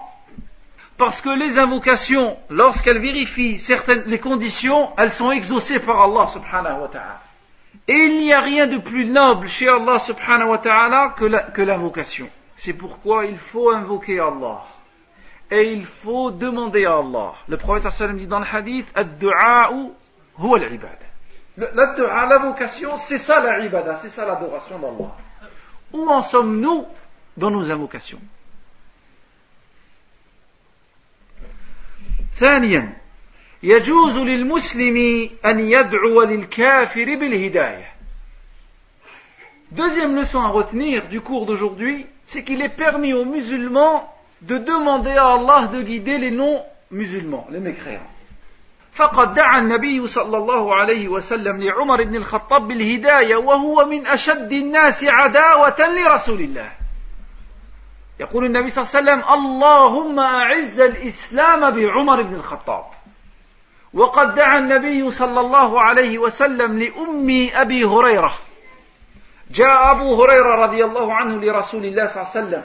Parce 0.99 1.21
que 1.21 1.31
les 1.31 1.59
invocations, 1.59 2.37
lorsqu'elles 2.49 2.99
vérifient 2.99 3.61
certaines 3.61 4.03
les 4.07 4.19
conditions, 4.19 4.91
elles 4.99 5.13
sont 5.13 5.31
exaucées 5.31 5.79
par 5.79 6.01
Allah 6.03 6.27
subhanahu 6.27 6.81
wa 6.81 6.89
ta'ala. 6.89 7.21
Et 7.87 7.95
il 7.95 8.21
n'y 8.21 8.33
a 8.33 8.41
rien 8.41 8.67
de 8.67 8.79
plus 8.79 9.07
noble 9.07 9.47
chez 9.47 9.69
Allah 9.69 10.01
subhanahu 10.01 10.49
wa 10.49 10.59
ta'ala 10.59 11.15
que 11.17 11.63
l'invocation. 11.63 12.29
C'est 12.57 12.75
pourquoi 12.75 13.27
il 13.27 13.39
faut 13.39 13.71
invoquer 13.71 14.19
Allah 14.19 14.65
et 15.52 15.72
il 15.72 15.86
faut 15.86 16.32
demander 16.32 16.86
à 16.86 16.98
Allah. 16.98 17.34
Le 17.48 17.58
prophète 17.58 17.92
sallam 17.92 18.18
dit 18.18 18.28
dans 18.28 18.40
le 18.40 18.46
hadith 18.52 18.92
Ad-du'a 18.96 19.70
huwa 20.40 20.60
l'ibada. 20.60 21.06
La 21.58 21.94
dua, 21.94 22.26
la 22.26 22.38
vocation, 22.40 22.98
c'est 22.98 23.20
ça 23.20 23.40
la 23.42 23.64
ibada, 23.64 23.96
c'est 23.96 24.10
ça 24.10 24.26
l'adoration 24.26 24.78
d'Allah. 24.78 25.16
Où 25.94 26.10
en 26.10 26.22
sommes-nous 26.22 26.86
dans 27.38 27.52
nos 27.52 27.72
invocations 27.72 28.20
ثانيا 32.36 32.98
يجوز 33.64 34.18
للمسلم 34.18 35.30
أن 35.46 35.60
يدعو 35.60 36.24
للكافر 36.24 37.16
بالهداية 37.16 37.96
Deuxième 39.72 40.16
leçon 40.16 40.42
à 40.42 40.48
retenir 40.48 41.08
du 41.08 41.22
cours 41.22 41.46
d'aujourd'hui, 41.46 42.06
c'est 42.26 42.44
qu'il 42.44 42.62
est 42.62 42.70
permis 42.70 43.14
aux 43.14 43.26
musulmans 43.26 44.14
de 44.43 44.59
demander 44.59 45.17
à 45.17 45.33
Allah 45.33 45.67
de 45.69 45.83
guider 45.83 46.19
les 46.19 46.31
non-musulmans, 46.31 47.47
les 47.51 47.61
mécréants. 47.61 48.11
فقد 48.93 49.35
دعا 49.35 49.59
النبي 49.59 50.07
صلى 50.07 50.37
الله 50.37 50.75
عليه 50.75 51.09
وسلم 51.09 51.63
لعمر 51.63 52.05
بن 52.05 52.17
الخطاب 52.17 52.69
بالهداية 52.69 53.37
وهو 53.37 53.85
من 53.85 54.07
أشد 54.07 54.53
الناس 54.53 55.05
عداوة 55.05 55.77
لرسول 55.81 56.41
الله. 56.41 56.71
يقول 58.21 58.45
النبي 58.45 58.71
صلى 58.71 58.85
الله 58.85 59.13
عليه 59.13 59.23
وسلم 59.23 59.35
اللهم 59.35 60.21
أعز 60.21 60.81
الإسلام 60.81 61.71
بعمر 61.71 62.23
بن 62.23 62.35
الخطاب. 62.35 62.85
وقد 63.95 64.35
دعا 64.35 64.59
النبي 64.59 65.11
صلى 65.11 65.41
الله 65.41 65.83
عليه 65.83 66.19
وسلم 66.19 66.79
لأم 66.79 67.49
أبي 67.55 67.85
هريرة. 67.85 68.35
جاء 69.51 69.91
أبو 69.91 70.25
هريرة 70.25 70.55
رضي 70.55 70.85
الله 70.85 71.15
عنه 71.15 71.41
لرسول 71.41 71.85
الله 71.85 72.07
صلى 72.07 72.23
الله 72.23 72.33
عليه 72.37 72.47
وسلم 72.47 72.65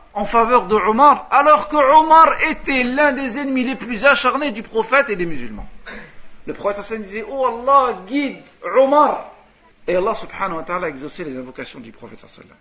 en 0.13 0.25
faveur 0.25 0.67
de 0.67 0.75
Omar, 0.75 1.27
alors 1.31 1.67
que 1.67 1.77
Omar 1.77 2.41
était 2.49 2.83
l'un 2.83 3.13
des 3.13 3.39
ennemis 3.39 3.63
les 3.63 3.75
plus 3.75 4.05
acharnés 4.05 4.51
du 4.51 4.63
prophète 4.63 5.09
et 5.09 5.15
des 5.15 5.25
musulmans. 5.25 5.67
Le 6.45 6.53
prophète 6.53 6.83
sallam 6.83 7.03
disait, 7.03 7.25
Oh 7.29 7.45
Allah, 7.45 7.93
guide 8.07 8.41
Omar. 8.77 9.31
Et 9.87 9.95
Allah 9.95 10.13
subhanahu 10.13 10.57
wa 10.57 10.63
ta'ala 10.63 10.87
a 10.87 10.89
exaucé 10.89 11.23
les 11.23 11.37
invocations 11.37 11.79
du 11.79 11.91
prophète 11.91 12.19
sallam. 12.19 12.55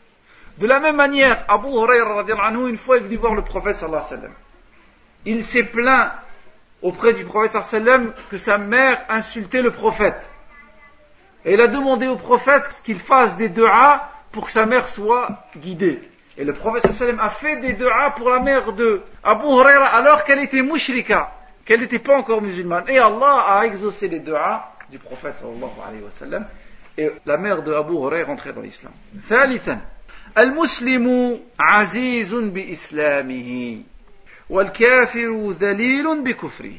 De 0.58 0.66
la 0.66 0.80
même 0.80 0.96
manière, 0.96 1.44
Abu 1.48 1.68
Huraira 1.68 2.24
une 2.68 2.76
fois 2.76 2.98
est 2.98 3.00
venu 3.00 3.16
voir 3.16 3.34
le 3.34 3.42
prophète 3.42 3.76
sallallahu 3.76 4.02
sallam. 4.02 4.32
Il 5.24 5.44
s'est 5.44 5.64
plaint 5.64 6.12
auprès 6.82 7.14
du 7.14 7.24
prophète 7.24 7.62
sallam 7.62 8.12
que 8.30 8.38
sa 8.38 8.58
mère 8.58 9.04
insultait 9.08 9.62
le 9.62 9.70
prophète. 9.70 10.28
Et 11.44 11.54
il 11.54 11.60
a 11.60 11.68
demandé 11.68 12.06
au 12.06 12.16
prophète 12.16 12.82
qu'il 12.84 13.00
fasse 13.00 13.36
des 13.36 13.48
du'as 13.48 14.08
pour 14.30 14.46
que 14.46 14.52
sa 14.52 14.66
mère 14.66 14.86
soit 14.86 15.46
guidée. 15.56 16.09
Et 16.39 16.43
le 16.43 16.53
prophète 16.53 16.91
sallam 16.91 17.19
a 17.19 17.29
fait 17.29 17.57
des 17.57 17.73
du'as 17.73 18.11
pour 18.15 18.29
la 18.29 18.39
mère 18.39 18.73
de 18.73 19.01
Abu 19.23 19.45
Huraira 19.45 19.87
alors 19.87 20.23
qu'elle 20.25 20.39
était 20.39 20.61
mushrika, 20.61 21.31
qu'elle 21.63 21.79
n'était 21.79 21.99
pas 21.99 22.17
encore 22.17 22.41
musulmane. 22.41 22.83
Et 22.89 22.99
Allah 22.99 23.45
a 23.47 23.65
exaucé 23.65 24.07
les 24.07 24.19
du'as 24.19 24.65
du 24.91 24.99
prophète 24.99 25.35
sallallahu 25.35 25.79
alayhi 25.87 26.03
wa 26.03 26.11
sallam. 26.11 26.45
Et 26.97 27.11
la 27.25 27.37
mère 27.37 27.63
de 27.63 27.73
Abu 27.73 27.93
Huraira 27.93 28.21
est 28.21 28.23
rentrée 28.23 28.53
dans 28.53 28.61
l'islam. 28.61 28.91
ثالثا 29.29 29.81
المسلم 30.37 31.39
عزيز 31.59 32.33
بإسلامه 32.33 33.81
والكافر 34.49 35.51
ذليل 35.51 36.23
بكفره 36.23 36.75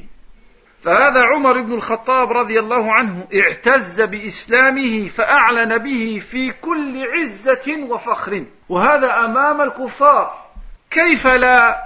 فهذا 0.82 1.22
عمر 1.22 1.60
بن 1.60 1.72
الخطاب 1.72 2.32
رضي 2.32 2.58
الله 2.58 2.92
عنه 2.92 3.26
اعتز 3.34 4.00
بإسلامه 4.00 5.08
فأعلن 5.08 5.78
به 5.78 6.22
في 6.30 6.50
كل 6.50 7.04
عزة 7.06 7.86
وفخر. 7.88 8.44
وهذا 8.68 9.24
أمام 9.24 9.60
الكفار. 9.60 10.44
كيف 10.90 11.26
لا؟ 11.26 11.82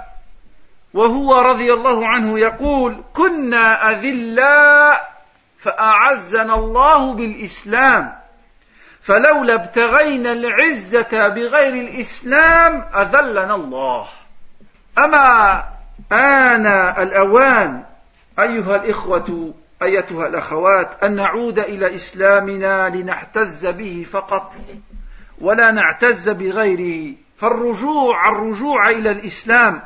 وهو 0.93 1.41
رضي 1.41 1.73
الله 1.73 2.07
عنه 2.07 2.39
يقول 2.39 3.03
كنا 3.13 3.91
أذلاء 3.91 5.13
فأعزنا 5.59 6.55
الله 6.55 7.13
بالإسلام. 7.13 8.17
فلولا 9.01 9.53
ابتغينا 9.53 10.31
العزة 10.31 11.27
بغير 11.27 11.73
الإسلام 11.73 12.89
أذلنا 12.95 13.55
الله. 13.55 14.07
أما 14.97 15.63
آن 16.11 16.65
الأوان 16.97 17.83
أيها 18.39 18.75
الإخوة 18.75 19.53
أيتها 19.81 20.27
الأخوات 20.27 21.03
أن 21.03 21.15
نعود 21.15 21.59
إلى 21.59 21.95
إسلامنا 21.95 22.89
لنعتز 22.89 23.65
به 23.65 24.05
فقط 24.11 24.55
ولا 25.41 25.71
نعتز 25.71 26.29
بغيره 26.29 27.15
فالرجوع 27.37 28.29
الرجوع 28.29 28.89
إلى 28.89 29.11
الإسلام 29.11 29.81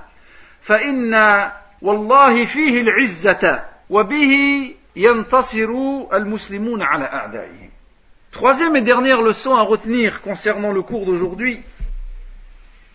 فإن 0.62 1.14
والله 1.82 2.46
فيه 2.46 2.82
العزة 2.82 3.64
وبه 3.90 4.74
ينتصر 4.96 5.70
المسلمون 6.14 6.82
على 6.82 7.06
أعدائهم 7.06 7.72
Troisième 8.32 8.78
et 8.78 8.82
dernière 8.82 9.22
leçon 9.22 9.56
à 9.56 9.62
retenir 9.62 10.22
concernant 10.22 10.72
le 10.72 10.82
cours 10.82 11.06
d'aujourd'hui, 11.06 11.60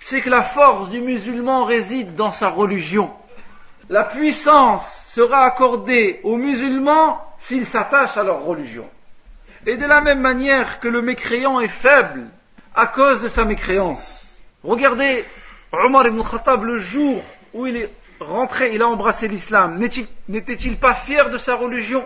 c'est 0.01 0.23
que 0.23 0.31
la 0.31 0.43
force 0.43 0.89
du 0.89 1.03
musulman 1.03 1.67
réside 1.67 2.15
dans 2.15 2.31
sa 2.31 2.49
religion. 2.49 3.11
La 3.89 4.03
puissance 4.03 5.12
sera 5.14 5.45
accordée 5.45 6.20
aux 6.24 6.37
musulmans 6.37 7.20
s'ils 7.39 7.66
s'attachent 7.66 8.16
à 8.16 8.24
leur 8.24 8.43
religion. 8.43 8.89
Et 9.64 9.76
de 9.76 9.87
la 9.87 10.01
même 10.01 10.20
manière 10.20 10.80
que 10.80 10.89
le 10.89 11.03
mécréant 11.03 11.61
est 11.61 11.68
faible 11.68 12.26
à 12.74 12.89
cause 12.89 13.22
de 13.22 13.28
sa 13.28 13.45
mécréance. 13.45 14.41
Regardez 14.64 15.24
Omar 15.72 16.07
ibn 16.09 16.20
Khattab 16.22 16.64
le 16.64 16.80
jour 16.80 17.22
où 17.55 17.66
il 17.66 17.76
est 17.76 17.91
rentré, 18.18 18.74
il 18.74 18.82
a 18.82 18.89
embrassé 18.89 19.28
l'islam. 19.28 19.78
N'était-il 20.28 20.78
pas 20.78 20.95
fier 20.95 21.30
de 21.30 21.39
sa 21.39 21.55
religion 21.55 22.05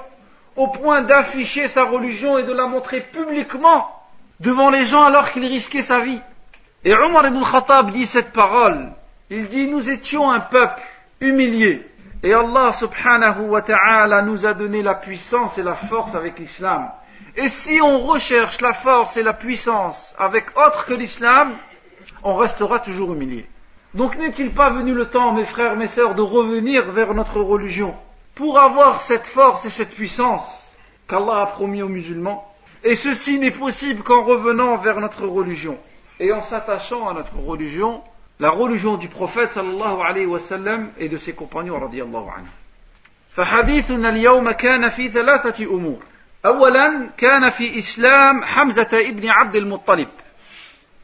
au 0.57 0.69
point 0.69 1.01
d'afficher 1.01 1.67
sa 1.67 1.85
religion 1.85 2.37
et 2.37 2.43
de 2.43 2.53
la 2.53 2.67
montrer 2.67 3.01
publiquement 3.01 3.89
devant 4.41 4.69
les 4.69 4.85
gens 4.85 5.03
alors 5.03 5.31
qu'il 5.31 5.47
risquait 5.47 5.81
sa 5.81 6.01
vie? 6.01 6.21
Et 6.85 6.95
Omar 6.95 7.27
ibn 7.27 7.43
Khattab 7.43 7.91
dit 7.91 8.07
cette 8.07 8.33
parole. 8.33 8.93
Il 9.31 9.49
dit, 9.49 9.69
nous 9.69 9.91
étions 9.91 10.31
un 10.31 10.41
peuple 10.41 10.83
humilié. 11.21 11.87
Et 12.23 12.35
Allah 12.35 12.73
subhanahu 12.73 13.49
wa 13.49 13.63
ta'ala 13.63 14.23
nous 14.23 14.45
a 14.45 14.55
donné 14.55 14.83
la 14.83 14.95
puissance 14.95 15.57
et 15.59 15.63
la 15.63 15.75
force 15.75 16.15
avec 16.15 16.39
l'islam. 16.39 16.91
Et 17.37 17.49
si 17.49 17.81
on 17.81 18.01
recherche 18.01 18.61
la 18.61 18.73
force 18.73 19.17
et 19.17 19.23
la 19.23 19.33
puissance 19.33 20.15
avec 20.19 20.59
autre 20.59 20.85
que 20.87 20.95
l'islam, 20.95 21.53
on 22.23 22.37
restera 22.37 22.79
toujours 22.79 23.15
humilié. 23.15 23.47
Donc 23.95 24.17
n'est-il 24.19 24.51
pas 24.51 24.71
venu 24.71 24.95
le 24.95 25.07
temps, 25.07 25.33
mes 25.33 25.45
frères, 25.45 25.77
mes 25.77 25.87
sœurs, 25.87 26.15
de 26.15 26.23
revenir 26.23 26.91
vers 26.91 27.15
notre 27.15 27.41
religion 27.41 27.95
pour 28.35 28.59
avoir 28.59 29.01
cette 29.01 29.27
force 29.27 29.65
et 29.65 29.71
cette 29.71 29.95
puissance 29.95 30.45
qu'Allah 31.09 31.43
a 31.43 31.47
promis 31.47 31.83
aux 31.83 31.89
musulmans? 31.89 32.47
Et 32.85 32.95
ceci 32.95 33.39
n'est 33.39 33.51
possible 33.51 34.03
qu'en 34.03 34.25
revenant 34.25 34.77
vers 34.77 35.01
notre 35.01 35.27
religion 35.27 35.79
et 36.19 36.33
en 36.33 36.43
s'attachant 36.43 37.09
à 37.09 37.15
notre 37.15 37.37
religion, 37.37 38.03
la 38.41 38.51
religion 38.51 38.97
du 38.97 39.09
prophète 39.09 39.51
sallallahu 39.51 40.01
alayhi 40.03 40.27
wa 40.27 40.39
sallam 40.39 40.91
et 40.99 41.09
de 41.09 41.17
ses 41.19 41.35
compagnons 41.35 41.79
radiallahu 41.79 42.29
anhu. 42.29 42.49
فحديثنا 43.37 44.09
اليوم 44.09 44.51
كان 44.51 44.89
في 44.89 45.09
ثلاثة 45.09 45.65
أمور 45.65 45.99
أولا 46.47 47.09
كان 47.17 47.49
في 47.51 47.79
إسلام 47.79 48.45
حمزة 48.45 48.89
ابن 48.93 49.29
عبد 49.29 49.57
المطلب 49.57 50.09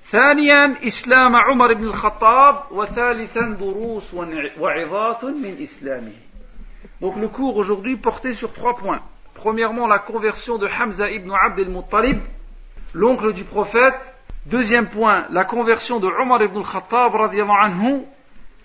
ثانيا 0.05 0.75
إسلام 0.87 1.37
عمر 1.37 1.75
بن 1.75 1.85
الخطاب 1.85 2.63
وثالثا 2.71 3.41
دروس 3.41 4.15
وعظات 4.59 5.25
من 5.25 5.63
إسلامه 5.63 6.13
Donc 7.01 7.17
le 7.17 7.29
cours 7.29 7.57
aujourd'hui 7.57 7.97
portait 7.97 8.33
sur 8.33 8.53
trois 8.55 8.75
points. 8.75 9.03
Premièrement, 9.35 9.87
la 9.87 9.99
conversion 9.99 10.57
de 10.57 10.67
Hamza 10.67 11.11
ibn 11.11 11.31
Abd 11.31 11.61
al-Muttalib, 11.61 12.21
l'oncle 12.95 13.35
du 13.35 13.45
prophète. 13.45 14.16
Deuxième 14.46 14.88
point, 14.88 15.26
la 15.30 15.46
conversion 15.46 16.00
de 16.00 16.08
Omar 16.08 16.42
ibn 16.42 16.58
al-Khattab 16.58 17.16
anhu. 17.16 18.02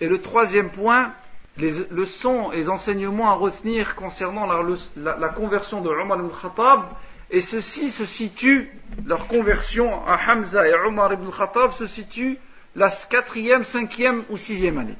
Et 0.01 0.07
le 0.07 0.21
troisième 0.21 0.69
point, 0.69 1.13
les 1.57 1.71
leçons 1.91 2.51
et 2.51 2.67
enseignements 2.67 3.31
à 3.31 3.35
retenir 3.35 3.95
concernant 3.95 4.47
la, 4.95 5.29
conversion 5.29 5.81
de 5.81 5.89
Omar 5.89 6.17
ibn 6.17 6.29
al-Khattab. 6.29 6.81
Et 7.29 7.41
ceci 7.41 7.91
se 7.91 8.05
situe, 8.05 8.71
leur 9.05 9.27
conversion 9.27 10.05
à 10.07 10.17
Hamza 10.27 10.67
et 10.67 10.73
Omar 10.73 11.13
ibn 11.13 11.25
al-Khattab 11.25 11.73
se 11.73 11.85
situe 11.85 12.39
la 12.75 12.89
quatrième, 12.89 13.63
cinquième 13.63 14.23
ou 14.29 14.37
sixième 14.37 14.77
année. 14.77 14.95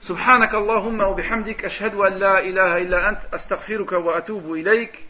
سبحانك 0.00 0.54
اللهم 0.54 1.00
وبحمدك 1.00 1.64
أشهد 1.64 1.94
أن 1.94 2.12
لا 2.12 2.40
إله 2.40 2.78
إلا 2.78 3.08
أنت 3.08 3.20
أستغفرك 3.34 3.92
وأتوب 3.92 4.52
إليك 4.52 5.04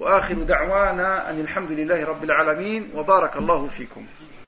وآخر 0.00 0.34
دعوانا 0.34 1.30
أن 1.30 1.40
الحمد 1.40 1.70
لله 1.70 2.04
رب 2.04 2.24
العالمين 2.24 2.90
وبارك 2.94 3.36
الله 3.36 3.66
فيكم 3.66 4.06